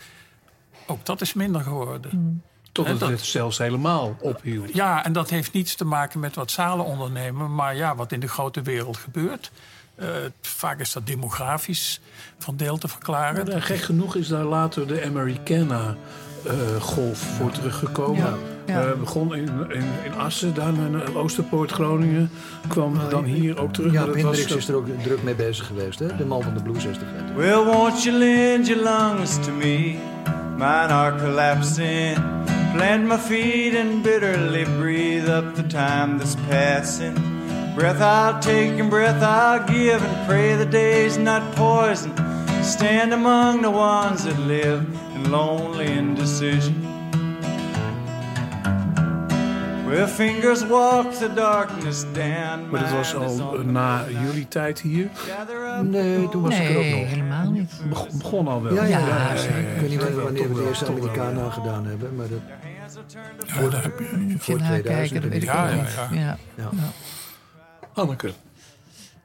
Ook 0.87 1.05
dat 1.05 1.21
is 1.21 1.33
minder 1.33 1.61
geworden. 1.61 2.43
Totdat 2.71 2.93
En 2.93 2.99
dat- 2.99 3.09
het 3.09 3.21
zelfs 3.21 3.57
helemaal 3.57 4.15
ophield. 4.19 4.73
Ja, 4.73 5.05
en 5.05 5.13
dat 5.13 5.29
heeft 5.29 5.53
niets 5.53 5.75
te 5.75 5.85
maken 5.85 6.19
met 6.19 6.35
wat 6.35 6.51
zalen 6.51 6.85
ondernemen, 6.85 7.55
maar 7.55 7.75
ja, 7.75 7.95
wat 7.95 8.11
in 8.11 8.19
de 8.19 8.27
grote 8.27 8.61
wereld 8.61 8.97
gebeurt. 8.97 9.51
Eh, 9.97 10.07
vaak 10.41 10.79
is 10.79 10.93
dat 10.93 11.07
demografisch 11.07 11.99
van 12.37 12.55
deel 12.55 12.77
te 12.77 12.87
verklaren. 12.87 13.45
Maar, 13.45 13.55
eh, 13.55 13.61
gek 13.61 13.79
genoeg 13.79 14.15
is 14.15 14.27
daar 14.27 14.43
later 14.43 14.87
de 14.87 15.03
Americana-golf 15.05 17.17
voor 17.17 17.51
teruggekomen. 17.51 18.25
Ja, 18.25 18.33
ja. 18.65 18.81
Eh, 18.81 18.91
begon 18.99 19.35
in, 19.35 19.49
in, 19.69 19.85
in 20.05 20.13
Assen, 20.17 20.53
daarna 20.53 20.87
naar 20.87 21.15
Oosterpoort, 21.15 21.71
Groningen. 21.71 22.29
Kwam 22.67 22.99
dan 23.09 23.23
hier 23.23 23.59
ook 23.59 23.73
terug. 23.73 23.91
Ja, 23.91 24.05
Hendricks 24.05 24.55
is 24.55 24.67
er 24.67 24.75
ook 24.75 24.87
druk 25.03 25.23
mee 25.23 25.35
bezig 25.35 25.67
geweest, 25.67 25.99
hè? 25.99 26.15
de 26.15 26.25
man 26.25 26.43
van 26.43 26.53
de 26.53 26.61
blues 26.61 26.85
estafette. 26.85 27.33
Well, 27.35 27.63
won't 27.63 28.03
you 28.03 28.17
lend 28.17 28.67
your 28.67 28.83
lungs 28.83 29.35
to 29.45 29.51
me? 29.51 29.95
Mine 30.57 30.93
are 30.93 31.15
collapsing. 31.17 32.17
Plant 32.73 33.07
my 33.07 33.17
feet 33.17 33.75
and 33.75 34.01
bitterly 34.01 34.65
breathe 34.79 35.29
up 35.29 35.55
the 35.55 35.65
time 35.65 36.17
that's 36.17 36.35
passing. 36.49 37.36
Breath 37.77 38.01
I'll 38.01 38.39
take 38.39 38.79
and 38.81 38.89
breath 38.89 39.21
I'll 39.21 39.63
give 39.67 40.01
and 40.03 40.27
pray 40.27 40.55
the 40.57 40.67
day's 40.67 41.17
not 41.17 41.41
poison. 41.55 42.11
stand 42.63 43.13
among 43.13 43.61
the 43.61 43.69
ones 43.71 44.23
that 44.23 44.37
live 44.47 44.81
in 45.15 45.31
lonely 45.31 45.85
indecision. 45.97 46.75
Where 49.85 50.07
fingers 50.07 50.65
walk 50.65 51.11
the 51.13 51.29
darkness 51.33 52.05
down. 52.13 52.69
Maar 52.71 52.79
dat 52.81 52.91
was 52.91 53.15
al 53.15 53.61
na 53.65 54.01
jullie 54.25 54.47
tijd 54.47 54.79
hier. 54.81 55.07
Nee, 55.83 56.29
toen 56.29 56.41
was 56.41 56.53
ik 56.59 56.69
er 56.69 56.75
ook 56.77 56.81
Nee, 56.83 56.99
nog. 57.01 57.09
helemaal 57.09 57.51
niet. 57.51 57.71
Beg- 57.89 58.07
begon 58.17 58.47
al 58.47 58.63
wel. 58.63 58.73
Ja, 58.73 58.83
ja, 58.83 58.99
Ja, 58.99 59.07
ja, 59.07 59.35
zeker. 59.37 59.57
Ik 59.57 59.79
weet 59.81 59.89
niet 59.89 59.99
wanneer 60.23 60.47
we 60.47 60.53
de 60.53 60.67
eerste. 60.67 60.85
Amerikanen 60.85 61.51
gedaan 61.51 61.85
hebben, 61.85 62.15
maar 62.15 62.27
dat, 62.27 62.39
Ja, 63.47 63.69
daar 63.69 63.81
heb 63.83 63.99
je. 63.99 64.35
Voor 64.39 64.57
nakijken, 64.57 64.83
2000 64.83 65.21
dat 65.21 65.31
weet 65.31 65.43
ik 65.43 65.49
Ja, 65.49 65.67
ja, 65.69 66.07
ja. 66.11 66.37
Ja. 66.55 66.69
Anneke. 67.97 68.31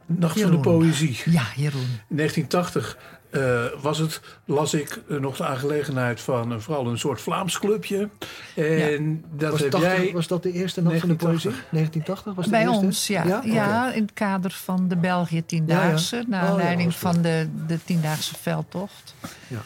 Nacht 0.07 0.41
van 0.41 0.51
de 0.51 0.59
Poëzie. 0.59 1.21
ja, 1.25 1.45
Jeroen. 1.57 2.01
In 2.09 2.17
1980 2.17 2.97
eh, 3.31 3.65
was 3.83 3.99
het, 3.99 4.21
las 4.45 4.75
ik, 4.75 5.03
eh, 5.09 5.19
nog 5.19 5.37
de 5.37 5.45
aangelegenheid 5.45 6.21
van 6.21 6.63
vooral 6.63 6.87
een 6.87 6.99
soort 6.99 7.21
Vlaams 7.21 7.59
clubje. 7.59 8.09
En 8.57 9.25
dat 9.37 9.51
Was, 9.51 9.61
heb 9.61 9.71
80 9.71 9.91
jij... 9.97 10.13
was 10.13 10.27
dat 10.27 10.43
de 10.43 10.53
eerste 10.53 10.83
nacht 10.83 10.99
van 11.01 11.09
de 11.09 11.17
1980? 11.17 11.53
poëzie? 11.53 11.71
1980 11.71 12.35
was 12.35 12.45
de 12.45 12.51
Bij 12.51 12.63
eerste? 12.63 12.85
ons, 12.87 13.07
ja. 13.07 13.43
Ja, 13.45 13.93
in 13.93 14.03
het 14.03 14.13
kader 14.13 14.51
van 14.51 14.89
de 14.89 14.97
België 14.97 15.47
Tiendaagse. 15.47 16.17
Ja, 16.17 16.23
ja. 16.23 16.29
Naar 16.29 16.41
Oh, 16.43 16.47
ja, 16.47 16.53
aanleiding 16.53 16.93
was 16.93 17.01
goed. 17.01 17.13
van 17.13 17.23
de, 17.23 17.49
de 17.67 17.79
Tiendaagse 17.85 18.35
veldtocht. 18.35 19.15
Ja. 19.49 19.63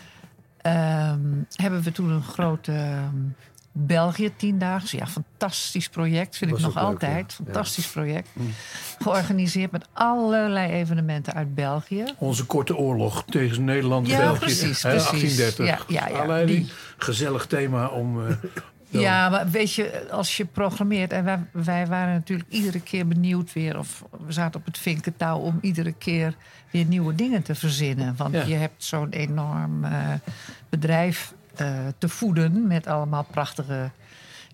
Ehm, 0.56 1.20
hebben 1.54 1.82
we 1.82 1.92
toen 1.92 2.10
een 2.10 2.22
grote 2.22 2.98
België 3.78 4.32
Tiendaagse. 4.36 4.96
Ja, 4.96 5.06
fantastisch 5.06 5.88
project. 5.88 6.36
Vind 6.36 6.50
ik 6.50 6.58
nog 6.58 6.74
leuk, 6.74 6.84
altijd. 6.84 7.32
ja. 7.32 7.36
Mm. 7.38 7.44
Fantastisch 7.44 7.86
project. 7.86 8.28
Georganiseerd 8.98 9.70
met 9.70 9.86
allerlei 9.92 10.72
evenementen 10.72 11.34
uit 11.34 11.54
België. 11.54 12.04
Onze 12.18 12.44
korte 12.46 12.76
oorlog 12.76 13.24
tegen 13.24 13.64
Nederland 13.64 14.06
en 14.06 14.12
Ja, 14.12 14.18
België. 14.18 14.38
precies, 14.38 14.82
hè, 14.82 14.90
precies. 14.90 15.36
1830. 15.36 15.84
Ja, 15.88 16.20
Aanleiding. 16.20 16.58
die. 16.64 16.72
Gezellig 16.96 17.46
thema 17.46 17.86
om... 17.88 18.26
eh, 18.26 18.34
Ja, 18.88 19.28
maar 19.28 19.50
weet 19.50 19.72
je, 19.72 20.08
als 20.10 20.36
je 20.36 20.44
programmeert... 20.44 21.12
en 21.12 21.24
wij, 21.24 21.38
wij 21.52 21.86
waren 21.86 22.14
natuurlijk 22.14 22.48
iedere 22.50 22.80
keer 22.80 23.06
benieuwd 23.08 23.52
weer... 23.52 23.78
of 23.78 24.04
we 24.26 24.32
zaten 24.32 24.60
op 24.60 24.66
het 24.66 24.78
vinkentouw 24.78 25.38
om 25.38 25.58
iedere 25.60 25.92
keer 25.92 26.34
weer 26.70 26.84
nieuwe 26.84 27.14
dingen 27.14 27.42
te 27.42 27.54
verzinnen. 27.54 28.14
Want 28.16 28.34
je 28.46 28.54
hebt 28.54 28.84
zo'n 28.84 29.10
enorm 29.10 29.84
eh, 29.84 29.92
bedrijf 30.68 31.32
te 31.98 32.08
voeden 32.08 32.66
met 32.66 32.86
allemaal 32.86 33.24
prachtige 33.30 33.90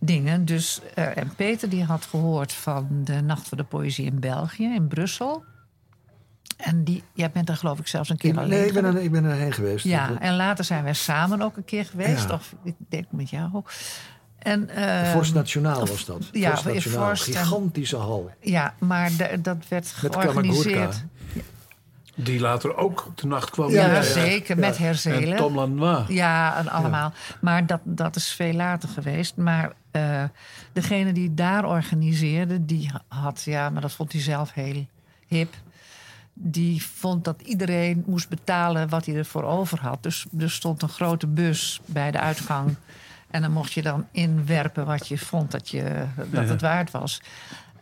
dingen. 0.00 0.44
Dus, 0.44 0.80
eh, 0.94 1.16
en 1.16 1.34
Peter 1.34 1.68
die 1.68 1.84
had 1.84 2.04
gehoord 2.04 2.52
van 2.52 2.86
de 3.04 3.20
Nacht 3.20 3.48
voor 3.48 3.56
de 3.56 3.64
Poëzie 3.64 4.04
in 4.06 4.20
België, 4.20 4.64
in 4.64 4.88
Brussel. 4.88 5.44
En 6.56 6.84
die, 6.84 7.02
jij 7.12 7.30
bent 7.30 7.46
daar 7.46 7.56
geloof 7.56 7.78
ik 7.78 7.86
zelfs 7.86 8.08
een 8.08 8.16
keer 8.16 8.30
Ik- 8.30 8.36
alleen 8.36 8.48
nee, 8.48 8.66
ik 8.66 8.72
ben, 8.72 8.84
er, 8.84 8.96
ik 8.96 9.10
ben 9.12 9.24
erheen 9.24 9.52
geweest. 9.52 9.84
Ja, 9.84 10.06
Dat- 10.06 10.18
en 10.18 10.36
later 10.36 10.64
zijn 10.64 10.84
wij 10.84 10.92
samen 10.94 11.42
ook 11.42 11.56
een 11.56 11.64
keer 11.64 11.84
geweest. 11.84 12.28
Ja. 12.28 12.34
Of 12.34 12.54
ik 12.62 12.74
denk 12.88 13.04
met 13.10 13.30
jou. 13.30 13.62
En, 14.38 14.66
de 14.66 14.72
eh, 14.72 15.10
Forst 15.10 15.34
Nationaal 15.34 15.86
was 15.86 16.04
dat. 16.04 16.28
ja, 16.32 16.50
Forst 16.50 16.64
Nationaal. 16.64 17.06
Forst 17.06 17.28
en- 17.28 17.34
Gigantische 17.34 17.96
hal. 17.96 18.30
ja, 18.40 18.74
maar 18.78 19.10
de- 19.16 19.38
dat 19.42 19.56
werd 19.68 19.94
Met 20.02 20.12
georganiseerd. 20.14 21.04
Die 22.14 22.40
later 22.40 22.76
ook 22.76 23.06
op 23.06 23.18
de 23.18 23.26
nacht 23.26 23.50
kwam. 23.50 23.70
Ja, 23.70 24.02
zeker, 24.02 24.58
met 24.58 24.76
En 24.76 24.82
Herzelen. 24.82 25.36
Tom 25.36 25.54
Lanois. 25.54 26.08
Ja, 26.08 26.56
en 26.56 26.68
allemaal. 26.68 27.12
Maar 27.40 27.66
dat, 27.66 27.80
dat 27.84 28.16
is 28.16 28.32
veel 28.32 28.52
later 28.52 28.88
geweest. 28.88 29.36
Maar 29.36 29.72
eh, 29.90 30.24
degene 30.72 31.12
die 31.12 31.34
daar 31.34 31.64
organiseerde, 31.64 32.64
die 32.64 32.90
had, 33.08 33.42
ja, 33.42 33.70
maar 33.70 33.82
dat 33.82 33.92
vond 33.92 34.12
hij 34.12 34.20
zelf 34.20 34.52
heel 34.52 34.86
hip. 35.26 35.54
Die 36.34 36.86
vond 36.86 37.24
dat 37.24 37.42
iedereen 37.42 38.02
moest 38.06 38.28
betalen 38.28 38.88
wat 38.88 39.06
hij 39.06 39.14
ervoor 39.14 39.44
over 39.44 39.80
had. 39.80 40.02
Dus 40.02 40.26
er 40.38 40.50
stond 40.50 40.82
een 40.82 40.88
grote 40.88 41.26
bus 41.26 41.80
bij 41.86 42.10
de 42.10 42.20
uitgang. 42.20 42.76
En 43.30 43.42
dan 43.42 43.52
mocht 43.52 43.72
je 43.72 43.82
dan 43.82 44.06
inwerpen 44.10 44.86
wat 44.86 45.08
je 45.08 45.18
vond 45.18 45.50
dat, 45.50 45.68
je, 45.68 46.04
dat 46.30 46.48
het 46.48 46.60
waard 46.60 46.90
was. 46.90 47.20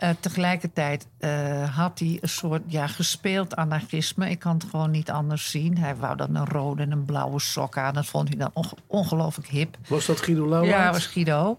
Eh, 0.01 0.11
tegelijkertijd 0.20 1.07
eh, 1.18 1.76
had 1.76 1.98
hij 1.98 2.18
een 2.20 2.28
soort 2.28 2.62
ja, 2.66 2.86
gespeeld 2.86 3.57
anarchisme. 3.57 4.30
Ik 4.30 4.38
kan 4.38 4.55
het 4.55 4.64
gewoon 4.70 4.90
niet 4.90 5.11
anders 5.11 5.51
zien. 5.51 5.78
Hij 5.78 5.96
wou 5.96 6.16
dan 6.16 6.34
een 6.34 6.46
rode 6.46 6.82
en 6.82 6.90
een 6.92 7.05
blauwe 7.05 7.40
sok 7.40 7.78
aan. 7.78 7.94
Dat 7.94 8.07
vond 8.07 8.28
hij 8.28 8.36
dan 8.38 8.51
onge- 8.53 8.76
ongelooflijk 8.86 9.48
hip. 9.48 9.76
Was 9.88 10.07
dat 10.07 10.20
Guido 10.20 10.48
Lauwaard? 10.48 10.70
Ja, 10.72 10.92
was 10.92 11.07
Guido. 11.07 11.59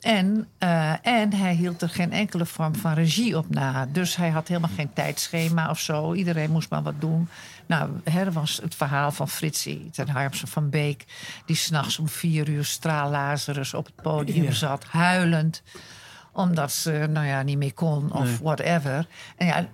En, 0.00 0.48
eh, 0.58 1.06
en 1.06 1.32
hij 1.32 1.54
hield 1.54 1.82
er 1.82 1.88
geen 1.88 2.12
enkele 2.12 2.46
vorm 2.46 2.74
van 2.76 2.92
regie 2.94 3.36
op 3.38 3.50
na. 3.50 3.86
Dus 3.86 4.16
hij 4.16 4.30
had 4.30 4.48
helemaal 4.48 4.70
geen 4.76 4.92
tijdschema 4.92 5.70
of 5.70 5.80
zo. 5.80 6.14
Iedereen 6.14 6.50
moest 6.50 6.70
maar 6.70 6.82
wat 6.82 7.00
doen. 7.00 7.28
Nou, 7.66 7.90
er 8.04 8.32
was 8.32 8.60
het 8.62 8.74
verhaal 8.74 9.12
van 9.12 9.28
Fritsie 9.28 9.90
ten 9.90 10.08
Harmsen 10.08 10.48
van 10.48 10.70
Beek... 10.70 11.04
die 11.46 11.56
s'nachts 11.56 11.98
om 11.98 12.08
vier 12.08 12.48
uur 12.48 12.64
straallazerus 12.64 13.74
op 13.74 13.86
het 13.86 13.96
podium 14.02 14.44
Ja. 14.44 14.52
zat, 14.52 14.84
huilend 14.84 15.62
omdat 16.34 16.72
ze 16.72 17.06
nou 17.10 17.26
ja, 17.26 17.42
niet 17.42 17.58
meer 17.58 17.74
kon 17.74 18.12
of 18.12 18.24
Nee. 18.24 18.38
whatever. 18.42 19.06
En 19.36 19.46
ja, 19.46 19.66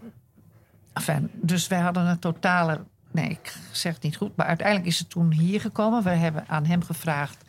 enfin, 0.92 1.30
dus 1.34 1.68
wij 1.68 1.80
hadden 1.80 2.06
een 2.06 2.18
totale. 2.18 2.80
Nee, 3.10 3.28
ik 3.28 3.54
zeg 3.72 3.94
het 3.94 4.02
niet 4.02 4.16
goed. 4.16 4.36
Maar 4.36 4.46
uiteindelijk 4.46 4.88
is 4.88 4.98
het 4.98 5.10
toen 5.10 5.32
hier 5.32 5.60
gekomen. 5.60 6.02
We 6.02 6.10
hebben 6.10 6.44
aan 6.48 6.66
hem 6.66 6.82
gevraagd. 6.82 7.44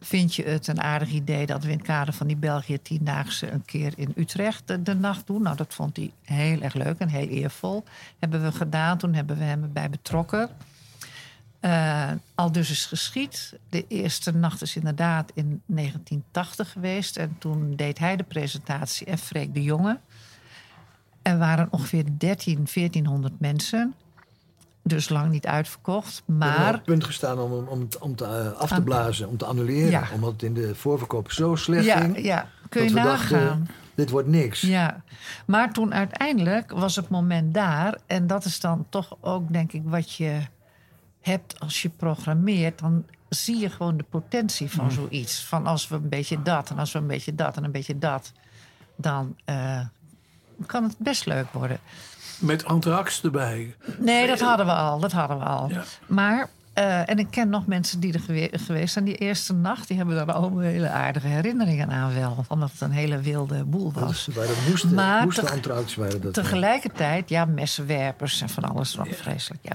Vind 0.00 0.34
je 0.34 0.42
het 0.42 0.66
een 0.66 0.80
aardig 0.82 1.10
idee 1.10 1.46
dat 1.46 1.64
we 1.64 1.70
in 1.70 1.76
het 1.76 1.86
kader 1.86 2.14
van 2.14 2.26
die 2.26 2.36
België 2.36 2.82
Tiendaagse 2.82 3.50
een 3.50 3.64
keer 3.64 3.92
in 3.96 4.12
Utrecht 4.16 4.62
de, 4.66 4.82
de 4.82 4.94
nacht 4.94 5.26
doen? 5.26 5.42
Nou, 5.42 5.56
dat 5.56 5.74
vond 5.74 5.96
hij 5.96 6.12
heel 6.22 6.60
erg 6.60 6.74
leuk 6.74 6.98
en 6.98 7.08
heel 7.08 7.28
eervol. 7.28 7.84
Hebben 8.18 8.42
we 8.42 8.52
gedaan. 8.52 8.98
Toen 8.98 9.14
hebben 9.14 9.38
we 9.38 9.44
hem 9.44 9.62
erbij 9.62 9.90
betrokken. 9.90 10.48
Eh, 11.64 12.10
al 12.34 12.52
dus 12.52 12.70
is 12.70 12.86
geschied. 12.86 13.58
De 13.68 13.84
eerste 13.88 14.32
nacht 14.32 14.62
is 14.62 14.76
inderdaad 14.76 15.30
in 15.34 15.62
1980 15.66 16.72
geweest. 16.72 17.16
En 17.16 17.36
toen 17.38 17.76
deed 17.76 17.98
hij 17.98 18.16
de 18.16 18.22
presentatie 18.22 19.06
en 19.06 19.18
Freek 19.18 19.54
de 19.54 19.62
Jonge. 19.62 19.98
Er 21.22 21.38
waren 21.38 21.68
ongeveer 21.70 22.04
13, 22.18 22.66
1400 22.72 23.40
mensen. 23.40 23.94
Dus 24.82 25.08
lang 25.08 25.30
niet 25.30 25.46
uitverkocht. 25.46 26.22
Hebben 26.26 26.48
op 26.48 26.56
Maar 26.56 26.72
het 26.72 26.84
punt 26.84 27.04
gestaan 27.04 27.38
om, 27.38 27.52
om, 27.52 27.66
om, 27.68 27.88
om 28.00 28.16
te, 28.16 28.24
eh, 28.24 28.60
af 28.60 28.72
te 28.72 28.82
blazen, 28.82 29.28
om 29.28 29.36
te 29.36 29.44
annuleren. 29.44 29.90
Ja. 29.90 30.08
Omdat 30.14 30.32
het 30.32 30.42
in 30.42 30.54
de 30.54 30.74
voorverkoop 30.74 31.32
zo 31.32 31.54
slecht 31.54 31.84
ja, 31.84 32.00
ging. 32.00 32.22
ja, 32.22 32.48
kun 32.68 32.82
je 32.82 32.90
dat 32.90 33.02
we 33.02 33.08
nagaan. 33.08 33.46
dachten, 33.46 33.68
dit 33.94 34.10
wordt 34.10 34.28
niks. 34.28 34.60
Ja, 34.60 35.02
maar 35.46 35.72
toen 35.72 35.94
uiteindelijk 35.94 36.70
was 36.72 36.96
het 36.96 37.08
moment 37.08 37.54
daar. 37.54 37.98
En 38.06 38.26
dat 38.26 38.44
is 38.44 38.60
dan 38.60 38.86
toch 38.88 39.16
ook, 39.20 39.52
denk 39.52 39.72
ik, 39.72 39.82
wat 39.84 40.12
je 40.12 40.40
hebt 41.24 41.60
als 41.60 41.82
je 41.82 41.88
programmeert. 41.88 42.78
Dan 42.78 43.04
zie 43.28 43.58
je 43.58 43.70
gewoon 43.70 43.96
de 43.96 44.04
potentie 44.10 44.70
van 44.70 44.90
zoiets. 44.90 45.44
Van 45.44 45.66
als 45.66 45.88
we 45.88 45.94
een 45.94 46.08
beetje 46.08 46.42
dat 46.42 46.70
en 46.70 46.78
als 46.78 46.92
we 46.92 46.98
een 46.98 47.06
beetje 47.06 47.34
dat 47.34 47.56
en 47.56 47.64
een 47.64 47.72
beetje 47.72 47.98
dat. 47.98 48.32
Dan 48.96 49.36
eh, 49.44 49.80
kan 50.66 50.82
het 50.82 50.98
best 50.98 51.26
leuk 51.26 51.52
worden. 51.52 51.78
Met 52.38 52.64
Anthrax 52.64 53.22
erbij. 53.22 53.76
Nee, 53.98 54.26
dat 54.26 54.40
hadden 54.40 54.66
we 54.66 54.72
al. 54.72 54.98
Dat 54.98 55.12
hadden 55.12 55.38
we 55.38 55.44
al. 55.44 55.68
Ja. 55.68 55.84
Maar, 56.06 56.50
eh, 56.74 57.08
en 57.08 57.18
ik 57.18 57.26
ken 57.30 57.48
nog 57.48 57.66
mensen 57.66 58.00
die 58.00 58.12
er 58.12 58.20
gewe- 58.20 58.58
geweest 58.58 58.92
zijn 58.92 59.04
die 59.04 59.14
eerste 59.16 59.52
nacht. 59.54 59.88
Die 59.88 59.96
hebben 59.96 60.16
daar 60.16 60.32
allemaal 60.32 60.58
hele 60.60 60.88
aardige 60.88 61.26
herinneringen 61.26 61.90
aan 61.90 62.14
wel. 62.14 62.44
Omdat 62.48 62.70
het 62.72 62.80
een 62.80 62.90
hele 62.90 63.20
wilde 63.20 63.64
boel 63.64 63.92
Dat 63.92 64.02
was. 64.02 64.28
waren 64.34 64.54
moesten, 64.68 64.94
Maar 64.94 65.22
moesten 65.24 65.44
waren 65.96 66.20
dat. 66.20 66.34
Tegelijkertijd, 66.34 67.28
ja, 67.28 67.44
messenwerpers 67.44 68.40
en 68.40 68.48
van 68.48 68.64
alles 68.64 68.94
nog 68.94 69.08
vreselijk. 69.10 69.62
Ja. 69.64 69.72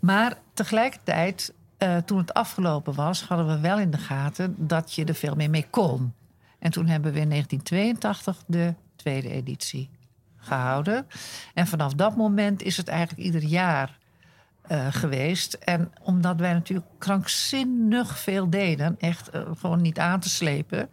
Maar 0.00 0.34
tegelijkertijd, 0.54 1.52
eh, 1.78 1.96
toen 1.96 2.18
het 2.18 2.34
afgelopen 2.34 2.94
was, 2.94 3.22
hadden 3.22 3.46
we 3.46 3.60
wel 3.60 3.78
in 3.78 3.90
de 3.90 3.98
gaten 3.98 4.54
dat 4.58 4.92
je 4.94 5.04
er 5.04 5.14
veel 5.14 5.34
meer 5.34 5.50
mee 5.50 5.66
kon. 5.70 6.12
En 6.58 6.70
toen 6.70 6.86
hebben 6.86 7.12
we 7.12 7.20
in 7.20 7.28
1982 7.28 8.42
de 8.46 8.74
tweede 8.96 9.30
editie 9.30 9.90
gehouden. 10.36 11.06
En 11.54 11.66
vanaf 11.66 11.92
dat 11.94 12.16
moment 12.16 12.62
is 12.62 12.76
het 12.76 12.88
eigenlijk 12.88 13.20
ieder 13.26 13.42
jaar 13.42 13.98
eh, 14.66 14.86
geweest. 14.90 15.52
En 15.52 15.92
omdat 16.02 16.36
wij 16.36 16.52
natuurlijk 16.52 16.86
krankzinnig 16.98 18.18
veel 18.18 18.50
deden, 18.50 18.96
echt 18.98 19.30
eh, 19.30 19.40
gewoon 19.58 19.82
niet 19.82 19.98
aan 19.98 20.20
te 20.20 20.28
slepen. 20.28 20.88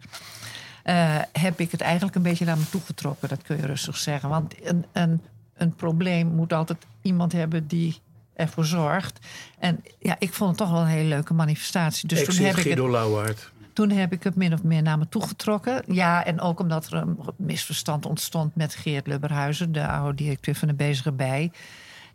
eh, 0.82 1.18
heb 1.32 1.60
ik 1.60 1.70
het 1.70 1.80
eigenlijk 1.80 2.14
een 2.16 2.22
beetje 2.22 2.44
naar 2.44 2.58
me 2.58 2.68
toe 2.70 2.80
getrokken. 2.86 3.28
Dat 3.28 3.42
kun 3.42 3.56
je 3.56 3.66
rustig 3.66 3.96
zeggen. 3.96 4.28
Want 4.28 4.54
een, 4.62 4.84
een, 4.92 5.20
een 5.56 5.74
probleem 5.74 6.26
moet 6.26 6.52
altijd 6.52 6.78
iemand 7.02 7.32
hebben 7.32 7.66
die 7.66 8.00
ervoor 8.34 8.64
zorgt. 8.64 9.18
En 9.58 9.84
ja, 9.98 10.16
ik 10.18 10.32
vond 10.32 10.48
het 10.48 10.58
toch 10.58 10.70
wel 10.70 10.80
een 10.80 10.86
hele 10.86 11.08
leuke 11.08 11.34
manifestatie. 11.34 12.08
Dus 12.08 12.20
ik 12.20 12.24
toen 12.30 12.44
heb 12.44 12.56
ik, 12.56 12.64
het, 12.64 12.78
Lauwaard. 12.78 13.50
toen 13.72 13.90
heb 13.90 14.12
ik 14.12 14.22
het 14.22 14.34
min 14.34 14.52
of 14.52 14.62
meer 14.62 14.82
naar 14.82 14.98
me 14.98 15.08
toe 15.08 15.26
getrokken. 15.26 15.82
Ja, 15.86 16.24
en 16.24 16.40
ook 16.40 16.60
omdat 16.60 16.86
er 16.86 16.94
een 16.94 17.18
misverstand 17.36 18.06
ontstond 18.06 18.54
met 18.56 18.74
Geert 18.74 19.06
Lubberhuizen, 19.06 19.72
de 19.72 19.86
oude 19.86 20.14
directeur 20.16 20.54
van 20.54 20.68
de 20.68 20.74
Bezige 20.74 21.12
Bij. 21.12 21.50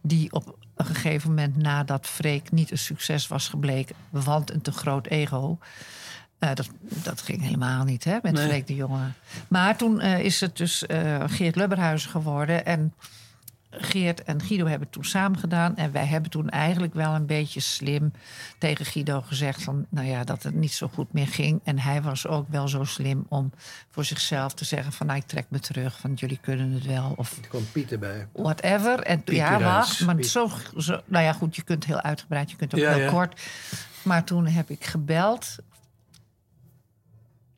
Die 0.02 0.32
op 0.32 0.58
een 0.76 0.86
gegeven 0.86 1.30
moment 1.30 1.58
nadat 1.58 2.08
Freek 2.08 2.52
niet 2.52 2.72
een 2.72 2.78
succes 2.78 3.28
was 3.28 3.48
gebleken, 3.50 3.96
want 4.10 4.52
een 4.52 4.62
te 4.62 4.72
groot 4.72 5.08
ego. 5.08 5.58
eh, 6.40 6.54
dat, 6.54 6.70
dat 6.82 7.22
ging 7.22 7.42
helemaal 7.42 7.84
niet 7.84 8.04
hè, 8.04 8.18
met 8.22 8.34
Nee. 8.34 8.48
Freek 8.48 8.68
de 8.68 8.76
Jonge. 8.76 9.12
Maar 9.48 9.78
toen 9.78 10.00
eh, 10.00 10.20
is 10.20 10.42
het 10.42 10.58
dus 10.58 10.86
eh, 10.86 11.24
Geert 11.28 11.56
Lubberhuizen 11.56 12.10
geworden. 12.10 12.66
En 12.66 12.94
Geert 13.70 14.24
en 14.24 14.42
Guido 14.42 14.66
hebben 14.66 14.82
het 14.84 14.92
toen 14.92 15.06
samen 15.06 15.40
gedaan. 15.40 15.76
En 15.76 15.92
wij 15.92 16.06
hebben 16.06 16.30
toen 16.32 16.50
eigenlijk 16.50 16.94
wel 16.94 17.16
een 17.16 17.26
beetje 17.26 17.60
slim 17.60 18.12
tegen 18.58 18.86
Guido 18.86 19.22
gezegd... 19.22 19.64
Van, 19.64 19.86
nou 19.90 20.08
ja, 20.08 20.24
dat 20.24 20.44
het 20.44 20.54
niet 20.56 20.72
zo 20.74 20.88
goed 20.94 21.14
meer 21.14 21.28
ging. 21.28 21.60
En 21.64 21.80
hij 21.80 22.02
was 22.02 22.28
ook 22.28 22.46
wel 22.50 22.68
zo 22.68 22.84
slim 22.84 23.26
om 23.30 23.52
voor 23.90 24.06
zichzelf 24.06 24.54
te 24.54 24.66
zeggen... 24.66 24.94
van 24.94 25.06
nou, 25.08 25.20
ik 25.20 25.26
trek 25.26 25.46
me 25.50 25.60
terug, 25.60 26.00
van 26.00 26.14
jullie 26.14 26.40
kunnen 26.42 26.72
het 26.72 26.86
wel. 26.86 27.14
Of 27.16 27.38
Er 27.42 27.48
kwam 27.48 27.72
Piet 27.72 27.92
erbij. 27.92 28.28
whatever. 28.34 29.00
En 29.00 29.22
ja, 29.26 29.60
wacht. 29.60 30.06
Maar 30.06 30.24
zo, 30.24 30.50
zo, 30.78 31.02
nou 31.06 31.24
ja, 31.24 31.34
goed, 31.34 31.56
je 31.56 31.62
kunt 31.64 31.86
heel 31.86 32.02
uitgebreid, 32.02 32.52
je 32.52 32.58
kunt 32.58 32.74
ook 32.74 32.80
Ja, 32.80 32.94
heel 32.94 33.04
ja. 33.04 33.10
kort. 33.12 33.42
Maar 34.02 34.24
toen 34.24 34.46
heb 34.48 34.70
ik 34.70 34.86
gebeld. 34.86 35.56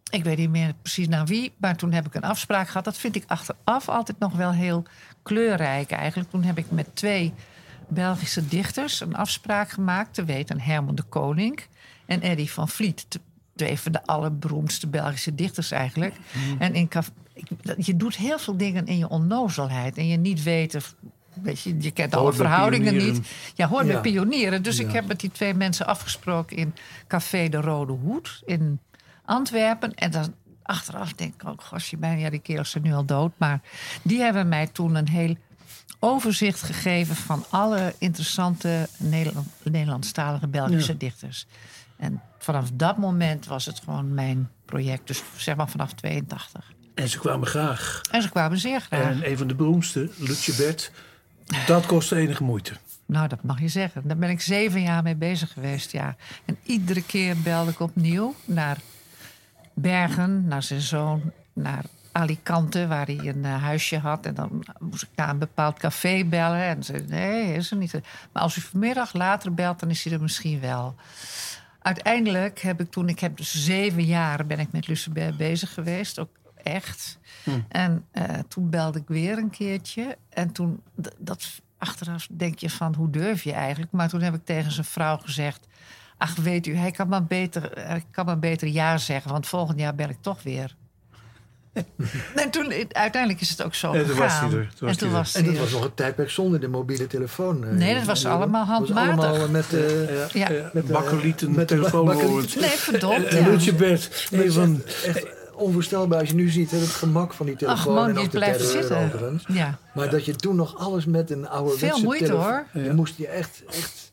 Ik 0.10 0.24
weet 0.24 0.38
niet 0.38 0.50
meer 0.50 0.74
precies 0.82 1.08
naar 1.08 1.26
wie, 1.26 1.54
maar 1.58 1.76
toen 1.76 1.92
heb 1.92 2.06
ik 2.06 2.16
een 2.16 2.22
afspraak 2.24 2.68
gehad. 2.68 2.84
Dat 2.84 2.98
vind 2.98 3.16
ik 3.16 3.24
achteraf 3.28 3.90
altijd 3.90 4.20
nog 4.20 4.34
wel 4.34 4.52
heel 4.52 4.84
kleurrijk 5.30 5.92
eigenlijk. 5.92 6.30
Toen 6.30 6.44
heb 6.44 6.58
ik 6.58 6.72
met 6.72 6.88
twee 6.94 7.34
Belgische 7.88 8.48
dichters 8.48 9.02
een 9.02 9.16
afspraak 9.16 9.70
gemaakt. 9.70 10.14
Te 10.14 10.26
weten 10.26 10.60
Herman 10.60 10.96
de 10.96 11.04
Koning 11.04 11.60
en 12.06 12.22
Eddy 12.22 12.48
van 12.48 12.70
Vliet. 12.70 13.08
Twee 13.56 13.80
van 13.80 13.92
de 13.92 14.06
allerberoemdste 14.06 14.88
Belgische 14.88 15.36
dichters 15.36 15.72
eigenlijk. 15.72 16.16
En 16.60 16.74
in 16.74 16.90
je 17.78 17.96
doet 17.96 18.16
heel 18.16 18.40
veel 18.40 18.58
dingen 18.58 18.86
in 18.86 18.98
je 18.98 19.10
onnozelheid. 19.10 19.98
En 19.98 20.08
je 20.08 20.18
niet 20.18 20.44
weten... 20.44 20.82
Weet 21.34 21.62
je, 21.62 21.76
je 21.80 21.92
kent 21.92 22.14
alle 22.14 22.24
Hoort 22.24 22.36
verhoudingen 22.36 22.96
niet. 22.96 23.20
Ja, 23.56 23.68
hoort 23.68 23.86
Ja. 23.86 23.92
bij 23.92 24.02
pionieren. 24.02 24.64
Dus 24.64 24.80
ik 24.80 24.92
heb 24.92 25.08
met 25.08 25.20
die 25.20 25.32
twee 25.32 25.54
mensen 25.54 25.86
afgesproken 25.86 26.58
in 26.58 26.74
Café 27.08 27.50
de 27.50 27.62
Rode 27.62 27.94
Hoed 27.94 28.42
in 28.46 28.80
Antwerpen. 29.26 29.94
En 29.96 30.12
dan 30.12 30.34
achteraf 30.70 31.14
denk 31.14 31.34
ik 31.34 31.48
ook, 31.48 31.64
gosje, 31.64 31.98
bijna, 31.98 32.22
ja, 32.22 32.30
die 32.30 32.40
kerels 32.40 32.70
zijn 32.70 32.84
nu 32.84 32.94
al 32.94 33.06
dood. 33.06 33.32
Maar 33.38 33.62
die 34.02 34.20
hebben 34.20 34.48
mij 34.48 34.68
toen 34.68 34.96
een 34.96 35.10
heel 35.10 35.36
overzicht 36.00 36.62
gegeven 36.62 37.16
van 37.16 37.46
alle 37.50 37.94
interessante 37.98 38.88
Nederland, 38.98 39.48
Nederlandstalige 39.64 40.48
Belgische 40.48 40.98
dichters. 40.98 41.46
En 41.98 42.22
vanaf 42.38 42.70
dat 42.74 42.98
moment 42.98 43.46
was 43.46 43.66
het 43.66 43.80
gewoon 43.80 44.14
mijn 44.14 44.50
project. 44.66 45.08
Dus 45.08 45.24
zeg 45.38 45.56
maar 45.56 45.70
vanaf 45.70 45.94
82. 45.94 46.72
En 46.96 47.10
ze 47.10 47.20
kwamen 47.20 47.48
graag. 47.48 48.02
En 48.12 48.22
ze 48.22 48.30
kwamen 48.30 48.58
zeer 48.58 48.82
graag. 48.82 49.02
En 49.02 49.30
een 49.30 49.38
van 49.38 49.48
de 49.48 49.56
beroemdste, 49.56 50.10
Lutje 50.18 50.54
Bert, 50.56 50.92
dat 51.66 51.86
kostte 51.86 52.16
enige 52.16 52.44
moeite. 52.44 52.74
Nou, 53.06 53.28
dat 53.28 53.44
mag 53.44 53.60
je 53.60 53.68
zeggen. 53.68 54.08
Daar 54.08 54.18
ben 54.18 54.30
ik 54.30 54.42
zeven 54.42 54.82
jaar 54.82 55.04
mee 55.04 55.16
bezig 55.16 55.54
geweest, 55.54 55.92
ja. 55.92 56.16
En 56.46 56.58
iedere 56.64 57.04
keer 57.04 57.38
belde 57.38 57.72
ik 57.72 57.80
opnieuw 57.80 58.36
naar 58.46 58.78
Bergen, 59.82 60.48
naar 60.48 60.64
zijn 60.64 60.82
zoon, 60.82 61.32
naar 61.54 61.84
Alicante, 62.12 62.88
waar 62.88 63.06
hij 63.06 63.18
een 63.18 63.46
eh, 63.46 63.64
huisje 63.64 63.98
had. 63.98 64.26
En 64.26 64.34
dan 64.34 64.64
moest 64.80 65.04
ik 65.04 65.10
naar 65.16 65.30
een 65.30 65.38
bepaald 65.38 65.80
café 65.80 66.24
bellen. 66.26 66.64
En 66.64 66.84
ze 66.84 67.04
nee, 67.08 67.54
is 67.54 67.72
er 67.72 67.78
niet. 67.78 67.94
Maar 68.32 68.44
als 68.44 68.56
u 68.56 68.62
vanmiddag 68.62 69.14
later 69.14 69.54
belt, 69.54 69.80
dan 69.80 69.90
is 69.90 70.04
hij 70.04 70.14
er 70.14 70.22
misschien 70.22 70.60
wel. 70.60 70.96
Uiteindelijk 71.82 72.60
heb 72.60 72.82
ik 72.82 72.92
toen, 72.92 73.10
ik 73.10 73.20
heb 73.20 73.38
dus 73.38 73.66
zeven 73.66 74.06
jaar 74.06 74.46
ben 74.46 74.60
ik 74.60 74.72
met 74.72 74.88
Lucebert 74.88 75.38
bezig 75.38 75.74
geweest, 75.74 76.20
ook 76.20 76.30
echt. 76.64 77.20
En 77.68 78.06
eh, 78.12 78.24
toen 78.48 78.70
belde 78.70 79.00
ik 79.00 79.08
weer 79.08 79.38
een 79.38 79.50
keertje. 79.50 80.18
En 80.30 80.52
toen, 80.52 80.82
dat 81.18 81.62
achteraf 81.78 82.28
denk 82.32 82.60
je 82.60 82.70
van, 82.70 82.96
hoe 82.96 83.10
durf 83.10 83.44
je 83.44 83.54
eigenlijk? 83.54 83.92
Maar 83.92 84.10
toen 84.10 84.22
heb 84.22 84.34
ik 84.34 84.46
tegen 84.46 84.72
zijn 84.72 84.86
vrouw 84.86 85.18
gezegd... 85.18 85.68
ach, 86.20 86.36
weet 86.36 86.68
u, 86.68 86.76
hij 86.76 86.92
kan 86.92 87.08
maar 87.08 87.24
beter, 87.24 87.72
hij 87.80 88.04
kan 88.12 88.26
maar 88.26 88.40
beter 88.40 88.68
ja 88.68 88.98
zeggen... 88.98 89.32
want 89.32 89.48
volgend 89.48 89.80
jaar 89.80 89.96
bel 89.96 90.10
ik 90.10 90.18
toch 90.22 90.44
weer. 90.44 90.76
en 92.36 92.50
toen, 92.50 92.74
uiteindelijk 92.92 93.42
is 93.42 93.50
het 93.50 93.64
ook 93.64 93.74
zo 93.76 93.94
En 93.94 94.06
toen 94.06 94.16
was 94.18 94.40
hij 94.40 94.50
er, 94.50 94.70
toen 94.76 94.88
was 94.88 94.90
en 94.92 94.98
toen 94.98 95.08
hij 95.08 95.08
er. 95.08 95.14
was 95.24 95.36
En 95.36 95.46
dat 95.46 95.58
was 95.58 95.72
nog 95.72 95.84
een 95.84 95.94
tijdperk 95.94 96.30
zonder 96.30 96.60
de 96.60 96.68
mobiele 96.68 97.08
telefoon. 97.08 97.64
eh, 97.66 97.72
Nee, 97.72 97.94
dat 97.96 98.04
was 98.04 98.26
allemaal 98.26 98.66
was 98.66 98.76
handmatig. 98.78 99.26
allemaal 99.26 99.48
met... 99.50 99.74
eh, 99.74 100.34
Ja. 100.34 100.50
Ja, 100.52 100.70
Met 100.74 100.88
de- 100.88 100.94
bakkelieten, 100.94 101.52
met 101.56 101.68
telefoonhoorns. 101.68 102.22
bakkelieten. 102.24 102.62
Nee, 102.62 102.70
verdomd, 102.70 103.26
En 103.26 103.44
ja. 103.44 103.48
Lutje 103.50 103.74
Bert, 103.74 104.28
Nee, 104.32 104.46
een 104.46 104.52
van... 104.52 104.82
echt 105.06 105.26
onvoorstelbaar 105.54 106.20
als 106.20 106.30
je 106.30 106.36
nu 106.36 106.50
ziet 106.50 106.72
hè, 106.72 106.78
het 106.78 106.90
gemak 106.90 107.34
van 107.34 107.46
die 107.46 107.56
Ach 107.56 107.60
telefoon. 107.60 107.94
man, 107.94 108.10
en 108.10 108.16
ook 108.18 108.24
je 108.24 108.30
de 108.30 108.38
blijft 108.38 108.60
terreur 108.72 108.84
zitten. 109.12 109.42
Ja. 109.56 109.78
Maar 109.94 110.10
dat 110.10 110.26
je 110.26 110.36
toen 110.36 110.56
nog 110.56 110.78
alles 110.78 111.06
met 111.06 111.32
een 111.32 111.48
ouderwetse 111.50 111.86
Veel 111.86 112.04
moeite, 112.04 112.32
hoor. 112.32 112.66
Je 112.74 112.94
moest 112.94 113.18
je 113.18 113.28
echt, 113.28 113.64
echt... 113.68 114.09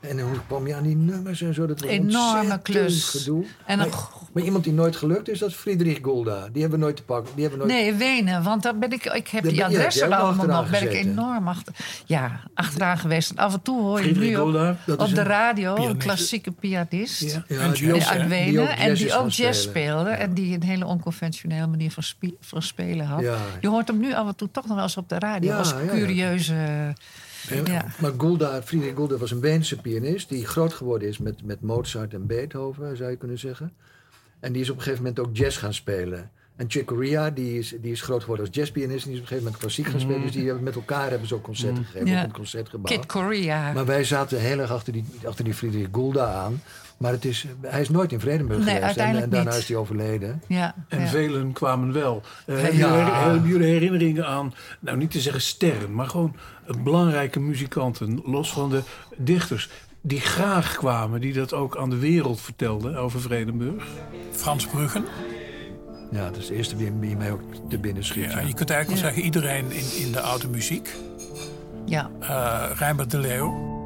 En 0.00 0.20
hoe 0.20 0.36
kwam 0.46 0.66
je 0.66 0.74
aan 0.74 0.82
die 0.82 0.96
nummers 0.96 1.42
en 1.42 1.54
zo? 1.54 1.66
Dat 1.66 1.80
was 1.80 1.90
Enorme 1.90 2.18
ontzettend 2.38 2.62
klus. 2.62 3.04
gedoe. 3.04 3.44
En 3.66 3.78
maar, 3.78 3.86
een 3.86 3.92
maar 4.32 4.42
iemand 4.42 4.64
die 4.64 4.72
nooit 4.72 4.96
gelukt 4.96 5.28
is, 5.28 5.38
dat 5.38 5.48
is 5.48 5.54
Friedrich 5.54 5.98
Gulda. 6.02 6.48
Die 6.52 6.60
hebben 6.60 6.78
we 6.78 6.84
nooit 6.84 6.96
te 6.96 7.02
pakken. 7.02 7.34
Die 7.34 7.42
hebben 7.46 7.66
we 7.66 7.72
nooit... 7.72 7.80
Nee, 7.82 7.94
Wenen, 7.94 8.42
want 8.42 8.62
daar 8.62 8.78
ben 8.78 8.92
ik, 8.92 9.04
ik 9.04 9.28
heb 9.28 9.42
Daar 9.42 9.52
die 9.52 9.64
adressen 9.64 10.12
allemaal 10.12 10.46
nog. 10.46 10.70
Ben 10.70 10.82
ik 10.82 10.92
enorm 10.92 11.48
achter, 11.48 11.74
ja, 12.06 12.40
achteraan 12.54 12.98
geweest. 12.98 13.30
En 13.30 13.36
af 13.36 13.52
en 13.54 13.62
toe 13.62 13.80
hoor 13.80 13.96
je 13.98 14.02
Friedrich 14.04 14.28
nu 14.28 14.36
op, 14.92 15.00
op 15.00 15.14
de 15.14 15.22
radio 15.22 15.76
een 15.76 15.96
klassieke 15.96 16.50
pianist. 16.50 17.20
Ja. 17.20 17.44
Ja, 17.48 17.60
En 17.60 17.72
die 17.72 18.04
uit? 18.04 18.28
Wenen. 18.28 18.46
die 18.50 18.60
ook 18.60 18.68
en 18.68 18.86
jazz 18.88 19.02
die 19.02 19.14
ook 19.16 19.30
jazz 19.30 19.60
spelen. 19.62 19.90
speelde. 19.90 20.10
En 20.10 20.34
die 20.34 20.54
een 20.54 20.62
hele 20.62 20.86
onconventionele 20.86 21.66
manier 21.66 21.90
van, 21.90 22.02
spie- 22.02 22.36
van 22.40 22.62
spelen 22.62 23.06
had. 23.06 23.20
Ja. 23.20 23.36
Je 23.60 23.68
hoort 23.68 23.88
hem 23.88 23.98
nu 23.98 24.14
af 24.14 24.26
en 24.26 24.36
toe 24.36 24.50
toch 24.50 24.64
nog 24.66 24.74
wel 24.74 24.84
eens 24.84 24.96
op 24.96 25.08
de 25.08 25.18
radio. 25.18 25.50
Ja, 25.50 25.58
als 25.58 25.70
ja, 25.70 25.80
ja. 25.80 25.90
curieuze... 25.90 26.92
Ja. 27.64 27.86
Maar 27.98 28.12
Gulda, 28.18 28.62
Friedrich 28.62 28.94
Gulda 28.94 29.16
was 29.16 29.30
een 29.30 29.40
Weense 29.40 29.76
pianist... 29.80 30.28
die 30.28 30.46
groot 30.46 30.72
geworden 30.72 31.08
is 31.08 31.18
met, 31.18 31.44
met 31.44 31.60
Mozart 31.60 32.14
en 32.14 32.26
Beethoven, 32.26 32.96
zou 32.96 33.10
je 33.10 33.16
kunnen 33.16 33.38
zeggen. 33.38 33.72
En 34.40 34.52
die 34.52 34.62
is 34.62 34.70
op 34.70 34.76
een 34.76 34.82
gegeven 34.82 35.04
moment 35.04 35.20
ook 35.26 35.36
jazz 35.36 35.58
gaan 35.58 35.74
spelen. 35.74 36.30
En 36.56 36.70
Chick 36.70 36.86
Corea, 36.86 37.30
die 37.30 37.58
is, 37.58 37.74
die 37.80 37.92
is 37.92 38.02
groot 38.02 38.20
geworden 38.20 38.46
als 38.46 38.54
jazzpianist... 38.56 39.04
en 39.04 39.10
die 39.10 39.20
is 39.20 39.24
op 39.24 39.30
een 39.30 39.36
gegeven 39.38 39.44
moment 39.44 39.62
klassiek 39.62 39.86
gaan 39.86 40.00
spelen. 40.00 40.22
Dus 40.22 40.32
die 40.32 40.46
hebben 40.46 40.64
met 40.64 40.74
elkaar 40.74 41.10
hebben 41.10 41.28
ze 41.28 41.34
ook 41.34 41.42
concerten 41.42 41.84
gegeven 41.84 42.06
Ja. 42.06 42.18
op 42.18 42.24
het 42.26 42.36
concertgebouw. 42.36 42.96
Kid 42.96 43.06
Korea. 43.06 43.72
Maar 43.72 43.86
wij 43.86 44.04
zaten 44.04 44.40
heel 44.40 44.58
erg 44.58 44.70
achter 44.70 44.92
die, 44.92 45.04
achter 45.26 45.44
die 45.44 45.54
Friedrich 45.54 45.88
Gulda 45.92 46.32
aan. 46.32 46.62
Maar 47.00 47.12
het 47.12 47.24
is, 47.24 47.46
hij 47.60 47.80
is 47.80 47.88
nooit 47.88 48.12
in 48.12 48.20
Vredenburg 48.20 48.58
Nee, 48.58 48.66
geweest. 48.66 48.80
En, 48.80 48.86
uiteindelijk 48.86 49.24
en 49.26 49.30
daarna 49.32 49.50
niet. 49.50 49.60
is 49.60 49.68
hij 49.68 49.76
overleden. 49.76 50.42
ja, 50.46 50.74
En 50.88 51.00
ja. 51.00 51.06
velen 51.06 51.52
kwamen 51.52 51.92
wel. 51.92 52.22
Eh, 52.46 52.56
hebben, 52.56 52.76
jullie, 52.76 52.94
hebben 53.12 53.48
jullie 53.48 53.66
herinneringen 53.66 54.26
aan, 54.26 54.54
nou 54.80 54.96
niet 54.96 55.10
te 55.10 55.20
zeggen 55.20 55.40
sterren, 55.42 55.94
maar 55.94 56.06
gewoon 56.06 56.36
belangrijke 56.82 57.40
muzikanten, 57.40 58.20
los 58.24 58.52
van 58.52 58.70
de 58.70 58.82
dichters, 59.16 59.70
die 60.00 60.20
graag 60.20 60.76
kwamen, 60.76 61.20
die 61.20 61.32
dat 61.32 61.52
ook 61.52 61.76
aan 61.76 61.90
de 61.90 61.98
wereld 61.98 62.40
vertelden 62.40 62.96
over 62.96 63.20
Vredenburg? 63.20 63.84
Frans 64.30 64.66
Bruggen. 64.66 65.04
Ja, 66.10 66.24
dat 66.24 66.36
is 66.36 66.46
de 66.46 66.54
eerste 66.54 66.76
wie, 66.76 66.92
wie 67.00 67.16
mij 67.16 67.30
ook 67.32 67.40
te 67.68 67.78
binnen 67.78 68.04
schiet. 68.04 68.24
Ja, 68.32 68.40
ja. 68.40 68.46
je 68.46 68.54
kunt 68.54 68.70
eigenlijk 68.70 69.00
wel 69.02 69.10
zeggen 69.10 69.22
iedereen 69.22 69.70
in, 69.72 70.04
in 70.06 70.12
de 70.12 70.20
oude 70.20 70.48
muziek. 70.48 70.94
ja. 71.86 72.10
Eh 72.20 72.70
Rijnbert 72.78 73.10
de 73.10 73.18
Leeuw. 73.18 73.78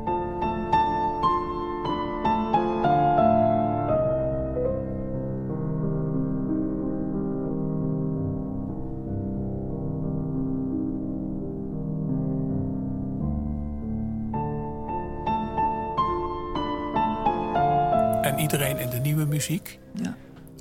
Muziek. 19.35 19.78
Ja. 20.03 20.16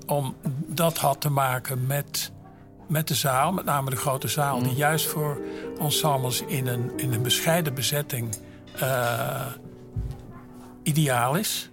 Om, 0.05 0.35
dat 0.67 0.97
had 0.97 1.21
te 1.21 1.29
maken 1.29 1.87
met, 1.87 2.31
met 2.87 3.07
de 3.07 3.15
zaal, 3.15 3.51
met 3.51 3.65
name 3.65 3.89
de 3.89 3.95
grote 3.95 4.27
zaal, 4.27 4.57
Mm. 4.57 4.63
die 4.63 4.75
juist 4.75 5.05
voor 5.07 5.41
ensembles 5.79 6.41
in 6.41 6.67
een, 6.67 6.91
in 6.97 7.13
een 7.13 7.21
bescheiden 7.21 7.73
bezetting 7.73 8.35
eh, 8.79 9.45
ideaal 10.83 11.35
is. 11.35 11.69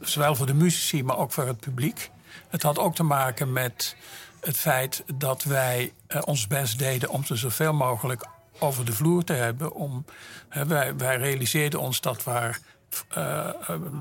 Zowel 0.00 0.34
voor 0.34 0.46
de 0.46 0.54
muzici, 0.54 1.04
maar 1.04 1.18
ook 1.18 1.32
voor 1.32 1.46
het 1.46 1.60
publiek. 1.60 2.10
Het 2.48 2.62
had 2.62 2.78
ook 2.78 2.94
te 2.94 3.02
maken 3.02 3.52
met 3.52 3.96
het 4.40 4.56
feit 4.56 5.04
dat 5.14 5.44
wij 5.44 5.92
eh, 6.06 6.22
ons 6.24 6.46
best 6.46 6.78
deden 6.78 7.10
om 7.10 7.24
ze 7.24 7.36
zoveel 7.36 7.72
mogelijk 7.72 8.26
over 8.58 8.84
de 8.84 8.92
vloer 8.92 9.24
te 9.24 9.32
hebben. 9.32 9.72
Om, 9.72 10.04
hè, 10.48 10.66
wij, 10.66 10.96
wij 10.96 11.16
realiseerden 11.16 11.80
ons 11.80 12.00
dat 12.00 12.24
waar 12.24 12.60
eh, 13.08 13.48
eh, 13.48 13.54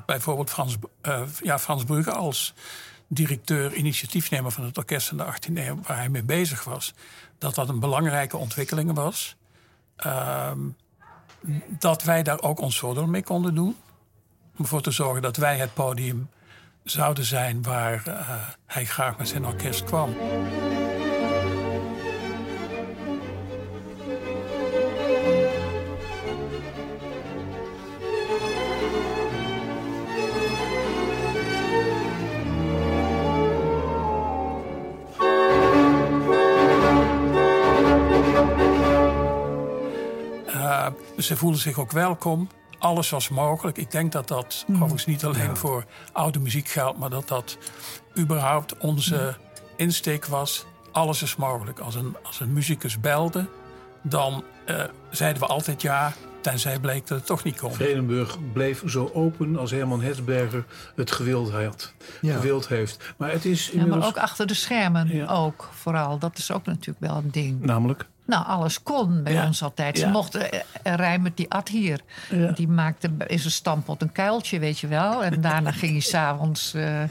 bijvoorbeeld 0.05 0.49
Frans, 0.49 0.77
eh, 1.01 1.21
ja, 1.41 1.59
Frans 1.59 1.83
Brugge 1.83 2.11
als 2.11 2.53
directeur, 3.07 3.73
initiatiefnemer 3.73 4.51
van 4.51 4.63
het 4.63 4.77
orkest 4.77 5.07
van 5.07 5.17
de 5.17 5.23
18e 5.23 5.67
eeuw, 5.67 5.79
waar 5.81 5.97
hij 5.97 6.09
mee 6.09 6.23
bezig 6.23 6.63
was, 6.63 6.93
dat 7.37 7.55
dat 7.55 7.69
een 7.69 7.79
belangrijke 7.79 8.37
ontwikkeling 8.37 8.93
was. 8.93 9.35
Ehm, 9.95 10.59
dat 11.67 12.03
wij 12.03 12.23
daar 12.23 12.41
ook 12.41 12.59
ons 12.59 12.79
voordeel 12.79 13.07
mee 13.07 13.23
konden 13.23 13.55
doen. 13.55 13.77
Om 14.57 14.63
ervoor 14.63 14.81
te 14.81 14.91
zorgen 14.91 15.21
dat 15.21 15.37
wij 15.37 15.57
het 15.57 15.73
podium 15.73 16.29
zouden 16.83 17.25
zijn 17.25 17.63
waar 17.63 18.03
hij 18.65 18.85
graag 18.85 19.17
met 19.17 19.27
zijn 19.27 19.45
orkest 19.45 19.83
kwam. 19.83 20.15
Ze 41.17 41.37
voelden 41.37 41.59
zich 41.59 41.79
ook 41.79 41.91
welkom. 41.91 42.47
Alles 42.79 43.09
was 43.09 43.29
mogelijk. 43.29 43.77
Ik 43.77 43.91
denk 43.91 44.11
dat 44.11 44.27
dat 44.27 44.65
overigens 44.69 45.05
niet 45.05 45.25
alleen 45.25 45.57
voor 45.57 45.85
oude 46.11 46.39
muziek 46.39 46.67
geldt, 46.67 46.99
maar 46.99 47.09
dat 47.09 47.27
dat 47.27 47.57
überhaupt 48.17 48.77
onze 48.77 49.35
insteek 49.77 50.25
was. 50.25 50.65
Alles 50.91 51.21
is 51.21 51.35
mogelijk. 51.35 51.79
Als 51.79 51.95
een, 51.95 52.15
als 52.23 52.39
een 52.39 52.53
muzikus 52.53 52.99
belde, 52.99 53.45
dan 54.03 54.43
eh, 54.65 54.83
zeiden 55.09 55.41
we 55.41 55.47
altijd 55.47 55.81
ja, 55.81 56.13
tenzij 56.41 56.79
bleek 56.79 57.07
dat 57.07 57.17
het 57.17 57.25
toch 57.27 57.43
niet 57.43 57.59
kon. 57.59 57.73
Vredenburg 57.73 58.37
bleef 58.53 58.83
zo 58.85 59.09
open 59.13 59.57
als 59.57 59.71
Herman 59.71 60.01
Hesberger 60.01 60.65
het 60.95 61.11
gewild, 61.11 61.51
had, 61.51 61.93
Ja. 62.21 62.35
gewild 62.35 62.67
heeft. 62.67 63.13
Maar 63.17 63.31
het 63.31 63.45
is 63.45 63.69
Ja, 63.73 63.85
maar 63.85 64.05
ook 64.05 64.17
achter 64.17 64.47
de 64.47 64.53
schermen 64.53 65.07
Ja. 65.15 65.25
ook 65.27 65.69
vooral. 65.73 66.17
Dat 66.19 66.37
is 66.37 66.51
ook 66.51 66.65
natuurlijk 66.65 66.99
wel 66.99 67.15
een 67.15 67.31
ding. 67.31 67.61
Namelijk? 67.61 68.05
Nou, 68.25 68.45
alles 68.45 68.83
kon 68.83 69.23
bij 69.23 69.33
Ja. 69.33 69.45
ons 69.45 69.63
altijd. 69.63 69.97
Ze 69.97 70.05
Ja. 70.05 70.11
mochten 70.11 70.41
uh, 70.53 70.59
Rijmert 70.95 71.37
die 71.37 71.51
at 71.51 71.67
hier. 71.69 71.99
Ja. 72.29 72.51
Die 72.51 72.67
maakte 72.67 73.09
in 73.27 73.39
zijn 73.39 73.51
stampot 73.51 74.01
een 74.01 74.11
kuiltje, 74.11 74.59
weet 74.59 74.79
je 74.79 74.87
wel. 74.87 75.23
En 75.23 75.41
daarna 75.41 75.71
ging 75.81 75.91
hij 75.91 76.01
s'avonds 76.01 76.73
eh 76.73 77.03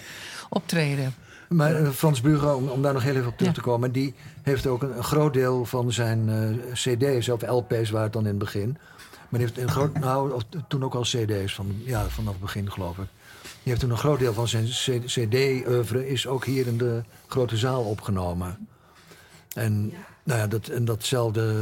optreden. 0.48 1.14
Maar 1.48 1.74
eh, 1.74 1.88
Frans 1.88 2.20
Bugo, 2.20 2.54
om, 2.54 2.68
om 2.68 2.82
daar 2.82 2.92
nog 2.92 3.02
heel 3.02 3.14
even 3.16 3.28
op 3.28 3.36
terug 3.38 3.54
te 3.54 3.60
komen... 3.60 3.92
die 3.92 4.14
heeft 4.42 4.66
ook 4.66 4.82
een, 4.82 4.96
een 4.96 5.04
groot 5.04 5.32
deel 5.32 5.64
van 5.64 5.92
zijn 5.92 6.28
eh, 6.28 6.72
cd's, 6.72 7.28
of 7.28 7.42
LP's 7.48 7.90
waar 7.90 8.02
het 8.02 8.12
dan 8.12 8.22
in 8.22 8.28
het 8.28 8.38
begin... 8.38 8.76
maar 9.28 9.40
die 9.40 9.48
heeft 9.48 9.58
een 9.58 9.70
groot, 9.70 9.98
nou, 9.98 10.40
toen 10.68 10.84
ook 10.84 10.94
al 10.94 11.02
cd's, 11.02 11.54
van, 11.54 11.82
ja, 11.84 12.08
vanaf 12.08 12.32
het 12.32 12.42
begin 12.42 12.72
geloof 12.72 12.98
ik. 12.98 13.06
Die 13.42 13.48
heeft 13.62 13.80
toen 13.80 13.90
een 13.90 13.96
groot 13.98 14.18
deel 14.18 14.32
van 14.32 14.48
zijn 14.48 14.66
cd-oeuvre... 15.04 16.08
is 16.08 16.26
ook 16.26 16.44
hier 16.44 16.66
in 16.66 16.78
de 16.78 17.02
grote 17.26 17.56
zaal 17.56 17.82
opgenomen. 17.82 18.68
En, 19.54 19.92
nou 20.24 20.40
ja, 20.40 20.46
dat, 20.46 20.68
en 20.68 20.84
datzelfde 20.84 21.54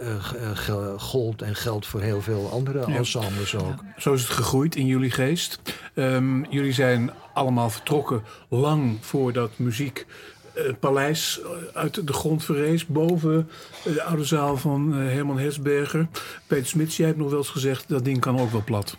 eh, 0.00 0.08
eh, 0.10 0.20
ge- 0.56 0.94
gold 0.98 1.42
en 1.42 1.54
geldt 1.54 1.86
voor 1.86 2.00
heel 2.00 2.20
veel 2.22 2.48
andere 2.52 2.78
Ja. 2.86 2.96
ensembles 2.96 3.54
ook. 3.56 3.74
Zo 3.98 4.12
is 4.12 4.20
het 4.22 4.30
gegroeid 4.30 4.76
in 4.76 4.86
jullie 4.86 5.10
geest. 5.10 5.60
Ehm, 5.94 6.44
jullie 6.50 6.72
zijn 6.72 7.10
allemaal 7.34 7.70
vertrokken 7.70 8.22
lang 8.48 8.96
voordat 9.00 9.50
muziek 9.58 10.06
eh, 10.54 10.64
het 10.64 10.80
paleis 10.80 11.40
eh, 11.42 11.48
uit 11.72 12.06
de 12.06 12.12
grond 12.12 12.44
verrees. 12.44 12.86
Boven 12.86 13.48
eh, 13.84 13.92
de 13.92 14.02
oude 14.02 14.24
zaal 14.24 14.56
van 14.56 14.92
eh, 14.94 14.98
Herman 14.98 15.38
Hesberger. 15.38 16.08
Peter 16.46 16.66
Smits, 16.66 16.96
jij 16.96 17.06
hebt 17.06 17.18
nog 17.18 17.28
wel 17.30 17.38
eens 17.38 17.48
gezegd... 17.48 17.88
dat 17.88 18.04
ding 18.04 18.20
kan 18.20 18.38
ook 18.40 18.50
wel 18.50 18.64
plat. 18.64 18.96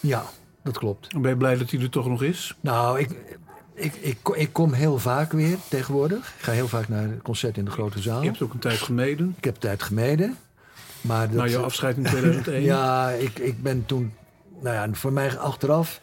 Ja, 0.00 0.24
dat 0.62 0.78
klopt. 0.78 1.20
Ben 1.20 1.30
je 1.30 1.36
blij 1.36 1.56
dat 1.58 1.70
hij 1.70 1.80
er 1.80 1.90
toch 1.90 2.06
nog 2.06 2.22
is? 2.22 2.54
Nou, 2.60 2.98
ik, 2.98 3.10
ik, 3.78 3.94
ik, 3.94 4.18
ik 4.34 4.52
kom 4.52 4.72
heel 4.72 4.98
vaak 4.98 5.32
weer 5.32 5.56
tegenwoordig. 5.68 6.18
Ik 6.38 6.42
ga 6.44 6.52
heel 6.52 6.68
vaak 6.68 6.88
naar 6.88 7.02
een 7.04 7.22
concert 7.22 7.56
in 7.56 7.64
de 7.64 7.70
grote 7.70 8.00
zaal. 8.00 8.20
Je 8.22 8.28
hebt 8.28 8.42
ook 8.42 8.52
een 8.52 8.58
tijd 8.58 8.78
gemeden. 8.78 9.34
Ik 9.36 9.44
heb 9.44 9.56
tijd 9.56 9.82
gemeden. 9.82 10.36
Maar 11.00 11.26
dat, 11.26 11.36
Na 11.36 11.44
je 11.44 11.58
afscheid 11.58 11.96
in 11.96 12.02
2001. 12.02 12.62
Ja, 12.74 13.10
ik, 13.10 13.38
ik 13.38 13.62
ben 13.62 13.86
toen... 13.86 14.12
Nou 14.60 14.74
ja, 14.74 14.88
voor 14.94 15.12
mij 15.12 15.38
achteraf... 15.38 16.00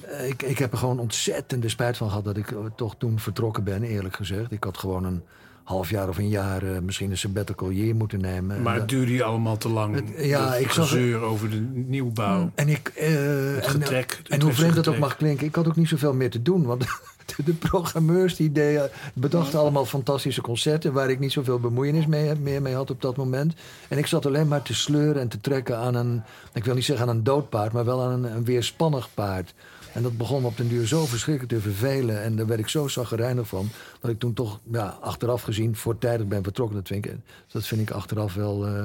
eh, 0.00 0.28
Ik, 0.28 0.42
ik 0.42 0.58
heb 0.58 0.72
er 0.72 0.78
gewoon 0.78 0.98
ontzettende 0.98 1.68
spijt 1.68 1.96
van 1.96 2.08
gehad... 2.08 2.24
dat 2.24 2.36
ik 2.36 2.50
eh, 2.50 2.56
toch 2.76 2.94
toen 2.98 3.18
vertrokken 3.18 3.64
ben, 3.64 3.82
eerlijk 3.82 4.16
gezegd. 4.16 4.52
Ik 4.52 4.64
had 4.64 4.78
gewoon 4.78 5.04
een 5.04 5.22
half 5.64 5.90
jaar 5.90 6.08
of 6.08 6.18
een 6.18 6.28
jaar... 6.28 6.62
eh, 6.62 6.78
misschien 6.80 7.10
een 7.10 7.18
sabbatical 7.18 7.70
year 7.70 7.94
moeten 7.96 8.20
nemen. 8.20 8.62
Maar 8.62 8.74
het 8.74 8.88
duurde 8.88 9.12
je 9.12 9.22
allemaal 9.22 9.56
te 9.56 9.68
lang. 9.68 9.94
Het- 9.94 10.26
ja, 10.26 10.54
ik 10.54 10.70
zag- 10.70 10.88
gezeur 10.88 11.20
over 11.20 11.50
de 11.50 11.60
nieuwbouw. 11.74 12.50
En 12.54 12.68
ik. 12.68 12.88
eh, 12.96 13.56
en, 13.56 13.62
getrek, 13.62 14.16
het 14.18 14.28
en 14.28 14.40
hoe 14.42 14.52
vreemd 14.52 14.74
dat 14.74 14.88
ook 14.88 14.98
mag 14.98 15.16
klinken, 15.16 15.46
ik 15.46 15.54
had 15.54 15.68
ook 15.68 15.76
niet 15.76 15.88
zoveel 15.88 16.14
meer 16.14 16.30
te 16.30 16.42
doen. 16.42 16.64
Want 16.64 16.80
de, 17.36 17.42
de 17.44 17.52
programmeurs 17.52 18.36
die 18.36 18.52
deden, 18.52 18.90
bedachten 19.14 19.58
allemaal 19.58 19.84
fantastische 19.86 20.40
concerten. 20.40 20.92
waar 20.92 21.10
ik 21.10 21.18
niet 21.18 21.32
zoveel 21.32 21.60
bemoeienis 21.60 22.06
mee, 22.06 22.34
meer 22.34 22.62
mee 22.62 22.74
had 22.74 22.90
op 22.90 23.00
dat 23.02 23.16
moment. 23.16 23.54
En 23.88 23.98
ik 23.98 24.06
zat 24.06 24.26
alleen 24.26 24.48
maar 24.48 24.62
te 24.62 24.74
sleuren 24.74 25.20
en 25.22 25.28
te 25.28 25.40
trekken 25.40 25.76
aan 25.78 25.94
een. 25.94 26.22
ik 26.52 26.64
wil 26.64 26.74
niet 26.74 26.84
zeggen 26.84 27.08
aan 27.08 27.16
een 27.16 27.24
dood 27.24 27.48
paard, 27.48 27.72
maar 27.72 27.84
wel 27.84 28.02
aan 28.02 28.24
een, 28.24 28.32
een 28.36 28.44
weerspannig 28.44 29.08
paard. 29.14 29.54
En 29.94 30.02
dat 30.02 30.16
begon 30.16 30.44
op 30.44 30.56
den 30.56 30.68
duur 30.68 30.86
zo 30.86 31.06
verschrikkelijk 31.06 31.52
te 31.52 31.60
vervelen. 31.60 32.22
En 32.22 32.36
daar 32.36 32.46
werd 32.46 32.60
ik 32.60 32.68
zo 32.68 32.88
zaggerijnig 32.88 33.48
van. 33.48 33.68
dat 34.00 34.10
ik 34.10 34.18
toen 34.18 34.32
toch, 34.32 34.60
ja, 34.70 34.98
achteraf 35.00 35.42
gezien, 35.42 35.76
voortijdig 35.76 36.26
ben 36.26 36.42
vertrokken. 36.42 36.76
Dat 36.76 36.86
vind 36.86 37.04
ik, 37.04 37.16
dat 37.52 37.66
vind 37.66 37.80
ik 37.80 37.90
achteraf 37.90 38.34
wel. 38.34 38.66
eh, 38.66 38.84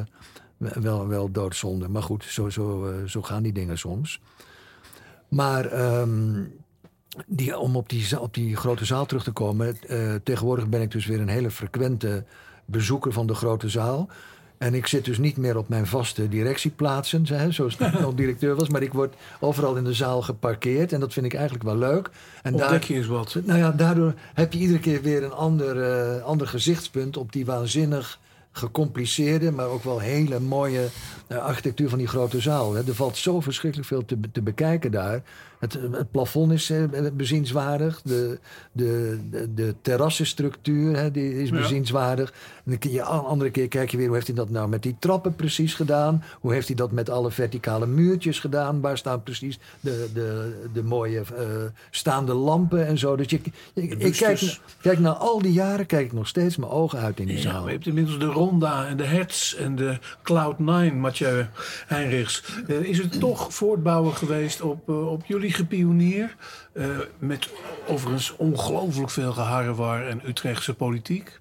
wel, 0.58 1.08
wel 1.08 1.32
doodzonde. 1.32 1.88
Maar 1.88 2.04
goed, 2.04 2.24
zo, 2.24 2.50
zo, 2.50 2.88
eh, 2.88 3.04
zo 3.06 3.22
gaan 3.22 3.44
die 3.44 3.54
dingen 3.54 3.78
soms. 3.78 4.22
Maar 5.28 5.66
ehm, 5.66 6.44
die, 7.28 7.58
om 7.58 7.76
op 7.76 7.90
die, 7.90 8.20
op 8.20 8.34
die 8.34 8.56
grote 8.56 8.86
zaal 8.86 9.06
terug 9.06 9.24
te 9.24 9.32
komen. 9.32 9.82
eh, 9.82 10.16
tegenwoordig 10.24 10.68
ben 10.68 10.82
ik 10.82 10.92
dus 10.92 11.06
weer 11.06 11.20
een 11.22 11.28
hele 11.28 11.52
frequente 11.52 12.26
bezoeker 12.66 13.12
van 13.12 13.28
de 13.28 13.36
grote 13.36 13.70
zaal. 13.70 14.10
En 14.58 14.74
ik 14.74 14.88
zit 14.88 15.06
dus 15.06 15.18
niet 15.18 15.38
meer 15.38 15.58
op 15.58 15.70
mijn 15.70 15.88
vaste 15.88 16.30
directieplaatsen, 16.30 17.26
hè, 17.28 17.52
zoals 17.52 17.78
ik 17.78 18.00
nog 18.00 18.14
directeur 18.24 18.56
was. 18.56 18.70
Maar 18.70 18.82
ik 18.82 18.94
word 18.94 19.16
overal 19.40 19.76
in 19.76 19.84
de 19.84 19.94
zaal 19.94 20.22
geparkeerd. 20.22 20.94
En 20.94 21.00
dat 21.00 21.14
vind 21.14 21.26
ik 21.26 21.34
eigenlijk 21.34 21.64
wel 21.64 21.78
leuk. 21.78 22.10
En 22.44 22.54
Ontdek 22.54 22.84
je 22.84 22.94
eens 22.94 23.08
wat. 23.08 23.38
nou 23.44 23.60
ja, 23.60 23.72
daardoor 23.72 24.14
heb 24.34 24.54
je 24.54 24.60
iedere 24.60 24.80
keer 24.80 25.02
weer 25.02 25.24
een 25.24 25.34
ander, 25.34 25.82
eh, 25.82 26.24
ander 26.24 26.48
gezichtspunt 26.48 27.18
op 27.18 27.32
die 27.32 27.46
waanzinnig 27.46 28.20
gecompliceerde, 28.52 29.52
maar 29.52 29.68
ook 29.68 29.84
wel 29.84 30.00
hele 30.00 30.40
mooie 30.40 30.88
eh, 31.28 31.38
architectuur 31.38 31.90
van 31.90 31.98
die 31.98 32.08
grote 32.08 32.40
zaal. 32.40 32.74
Hè. 32.74 32.88
Er 32.88 32.96
valt 32.96 33.18
zo 33.18 33.42
verschrikkelijk 33.42 33.88
veel 33.88 34.06
te, 34.06 34.18
te 34.32 34.42
bekijken 34.42 34.92
daar. 34.92 35.24
Het, 35.60 35.78
het 35.92 36.12
plafond 36.12 36.52
is 36.52 36.70
eh, 36.70 36.84
bezienswaardig. 37.14 38.02
De, 38.04 38.40
de, 38.72 39.20
de, 39.32 39.54
de 39.54 39.76
terrassenstructuur 39.82 40.96
hè, 40.98 41.12
die 41.12 41.42
is 41.42 41.50
bezienswaardig. 41.50 42.34
En 42.66 42.78
dan 42.80 42.92
je, 42.92 43.00
een 43.00 43.06
andere 43.06 43.50
keer 43.50 43.68
kijk 43.68 43.92
je 43.92 43.98
weer, 43.98 44.06
hoe 44.06 44.16
heeft 44.16 44.28
hij 44.28 44.36
dat 44.36 44.50
nou 44.50 44.70
met 44.70 44.84
die 44.84 44.96
trappen 45.00 45.36
precies 45.36 45.74
gedaan? 45.74 46.24
Hoe 46.40 46.54
heeft 46.54 46.68
hij 46.68 46.76
dat 46.76 46.92
met 46.92 47.10
alle 47.10 47.32
verticale 47.32 47.88
muurtjes 47.88 48.40
gedaan? 48.40 48.82
Waar 48.82 48.98
staan 48.98 49.24
precies 49.24 49.60
de, 49.80 50.10
de, 50.14 50.56
de 50.74 50.84
mooie 50.84 51.20
eh, 51.20 51.46
staande 51.92 52.34
lampen 52.34 52.86
en 52.88 52.98
zo? 52.98 53.16
Dus 53.16 53.30
je, 53.30 53.40
je- 53.74 53.82
ik 53.82 54.14
kijk, 54.14 54.60
kijk 54.82 55.00
na 55.00 55.12
al 55.14 55.42
die 55.42 55.54
jaren, 55.54 55.86
kijk 55.86 56.06
ik 56.06 56.14
nog 56.14 56.28
steeds 56.28 56.58
mijn 56.58 56.72
ogen 56.72 57.00
uit 57.00 57.20
in 57.20 57.26
die 57.26 57.36
Ja, 57.36 57.42
zaal. 57.42 57.66
je 57.66 57.72
hebt 57.72 57.88
inmiddels 57.88 58.20
de 58.20 58.26
Ronda 58.26 58.88
en 58.88 58.98
de 58.98 59.06
Hertz 59.06 59.54
en 59.56 59.76
de 59.76 59.98
Cloud9, 60.32 60.96
Mathieu 60.96 61.46
Heinrichs. 61.88 62.44
Eh, 62.68 62.82
is 62.82 62.98
het 62.98 63.20
toch 63.20 63.54
voortbouwen 63.54 64.14
geweest 64.14 64.62
op, 64.62 64.90
eh, 64.90 65.08
op 65.12 65.26
jullie 65.26 65.47
gepionier? 65.54 66.36
Eh, 66.74 66.86
met 67.20 67.50
overigens 67.88 68.36
ongelooflijk 68.36 69.10
veel 69.10 69.34
geharrewar 69.34 70.08
en 70.08 70.22
Utrechtse 70.28 70.74
politiek. 70.74 71.40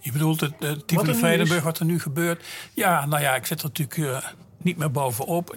Je 0.00 0.12
bedoelt 0.12 0.40
het 0.40 0.52
uh, 0.60 0.68
er 0.70 0.84
Tivoli 0.84 1.14
Vredenburg, 1.14 1.62
wat 1.62 1.78
er 1.78 1.84
nu 1.84 2.00
gebeurt? 2.00 2.44
Ja, 2.74 3.06
nou 3.06 3.22
ja, 3.22 3.34
ik 3.34 3.46
zit 3.46 3.62
er 3.62 3.66
natuurlijk 3.66 3.98
eh, 4.24 4.30
niet 4.56 4.76
meer 4.76 4.90
bovenop. 4.90 5.56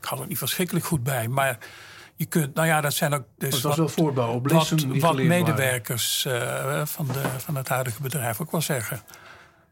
Ik 0.00 0.06
ga 0.10 0.16
er 0.16 0.26
niet 0.26 0.38
verschrikkelijk 0.38 0.86
goed 0.86 1.02
bij. 1.02 1.28
Maar 1.28 1.58
je 2.16 2.24
kunt, 2.26 2.54
nou 2.54 2.66
ja, 2.66 2.80
dat 2.80 2.94
zijn 2.94 3.14
ook... 3.14 3.24
Dus 3.38 3.54
Het 3.54 3.62
was 3.62 3.76
wat- 3.76 3.76
wel 3.76 3.88
voortbouw 3.88 4.32
op 4.32 4.42
wat, 4.50 4.70
lessen 4.70 5.26
medewerkers 5.26 6.24
eh, 6.24 6.86
van, 6.86 7.06
de, 7.06 7.22
van 7.36 7.56
het 7.56 7.68
huidige 7.68 8.02
bedrijf 8.02 8.40
ook 8.40 8.50
wel 8.50 8.60
zeggen. 8.60 9.00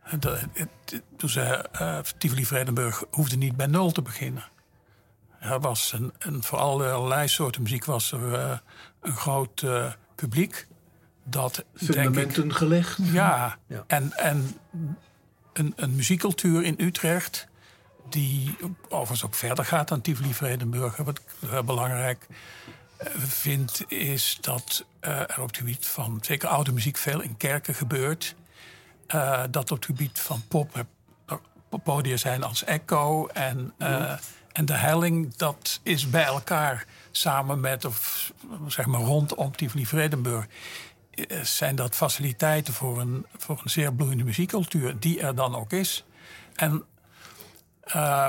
Eh, 0.02 0.12
Dat, 0.18 0.38
het, 0.52 1.02
toen 1.16 1.28
ze 1.28 1.40
eh 1.72 1.98
Tivoli 2.18 2.46
Vredenburg 2.46 3.04
hoefde 3.10 3.36
niet 3.36 3.56
bij 3.56 3.66
nul 3.66 3.90
te 3.92 4.02
beginnen. 4.02 4.44
Er 5.42 5.60
was 5.60 5.92
een, 5.92 6.12
een, 6.18 6.42
voor 6.42 6.58
allerlei 6.58 7.28
soorten 7.28 7.62
muziek 7.62 7.84
was 7.84 8.12
er 8.12 8.34
eh, 8.34 8.58
een 9.00 9.16
groot 9.16 9.62
eh, 9.62 9.92
publiek. 10.14 10.66
Dat 11.24 11.58
ik, 11.58 11.64
Fundamenten 11.74 12.54
gelegd. 12.54 12.98
ja, 13.02 13.58
Ja. 13.66 13.84
en, 13.86 14.12
en 14.12 14.56
een, 15.52 15.72
een 15.76 15.94
muziekcultuur 15.94 16.62
in 16.62 16.74
Utrecht... 16.78 17.46
die 18.08 18.56
overigens 18.88 19.24
ook 19.24 19.34
verder 19.34 19.64
gaat 19.64 19.88
dan 19.88 20.00
Tivoli 20.00 20.34
Vredenburg. 20.34 20.96
Wat 20.96 21.18
ik 21.18 21.48
heel 21.50 21.64
belangrijk 21.64 22.26
eh, 22.96 23.08
vind, 23.16 23.84
is 23.88 24.38
dat 24.40 24.84
eh, 25.00 25.20
er 25.20 25.40
op 25.40 25.46
het 25.46 25.56
gebied 25.56 25.86
van 25.86 26.18
zeker 26.20 26.48
oude 26.48 26.72
muziek 26.72 26.96
veel 26.96 27.20
in 27.20 27.36
kerken 27.36 27.74
gebeurt. 27.74 28.34
Eh, 29.06 29.42
dat 29.50 29.70
op 29.70 29.76
het 29.76 29.86
gebied 29.86 30.20
van 30.20 30.42
pop 30.48 30.84
podia 31.84 32.16
zijn 32.16 32.42
als 32.42 32.64
Echo 32.64 33.26
en, 33.26 33.72
eh, 33.78 34.12
en 34.52 34.64
De 34.64 34.76
Helling. 34.76 35.34
Dat 35.36 35.80
is 35.82 36.10
bij 36.10 36.24
elkaar 36.24 36.86
samen 37.10 37.60
met, 37.60 37.84
of 37.84 38.32
zeg 38.66 38.86
maar 38.86 39.00
rondom 39.00 39.56
Tivoli 39.56 39.86
Vredenburg 39.86 40.46
eh, 41.10 41.40
zijn 41.40 41.76
dat 41.76 41.94
faciliteiten 41.94 42.74
voor 42.74 43.00
een, 43.00 43.26
voor 43.36 43.60
een 43.62 43.70
zeer 43.70 43.94
bloeiende 43.94 44.24
muziekcultuur, 44.24 44.98
die 44.98 45.20
er 45.20 45.34
dan 45.34 45.54
ook 45.54 45.72
is. 45.72 46.04
En 46.54 46.84
eh, 47.80 48.28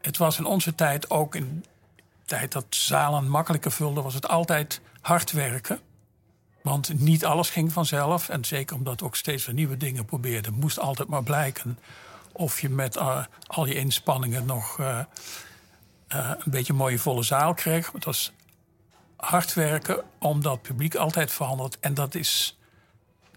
het 0.00 0.16
was 0.16 0.38
in 0.38 0.44
onze 0.44 0.74
tijd 0.74 1.10
ook 1.10 1.34
in 1.34 1.64
tijd 2.24 2.52
dat 2.52 2.66
zalen 2.68 3.28
makkelijker 3.28 3.72
vulden, 3.72 4.02
was 4.02 4.14
het 4.14 4.28
altijd 4.28 4.80
hard 5.00 5.32
werken. 5.32 5.80
Want 6.62 7.00
niet 7.00 7.24
alles 7.24 7.50
ging 7.50 7.72
vanzelf. 7.72 8.28
En 8.28 8.44
zeker 8.44 8.76
omdat 8.76 9.02
ook 9.02 9.16
steeds 9.16 9.46
weer 9.46 9.54
nieuwe 9.54 9.76
dingen 9.76 10.04
probeerden, 10.04 10.54
moest 10.54 10.78
altijd 10.78 11.08
maar 11.08 11.22
blijken 11.22 11.78
of 12.32 12.60
je 12.60 12.68
met 12.68 12.96
eh, 12.96 13.24
al 13.46 13.66
je 13.66 13.74
inspanningen 13.74 14.46
nog 14.46 14.80
eh, 16.06 16.30
een 16.38 16.50
beetje 16.50 16.72
een 16.72 16.78
mooie 16.78 16.98
volle 16.98 17.22
zaal 17.22 17.54
kreeg. 17.54 17.92
Het 17.92 18.04
was 18.04 18.32
hard 19.16 19.54
werken, 19.54 20.04
omdat 20.18 20.52
het 20.52 20.62
publiek 20.62 20.94
altijd 20.94 21.32
verandert. 21.32 21.78
En 21.80 21.94
dat 21.94 22.14
is 22.14 22.58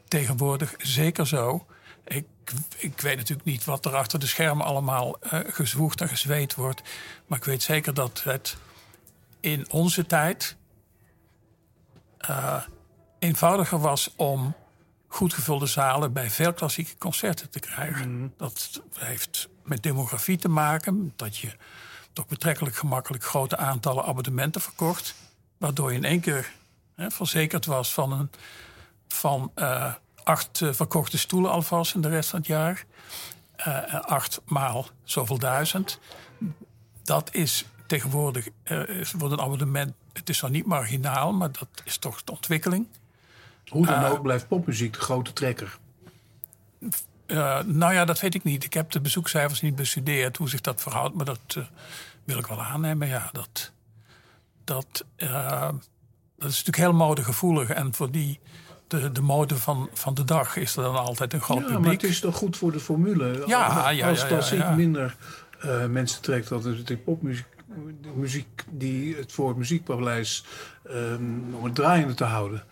tegenwoordig 0.08 0.74
zeker 0.78 1.28
zo. 1.28 1.66
Ik, 2.04 2.26
ik 2.78 3.02
weet 3.02 3.18
natuurlijk 3.18 3.48
niet 3.48 3.66
wat 3.66 3.86
er 3.86 3.96
achter 3.96 4.20
de 4.20 4.28
schermen 4.28 4.66
allemaal 4.66 5.20
eh, 5.20 5.40
gezwoegd 5.48 6.02
en 6.02 6.10
gezweet 6.10 6.56
wordt. 6.56 6.82
Maar 7.28 7.38
ik 7.38 7.44
weet 7.44 7.64
zeker 7.64 7.94
dat 7.94 8.24
het 8.24 8.58
in 9.40 9.72
onze 9.72 10.06
tijd 10.06 10.56
eh, 12.18 12.64
eenvoudiger 13.20 13.80
was 13.80 14.14
om 14.16 14.56
goed 15.08 15.34
gevulde 15.34 15.66
zalen 15.66 16.14
bij 16.14 16.30
veel 16.30 16.54
klassieke 16.54 16.98
concerten 16.98 17.50
te 17.50 17.60
krijgen. 17.60 18.34
Dat 18.38 18.82
heeft 18.94 19.50
met 19.64 19.84
demografie 19.84 20.38
te 20.38 20.50
maken, 20.50 21.14
dat 21.16 21.38
je 21.38 21.52
toch 22.18 22.28
betrekkelijk 22.28 22.76
gemakkelijk 22.76 23.24
grote 23.24 23.58
aantallen 23.58 24.06
abonnementen 24.06 24.62
verkocht. 24.62 25.16
Waardoor 25.58 25.92
je 25.92 25.98
in 25.98 26.04
één 26.04 26.20
keer 26.20 26.52
hè, 26.96 27.12
verzekerd 27.12 27.66
was 27.66 27.94
van, 27.94 28.12
een, 28.12 28.30
van 29.08 29.52
eh, 29.56 29.94
acht 30.24 30.62
eh, 30.62 30.74
verkochte 30.74 31.18
stoelen 31.18 31.52
alvast 31.52 31.96
in 31.96 32.02
de 32.02 32.10
rest 32.10 32.30
van 32.30 32.40
het 32.40 32.48
jaar. 32.48 32.86
Eh, 33.56 33.94
acht 33.94 34.42
maal 34.46 34.88
zoveel 35.04 35.38
duizend. 35.38 36.00
Dat 37.04 37.34
is 37.34 37.66
tegenwoordig 37.86 38.48
voor 39.02 39.32
een 39.32 39.42
abonnement. 39.42 39.94
Het 40.14 40.30
is 40.30 40.40
dan 40.40 40.52
niet 40.52 40.66
marginaal, 40.66 41.34
maar 41.34 41.52
dat 41.52 41.82
is 41.84 41.98
toch 41.98 42.24
de 42.24 42.32
ontwikkeling. 42.32 42.88
Hoe 43.68 43.86
dan 43.86 44.06
ook 44.06 44.22
blijft 44.22 44.48
popmuziek 44.48 44.94
de 44.94 45.00
grote 45.00 45.34
trekker. 45.34 45.78
Eh, 47.28 47.60
nou 47.64 47.94
ja, 47.94 48.06
dat 48.06 48.20
weet 48.20 48.36
ik 48.36 48.44
niet. 48.44 48.64
Ik 48.64 48.74
heb 48.74 48.92
de 48.92 49.02
bezoekcijfers 49.02 49.62
niet 49.62 49.76
bestudeerd 49.76 50.38
hoe 50.38 50.50
zich 50.50 50.62
dat 50.62 50.82
verhoudt, 50.82 51.16
maar 51.16 51.26
dat 51.26 51.40
eh, 51.48 51.64
wil 52.24 52.38
ik 52.38 52.48
wel 52.48 52.62
aannemen. 52.62 53.08
Ja, 53.08 53.30
dat, 53.32 53.72
dat, 54.64 55.06
eh, 55.16 55.70
dat 56.38 56.50
is 56.50 56.58
natuurlijk 56.58 56.78
heel 56.78 56.94
modegevoelig. 56.94 57.70
En 57.70 57.94
voor 57.94 58.12
die, 58.12 58.40
de, 58.88 59.12
de 59.12 59.22
mode 59.22 59.56
van, 59.56 59.90
van 59.94 60.14
de 60.14 60.24
dag 60.24 60.56
is 60.56 60.76
er 60.76 60.84
dan 60.84 60.96
altijd 60.96 61.34
een 61.34 61.42
groot 61.42 61.58
Ja, 61.58 61.64
maar 61.64 61.82
publiek. 61.82 62.02
het 62.02 62.10
is 62.10 62.20
toch 62.20 62.36
goed 62.36 62.58
voor 62.58 62.72
de 62.72 62.80
formule. 62.80 63.44
Ja, 63.48 63.66
als 63.66 63.96
ja, 63.96 64.10
als 64.10 64.22
ja, 64.22 64.28
klassiek 64.28 64.60
ja, 64.60 64.70
ja. 64.70 64.76
minder 64.76 65.16
mensen 65.90 66.22
trekt, 66.22 66.50
dat 66.50 66.64
het 66.64 66.88
de 66.88 66.98
popmuziek 66.98 67.56
de 68.02 68.10
muziek 68.16 68.64
die 68.70 69.16
het 69.16 69.32
voor 69.32 69.48
het 69.48 69.58
muziekpaleis 69.58 70.46
ehm, 70.84 71.54
om 71.54 71.64
het 71.64 71.76
draaiende 71.76 72.14
te 72.14 72.24
houden 72.24 72.64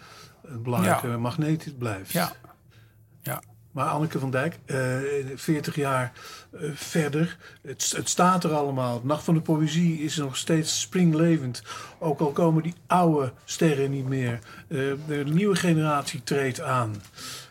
een 0.44 0.64
belangrijke 0.64 1.08
magneet 1.08 1.78
blijft. 1.78 2.12
Ja, 2.12 2.32
ja. 3.22 3.42
Maar 3.76 3.88
Anneke 3.88 4.20
van 4.20 4.32
Dijk, 4.32 4.58
eh 4.66 4.78
40 5.36 5.76
jaar 5.76 6.12
eh, 6.52 6.70
verder, 6.74 7.38
het, 7.62 7.94
het 7.96 8.10
staat 8.10 8.44
er 8.44 8.54
allemaal. 8.54 9.02
Nacht 9.04 9.24
van 9.24 9.34
de 9.34 9.42
Poëzie 9.42 10.00
is 10.00 10.18
nog 10.18 10.38
steeds 10.38 10.82
springlevend. 10.82 11.64
Ook 12.00 12.20
al 12.20 12.32
komen 12.32 12.64
die 12.64 12.74
oude 12.88 13.34
sterren 13.46 13.92
niet 13.92 14.08
meer. 14.08 14.40
Eh, 14.68 14.78
de 15.08 15.24
nieuwe 15.26 15.56
generatie 15.56 16.24
treedt 16.24 16.62
aan. 16.62 16.96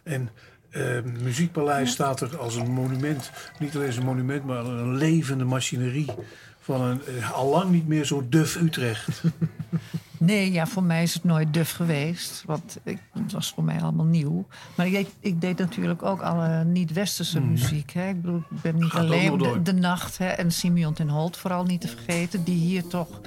En 0.02 0.30
eh 0.70 1.02
Muziekpaleis 1.22 1.90
staat 1.90 2.20
er 2.20 2.36
als 2.36 2.56
een 2.56 2.70
monument. 2.70 3.30
Niet 3.58 3.74
alleen 3.74 3.86
als 3.86 3.96
een 3.96 4.04
monument, 4.04 4.44
maar 4.44 4.64
een 4.64 4.96
levende 4.96 5.44
machinerie. 5.44 6.10
Van 6.60 6.80
een 6.80 7.00
eh, 7.06 7.30
allang 7.30 7.70
niet 7.70 7.88
meer 7.88 8.04
zo 8.04 8.26
duf 8.28 8.56
Utrecht. 8.56 9.22
Nee, 10.24 10.52
ja, 10.52 10.66
voor 10.66 10.82
mij 10.82 11.02
is 11.02 11.14
het 11.14 11.24
nooit 11.24 11.54
duf 11.54 11.72
geweest. 11.72 12.42
Want 12.46 12.78
ik, 12.82 12.98
het 13.12 13.32
was 13.32 13.52
voor 13.54 13.64
mij 13.64 13.80
allemaal 13.80 14.06
nieuw. 14.06 14.46
Maar 14.74 14.86
ik, 14.86 15.08
ik 15.20 15.40
deed 15.40 15.58
natuurlijk 15.58 16.02
ook 16.02 16.20
alle 16.20 16.64
niet-westerse 16.64 17.40
muziek. 17.40 17.92
Hè. 17.92 18.08
Ik 18.08 18.22
bedoel, 18.22 18.38
ik 18.38 18.62
ben 18.62 18.74
niet 18.74 18.90
Gaat 18.90 19.00
alleen 19.00 19.38
de, 19.38 19.62
de 19.62 19.72
Nacht 19.72 20.18
hè, 20.18 20.26
en 20.28 20.50
Simeon 20.50 20.92
ten 20.92 21.08
Holt 21.08 21.36
vooral 21.36 21.64
niet 21.64 21.80
te 21.80 21.88
vergeten... 21.88 22.44
die 22.44 22.58
hier 22.58 22.86
toch 22.86 23.20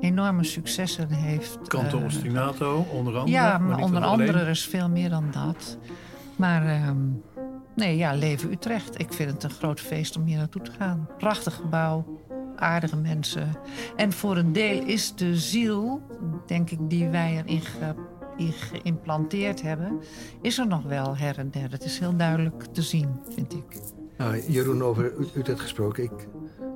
enorme 0.00 0.44
successen 0.44 1.10
heeft. 1.10 1.58
Canto 1.68 1.98
eh, 1.98 2.04
ostinato, 2.04 2.86
onder 2.90 3.16
andere. 3.16 3.36
ja, 3.36 3.58
maar 3.58 3.78
onder 3.78 4.02
andere 4.02 4.38
er 4.38 4.48
is 4.48 4.64
veel 4.64 4.88
meer 4.88 5.10
dan 5.10 5.24
dat. 5.30 5.78
Maar 6.36 6.66
ehm, 6.66 7.00
nee, 7.74 7.96
ja, 7.96 8.14
Leven 8.14 8.50
Utrecht. 8.50 9.00
Ik 9.00 9.12
vind 9.12 9.30
het 9.30 9.42
een 9.42 9.50
groot 9.50 9.80
feest 9.80 10.16
om 10.16 10.24
hier 10.24 10.36
naartoe 10.36 10.62
te 10.62 10.72
gaan. 10.78 11.08
Prachtig 11.18 11.54
gebouw, 11.54 12.20
aardige 12.56 12.96
mensen. 12.96 13.50
En 13.96 14.12
voor 14.12 14.36
een 14.36 14.52
deel 14.52 14.84
is 14.84 15.14
de 15.14 15.36
ziel, 15.36 16.02
denk 16.46 16.70
ik, 16.70 16.78
die 16.90 17.08
wij 17.08 17.42
erin 17.44 17.60
ge, 17.60 17.94
geïmplanteerd 18.36 19.62
hebben... 19.62 20.00
is 20.42 20.58
er 20.58 20.66
nog 20.66 20.82
wel 20.82 21.16
her 21.16 21.38
en 21.38 21.50
der. 21.50 21.70
Het 21.70 21.84
is 21.84 21.98
heel 21.98 22.16
duidelijk 22.16 22.64
te 22.72 22.82
zien, 22.82 23.08
vind 23.34 23.52
ik. 23.52 23.80
Nou, 24.18 24.42
Jeroen, 24.48 24.82
over 24.82 25.12
Utrecht 25.36 25.60
gesproken. 25.60 26.02
Ik 26.02 26.28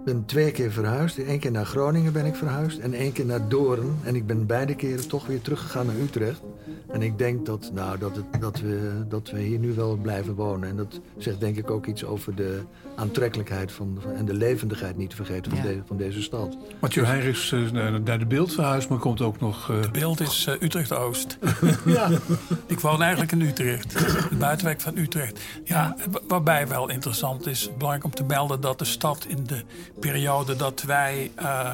ben 0.04 0.24
twee 0.24 0.50
keer 0.50 0.72
verhuisd. 0.72 1.18
Eén 1.18 1.38
keer 1.38 1.50
naar 1.50 1.66
Groningen 1.66 2.12
ben 2.12 2.24
ik 2.24 2.34
verhuisd 2.34 2.78
en 2.78 2.92
één 2.92 3.12
keer 3.12 3.26
naar 3.26 3.48
Doorn. 3.48 3.96
En 4.04 4.14
ik 4.14 4.26
ben 4.26 4.46
beide 4.46 4.74
keren 4.74 5.08
toch 5.08 5.26
weer 5.26 5.40
teruggegaan 5.40 5.86
naar 5.86 5.96
Utrecht. 5.96 6.42
En 6.88 7.02
ik 7.02 7.18
denk 7.18 7.46
dat, 7.46 7.70
nou, 7.74 7.98
dat, 7.98 8.16
het, 8.16 8.40
dat, 8.40 8.60
we, 8.60 9.04
dat 9.08 9.30
we 9.30 9.40
hier 9.40 9.58
nu 9.58 9.74
wel 9.74 9.96
blijven 9.96 10.34
wonen. 10.34 10.68
En 10.68 10.76
dat 10.76 11.00
zegt 11.16 11.40
denk 11.40 11.56
ik 11.56 11.70
ook 11.70 11.86
iets 11.86 12.04
over 12.04 12.34
de 12.34 12.62
aantrekkelijkheid 12.96 13.72
van, 13.72 13.98
en 14.16 14.24
de 14.24 14.34
levendigheid, 14.34 14.96
niet 14.96 15.10
te 15.10 15.16
vergeten, 15.16 15.50
van, 15.52 15.60
Ja. 15.60 15.64
de- 15.74 15.82
van 15.86 15.96
deze 15.96 16.22
stad. 16.22 16.56
Mathieu 16.80 17.04
Heinrichs 17.06 17.52
is 17.52 17.72
naar 17.72 18.00
naar 18.00 18.18
de 18.18 18.26
beeld 18.26 18.52
verhuisd, 18.52 18.88
maar 18.88 18.98
komt 18.98 19.20
ook 19.20 19.40
nog... 19.40 19.70
eh, 19.70 19.80
Het 19.80 19.92
beeld 19.92 20.20
is 20.20 20.46
eh, 20.46 20.54
Utrecht-Oost. 20.62 21.38
ja, 21.86 22.08
Ik 22.66 22.80
woon 22.80 23.02
eigenlijk 23.02 23.32
in 23.32 23.40
Utrecht, 23.40 23.92
de 24.28 24.36
buitenwijk 24.38 24.80
van 24.80 24.96
Utrecht. 24.96 25.40
Ja, 25.64 25.96
wa- 26.10 26.20
waarbij 26.28 26.68
wel 26.68 26.88
interessant 26.88 27.46
is, 27.46 27.70
belangrijk 27.76 28.04
om 28.04 28.14
te 28.14 28.24
melden 28.24 28.60
dat 28.60 28.78
de 28.78 28.84
stad 28.84 29.24
in 29.28 29.44
de 29.44 29.62
periode 30.00 30.56
dat 30.56 30.82
wij 30.82 31.30
eh, 31.34 31.72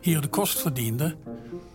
hier 0.00 0.20
de 0.20 0.28
kost 0.28 0.60
verdienden, 0.60 1.14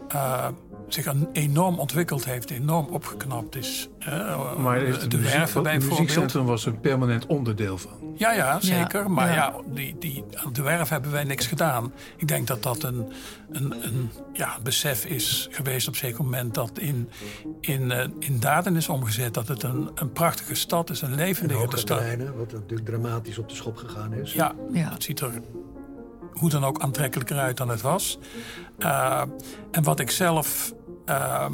eh, 0.08 0.48
zich 0.88 1.14
enorm 1.34 1.80
ontwikkeld 1.80 2.26
heeft, 2.26 2.50
enorm 2.50 2.88
opgeknapt 2.88 3.56
is. 3.56 3.90
Eh, 4.00 4.58
maar 4.58 4.80
de, 4.80 4.86
het 4.86 5.12
de 5.12 5.18
werven 5.18 5.40
het 5.40 5.52
bijvoorbeeld. 5.52 5.90
muziekcentrum 5.90 6.46
was 6.46 6.66
een 6.66 6.80
permanent 6.80 7.26
onderdeel 7.26 7.78
van. 7.78 7.92
Ja, 8.16 8.32
ja, 8.34 8.60
zeker. 8.60 9.12
maar 9.12 9.28
ja. 9.28 9.34
ja, 9.34 9.54
die, 9.74 9.96
die, 10.00 10.24
aan 10.34 10.54
de 10.54 10.62
werf 10.62 10.90
hebben 10.90 11.12
wij 11.12 11.24
niks 11.24 11.48
gedaan. 11.48 11.94
Ik 12.18 12.28
denk 12.28 12.48
dat 12.48 12.64
dat 12.64 12.84
een, 12.84 13.12
een, 13.52 13.76
een 13.86 14.12
ja, 14.34 14.58
besef 14.64 15.06
is 15.06 15.48
geweest 15.52 15.88
op 15.88 15.94
een 15.94 16.00
zeker 16.00 16.24
moment... 16.24 16.54
dat 16.54 16.80
in, 16.80 17.10
in, 17.60 17.92
eh, 17.92 18.08
in 18.20 18.40
daden 18.40 18.76
is 18.76 18.90
omgezet. 18.90 19.34
Dat 19.34 19.48
het 19.48 19.64
een, 19.64 19.90
een 19.96 20.12
prachtige 20.12 20.56
stad 20.56 20.90
is, 20.90 21.02
een 21.02 21.12
En 21.12 21.16
levendige 21.16 21.78
stad. 21.78 22.04
wat 22.38 22.52
natuurlijk 22.52 22.86
dramatisch 22.86 23.38
op 23.38 23.50
de 23.50 23.56
schop 23.56 23.78
gegaan 23.78 24.14
is. 24.14 24.34
Ja, 24.34 24.54
Ja. 24.72 24.90
het 24.92 25.04
ziet 25.04 25.20
er 25.20 25.32
hoe 26.32 26.50
dan 26.50 26.66
ook 26.66 26.80
aantrekkelijker 26.80 27.38
uit 27.38 27.58
dan 27.58 27.70
het 27.70 27.82
was. 27.82 28.20
Eh, 28.78 29.22
en 29.72 29.84
wat 29.84 30.00
ik 30.00 30.12
zelf... 30.12 30.74
eh, 31.08 31.46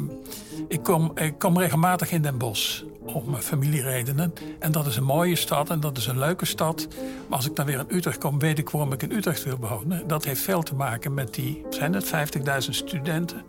ik, 0.68 0.82
kom, 0.82 1.12
ik 1.14 1.38
kom 1.38 1.58
regelmatig 1.58 2.10
in 2.12 2.22
Den 2.22 2.38
Bosch 2.38 2.82
om 3.00 3.34
eh, 3.34 3.40
familieredenen. 3.40 4.32
En 4.58 4.72
dat 4.72 4.86
is 4.86 4.96
een 4.96 5.04
mooie 5.04 5.36
stad 5.36 5.70
en 5.70 5.80
dat 5.80 5.96
is 5.96 6.06
een 6.06 6.18
leuke 6.18 6.44
stad. 6.44 6.88
Maar 7.28 7.36
als 7.36 7.46
ik 7.46 7.56
dan 7.56 7.66
weer 7.66 7.78
in 7.78 7.96
Utrecht 7.96 8.18
kom, 8.18 8.38
weet 8.38 8.58
ik 8.58 8.70
waarom 8.70 8.92
ik 8.92 9.02
in 9.02 9.12
Utrecht 9.12 9.44
wil 9.44 9.56
wonen. 9.56 10.08
Dat 10.08 10.24
heeft 10.24 10.40
veel 10.40 10.62
te 10.62 10.74
maken 10.74 11.14
met 11.14 11.34
die, 11.34 11.64
zijn 11.70 11.92
het 11.92 12.06
50.000 12.06 12.70
studenten... 12.70 13.42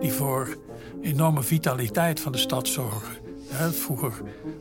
die 0.00 0.12
voor 0.12 0.56
enorme 1.02 1.42
vitaliteit 1.42 2.20
van 2.20 2.32
de 2.32 2.38
stad 2.38 2.68
zorgen. 2.68 3.14
Vroeger 3.70 4.12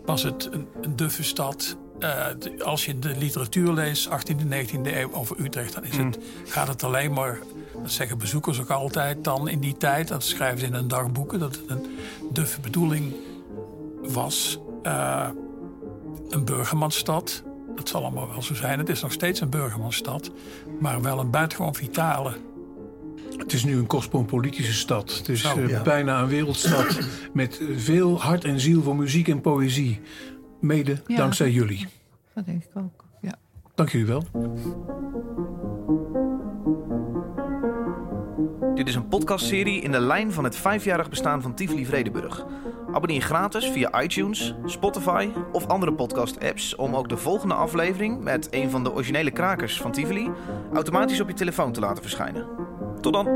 was 0.06 0.24
het 0.24 0.50
een 0.82 0.96
duffe 0.96 1.24
stad. 1.24 1.78
Eh, 2.00 2.26
als 2.64 2.86
je 2.86 3.00
de 3.00 3.16
literatuur 3.18 3.74
leest, 3.74 4.10
18e, 4.10 4.46
19e 4.46 4.96
eeuw 4.98 5.14
over 5.14 5.40
Utrecht, 5.40 5.74
dan 5.74 5.84
is 5.84 5.98
het, 5.98 6.20
gaat 6.46 6.68
het 6.68 6.84
alleen 6.84 7.14
maar. 7.14 7.40
Dat 7.82 7.92
zeggen 7.92 8.18
bezoekers 8.18 8.60
ook 8.60 8.70
altijd 8.70 9.24
dan 9.24 9.48
in 9.48 9.60
die 9.60 9.78
tijd. 9.78 10.08
Dat 10.08 10.24
schrijven 10.24 10.60
ze 10.60 10.66
in 10.66 10.74
hun 10.74 10.88
dagboeken. 10.88 11.40
Dat 11.40 11.56
het 11.56 11.70
een 11.70 11.98
duffe 12.32 12.60
bedoeling 12.60 13.14
was. 14.02 14.60
Eh, 14.84 15.30
een 16.30 16.46
burgermansstad. 16.46 17.44
Dat 17.76 17.90
zal 17.90 18.02
allemaal 18.02 18.30
wel 18.30 18.42
zo 18.42 18.54
zijn. 18.54 18.80
Het 18.80 18.90
is 18.90 19.02
nog 19.02 19.12
steeds 19.12 19.42
een 19.42 19.50
burgermansstad. 19.50 20.32
Maar 20.80 21.02
wel 21.02 21.20
een 21.20 21.30
buitengewoon 21.30 21.76
vitale. 21.76 22.34
Het 23.38 23.54
is 23.54 23.64
nu 23.64 23.78
een 23.78 23.88
cosmopolitische 23.88 24.74
stad. 24.74 25.18
Het 25.18 25.30
is 25.30 25.44
eh, 25.44 25.68
ja. 25.68 25.82
bijna 25.82 26.22
een 26.22 26.28
wereldstad 26.28 27.00
met 27.34 27.62
veel 27.76 28.22
hart 28.22 28.44
en 28.44 28.60
ziel 28.60 28.82
voor 28.82 28.96
muziek 28.96 29.28
en 29.28 29.42
poëzie. 29.42 30.00
Mede 30.66 31.02
Ja. 31.08 31.18
dankzij 31.18 31.52
jullie. 31.52 31.88
Dat 32.34 32.46
denk 32.46 32.64
ik 32.64 32.70
ook, 32.76 33.06
ja. 33.22 33.36
Dank 33.76 33.90
jullie 33.90 34.08
wel. 34.08 34.24
Dit 38.76 38.88
is 38.88 38.96
een 38.96 39.08
podcastserie 39.08 39.82
in 39.82 39.92
de 39.92 40.00
lijn 40.00 40.32
van 40.32 40.44
het 40.44 40.56
vijfjarig 40.56 41.10
bestaan 41.10 41.42
van 41.42 41.54
Tivoli 41.54 41.86
Vredenburg. 41.86 42.46
Abonneer 42.94 43.22
gratis 43.22 43.66
via 43.70 44.02
iTunes, 44.02 44.56
Spotify 44.66 45.30
of 45.52 45.68
andere 45.68 45.94
podcast-apps 45.94 46.76
om 46.76 46.96
ook 46.96 47.10
de 47.10 47.18
volgende 47.18 47.54
aflevering 47.54 48.24
met 48.24 48.48
een 48.52 48.70
van 48.70 48.84
de 48.84 48.94
originele 48.94 49.32
krakers 49.32 49.82
van 49.82 49.92
Tivoli 49.92 50.32
automatisch 50.74 51.22
op 51.22 51.28
je 51.28 51.34
telefoon 51.34 51.72
te 51.72 51.80
laten 51.80 52.02
verschijnen. 52.02 52.48
Tot 53.02 53.14
dan! 53.14 53.28